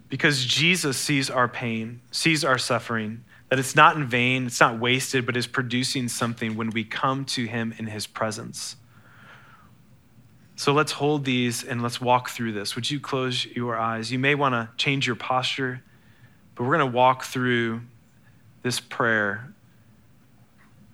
because 0.10 0.44
Jesus 0.44 0.98
sees 0.98 1.30
our 1.30 1.48
pain, 1.48 2.02
sees 2.12 2.44
our 2.44 2.58
suffering, 2.58 3.24
that 3.50 3.60
it's 3.60 3.76
not 3.76 3.96
in 3.96 4.06
vain, 4.06 4.48
it's 4.48 4.60
not 4.60 4.80
wasted, 4.80 5.26
but 5.26 5.38
is 5.38 5.48
producing 5.48 6.08
something 6.08 6.56
when 6.56 6.72
we 6.72 6.84
come 6.84 7.26
to 7.26 7.46
Him 7.46 7.74
in 7.78 7.88
His 7.88 8.08
presence. 8.08 8.76
So 10.56 10.74
let's 10.74 10.92
hold 10.92 11.24
these 11.24 11.64
and 11.64 11.82
let's 11.82 12.02
walk 12.02 12.30
through 12.30 12.52
this. 12.52 12.76
Would 12.76 12.92
you 12.92 13.00
close 13.00 13.46
your 13.46 13.78
eyes? 13.78 14.12
You 14.12 14.20
may 14.20 14.36
want 14.36 14.54
to 14.54 14.70
change 14.76 15.08
your 15.08 15.16
posture, 15.16 15.82
but 16.56 16.64
we're 16.64 16.78
going 16.78 16.92
to 16.92 16.98
walk 16.98 17.24
through 17.24 17.82
this 18.62 18.80
prayer 18.80 19.54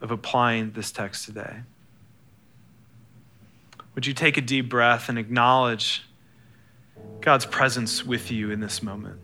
of 0.06 0.12
applying 0.12 0.72
this 0.74 0.92
text 0.92 1.26
today. 1.26 1.62
Would 3.96 4.06
you 4.06 4.14
take 4.14 4.38
a 4.38 4.42
deep 4.42 4.70
breath 4.70 5.10
and 5.10 5.18
acknowledge 5.18 6.04
God's 7.22 7.48
presence 7.48 8.06
with 8.06 8.30
you 8.30 8.52
in 8.52 8.60
this 8.60 8.84
moment? 8.84 9.20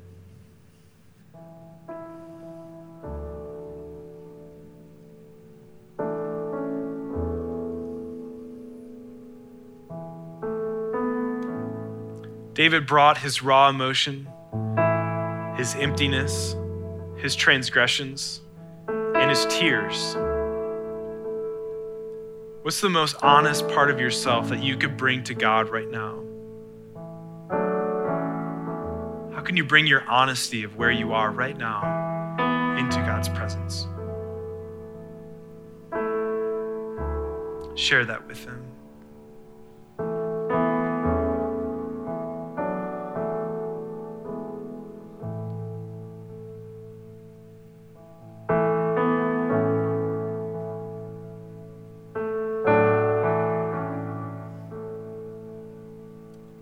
David 12.55 12.88
brought 12.88 13.19
his 13.19 13.43
raw 13.43 13.69
emotion, 13.69 14.27
his 15.57 15.75
emptiness, 15.75 16.55
his 17.17 17.36
transgressions, 17.36 18.41
and 18.88 19.29
his 19.29 19.45
tears. 19.45 20.15
What's 22.64 22.80
the 22.80 22.89
most 22.89 23.16
honest 23.24 23.68
part 23.70 23.89
of 23.89 23.99
yourself 23.99 24.49
that 24.49 24.62
you 24.62 24.78
could 24.78 24.95
bring 24.95 25.24
to 25.24 25.34
God 25.34 25.70
right 25.70 25.89
now? 25.89 26.24
How 29.34 29.41
can 29.41 29.57
you 29.57 29.64
bring 29.64 29.88
your 29.88 30.03
honesty 30.07 30.64
of 30.64 30.76
where 30.76 30.91
you 30.91 31.12
are 31.12 31.32
right 31.32 31.57
now 31.57 31.82
into 32.78 32.97
God's 32.97 33.30
presence? 33.30 33.88
Share 37.74 38.05
that 38.05 38.28
with 38.28 38.45
Him. 38.45 38.70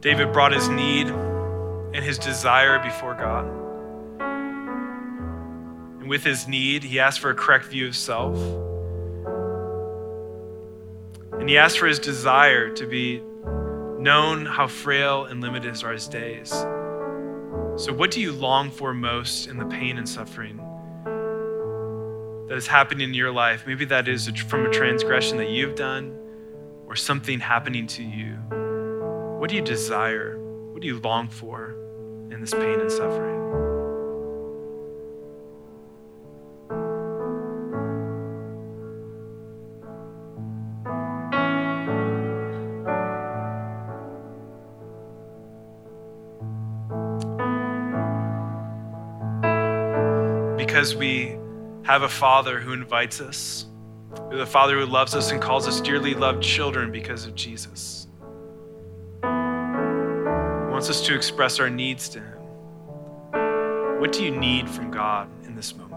David 0.09 0.33
brought 0.33 0.53
his 0.53 0.67
need 0.69 1.05
and 1.05 2.03
his 2.03 2.17
desire 2.17 2.79
before 2.79 3.13
God. 3.13 3.45
And 5.99 6.09
with 6.09 6.23
his 6.23 6.47
need, 6.47 6.83
he 6.83 6.99
asked 6.99 7.19
for 7.19 7.29
a 7.29 7.35
correct 7.35 7.65
view 7.65 7.85
of 7.85 7.95
self. 7.95 8.35
And 11.33 11.47
he 11.47 11.59
asked 11.59 11.77
for 11.77 11.85
his 11.85 11.99
desire 11.99 12.71
to 12.71 12.87
be 12.87 13.21
known 13.99 14.47
how 14.47 14.65
frail 14.65 15.25
and 15.25 15.41
limited 15.41 15.83
are 15.83 15.93
his 15.93 16.07
days. 16.07 16.49
So, 16.49 17.93
what 17.93 18.09
do 18.09 18.19
you 18.19 18.31
long 18.31 18.71
for 18.71 18.95
most 18.95 19.45
in 19.45 19.59
the 19.59 19.65
pain 19.65 19.99
and 19.99 20.09
suffering 20.09 20.57
that 22.47 22.57
is 22.57 22.65
happening 22.65 23.09
in 23.09 23.13
your 23.13 23.31
life? 23.31 23.65
Maybe 23.67 23.85
that 23.85 24.07
is 24.07 24.27
from 24.27 24.65
a 24.65 24.71
transgression 24.71 25.37
that 25.37 25.51
you've 25.51 25.75
done 25.75 26.17
or 26.87 26.95
something 26.95 27.39
happening 27.39 27.85
to 27.85 28.01
you. 28.01 28.58
What 29.39 29.49
do 29.49 29.55
you 29.55 29.61
desire? 29.61 30.37
What 30.73 30.81
do 30.81 30.87
you 30.87 30.99
long 30.99 31.29
for 31.29 31.71
in 32.29 32.41
this 32.41 32.53
pain 32.53 32.79
and 32.79 32.91
suffering? 32.91 33.39
because 50.57 50.95
we 50.95 51.37
have 51.83 52.03
a 52.03 52.09
father 52.09 52.59
who 52.59 52.73
invites 52.73 53.19
us, 53.19 53.65
the 54.31 54.45
father 54.45 54.79
who 54.79 54.85
loves 54.85 55.15
us 55.15 55.31
and 55.31 55.41
calls 55.41 55.67
us 55.67 55.81
dearly 55.81 56.13
loved 56.13 56.43
children 56.43 56.91
because 56.91 57.25
of 57.25 57.35
Jesus. 57.35 57.98
Us 60.89 61.01
to 61.01 61.13
express 61.13 61.59
our 61.59 61.69
needs 61.69 62.09
to 62.09 62.19
Him. 62.19 62.39
What 63.99 64.11
do 64.11 64.23
you 64.23 64.31
need 64.31 64.67
from 64.67 64.89
God 64.89 65.29
in 65.45 65.55
this 65.55 65.75
moment? 65.75 65.93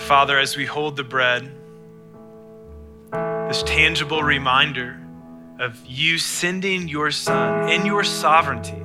Father, 0.00 0.36
as 0.36 0.56
we 0.56 0.66
hold 0.66 0.96
the 0.96 1.04
bread, 1.04 1.48
this 3.12 3.62
tangible 3.62 4.24
reminder 4.24 5.00
of 5.60 5.80
you 5.86 6.18
sending 6.18 6.88
your 6.88 7.12
Son 7.12 7.68
in 7.68 7.86
your 7.86 8.02
sovereignty 8.02 8.81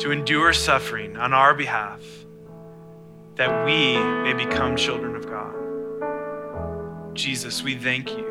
to 0.00 0.10
endure 0.10 0.52
suffering 0.52 1.16
on 1.16 1.32
our 1.34 1.54
behalf, 1.54 2.00
that 3.36 3.66
we 3.66 3.98
may 3.98 4.32
become 4.32 4.74
children 4.74 5.14
of 5.14 5.26
God. 5.26 5.54
Jesus, 7.14 7.62
we 7.62 7.74
thank 7.76 8.10
you 8.10 8.26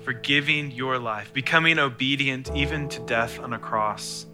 for 0.00 0.12
giving 0.12 0.70
your 0.70 0.98
life, 0.98 1.32
becoming 1.32 1.78
obedient 1.78 2.50
even 2.54 2.90
to 2.90 3.00
death 3.00 3.40
on 3.40 3.54
a 3.54 3.58
cross, 3.58 4.26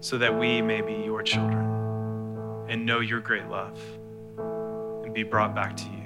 so 0.00 0.18
that 0.18 0.36
we 0.36 0.60
may 0.60 0.80
be 0.80 0.94
your 1.04 1.22
children 1.22 2.66
and 2.68 2.84
know 2.84 2.98
your 2.98 3.20
great 3.20 3.46
love 3.46 3.78
and 5.04 5.14
be 5.14 5.22
brought 5.22 5.54
back 5.54 5.76
to 5.76 5.84
you. 5.84 6.02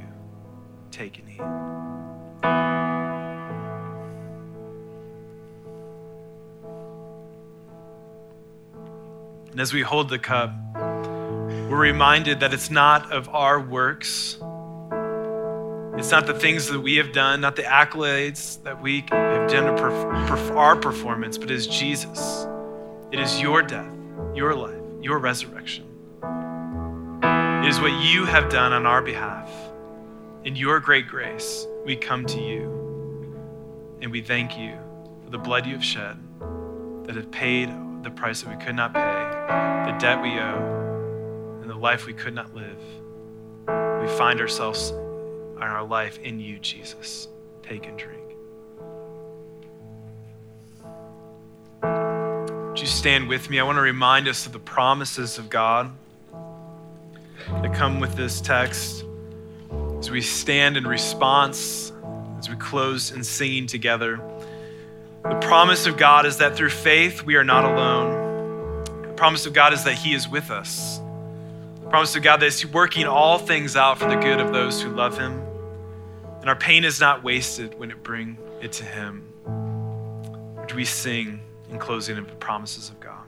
Take 0.91 1.19
and 1.19 1.31
eat. 1.31 2.80
And 9.51 9.61
as 9.61 9.73
we 9.73 9.83
hold 9.83 10.09
the 10.09 10.19
cup, 10.19 10.53
we're 10.75 11.81
reminded 11.81 12.41
that 12.41 12.55
it's 12.55 12.71
not 12.71 13.11
of 13.13 13.29
our 13.29 13.61
works. 13.61 14.35
It's 15.99 16.11
not 16.11 16.27
the 16.27 16.39
things 16.39 16.69
that 16.69 16.81
we 16.81 16.97
have 16.97 17.13
done, 17.13 17.41
not 17.41 17.57
the 17.57 17.63
accolades 17.63 18.63
that 18.63 18.81
we 18.81 19.05
have 19.11 19.51
done 19.51 19.77
for 19.77 20.57
our 20.57 20.77
performance, 20.77 21.37
but 21.37 21.51
it 21.51 21.55
is 21.55 21.67
Jesus. 21.67 22.47
It 23.13 23.19
is 23.19 23.41
your 23.41 23.63
death, 23.63 23.93
your 24.35 24.55
life, 24.55 24.81
your 25.03 25.19
resurrection 25.19 25.91
it 27.63 27.69
is 27.69 27.79
what 27.79 27.93
you 28.03 28.25
have 28.25 28.49
done 28.49 28.73
on 28.73 28.87
our 28.87 29.03
behalf. 29.03 29.51
In 30.45 30.57
your 30.57 30.81
great 30.81 31.07
grace, 31.07 31.67
we 31.85 31.95
come 31.95 32.25
to 32.25 32.41
you 32.41 33.99
and 34.01 34.11
we 34.11 34.23
thank 34.23 34.57
you 34.57 34.79
for 35.23 35.29
the 35.29 35.37
blood 35.37 35.67
you 35.67 35.75
have 35.75 35.85
shed 35.85 36.17
that 37.05 37.17
have 37.17 37.31
paid 37.31 37.69
the 38.03 38.11
price 38.11 38.41
that 38.41 38.57
we 38.57 38.65
could 38.65 38.75
not 38.75 38.95
pay, 38.95 39.30
the 39.87 39.97
debt 39.99 40.23
we 40.23 40.39
owe, 40.39 41.59
and 41.61 41.71
the 41.71 41.75
life 41.75 42.07
we 42.07 42.13
could 42.13 42.35
not 42.35 42.55
live. 42.55 42.79
We 44.01 44.09
find 44.17 44.41
ourselves 44.41 44.91
in 44.91 45.63
our 45.63 45.85
life 45.85 46.19
in 46.19 46.41
you, 46.41 46.59
Jesus. 46.59 47.29
Take 47.63 47.87
and 47.87 47.99
drink. 47.99 48.21
Would 51.83 52.81
you 52.81 52.87
stand 52.87 53.29
with 53.29 53.51
me? 53.51 53.59
I 53.59 53.63
want 53.63 53.77
to 53.77 53.83
remind 53.83 54.29
us 54.29 54.47
of 54.47 54.53
the 54.53 54.59
promises 54.59 55.39
of 55.39 55.51
God 55.51 55.93
that 57.49 57.75
come 57.75 58.01
with 58.01 58.15
this 58.15 58.41
text 58.41 59.05
as 59.99 60.11
we 60.11 60.21
stand 60.23 60.77
in 60.77 60.87
response, 60.87 61.93
as 62.39 62.49
we 62.49 62.57
close 62.57 63.11
in 63.13 63.23
singing 63.25 63.67
together. 63.67 64.21
The 65.25 65.39
promise 65.41 65.87
of 65.87 65.99
God 65.99 66.25
is 66.25 66.39
that 66.39 66.57
through 66.57 66.71
faith 66.71 67.23
we 67.23 67.35
are 67.37 67.45
not 67.45 67.65
alone. 67.65 68.20
Promise 69.21 69.45
of 69.45 69.53
God 69.53 69.75
is 69.75 69.85
that 69.85 69.97
He 69.97 70.15
is 70.15 70.27
with 70.27 70.51
us. 70.51 70.99
The 71.83 71.91
promise 71.91 72.17
of 72.17 72.23
God 72.23 72.41
that 72.41 72.47
He's 72.47 72.65
working 72.65 73.07
all 73.07 73.37
things 73.37 73.77
out 73.77 73.99
for 73.99 74.09
the 74.09 74.17
good 74.17 74.41
of 74.41 74.51
those 74.51 74.81
who 74.81 74.89
love 74.89 75.19
Him. 75.19 75.43
And 76.41 76.49
our 76.49 76.57
pain 76.57 76.85
is 76.85 77.01
not 77.01 77.23
wasted 77.23 77.79
when 77.79 77.91
it 77.91 78.03
bring 78.03 78.39
it 78.63 78.73
to 78.73 78.85
Him. 78.85 79.23
Would 80.57 80.73
we 80.73 80.87
sing 80.87 81.43
in 81.69 81.79
closing 81.79 82.17
of 82.17 82.29
the 82.29 82.35
promises 82.37 82.89
of 82.89 82.99
God? 82.99 83.20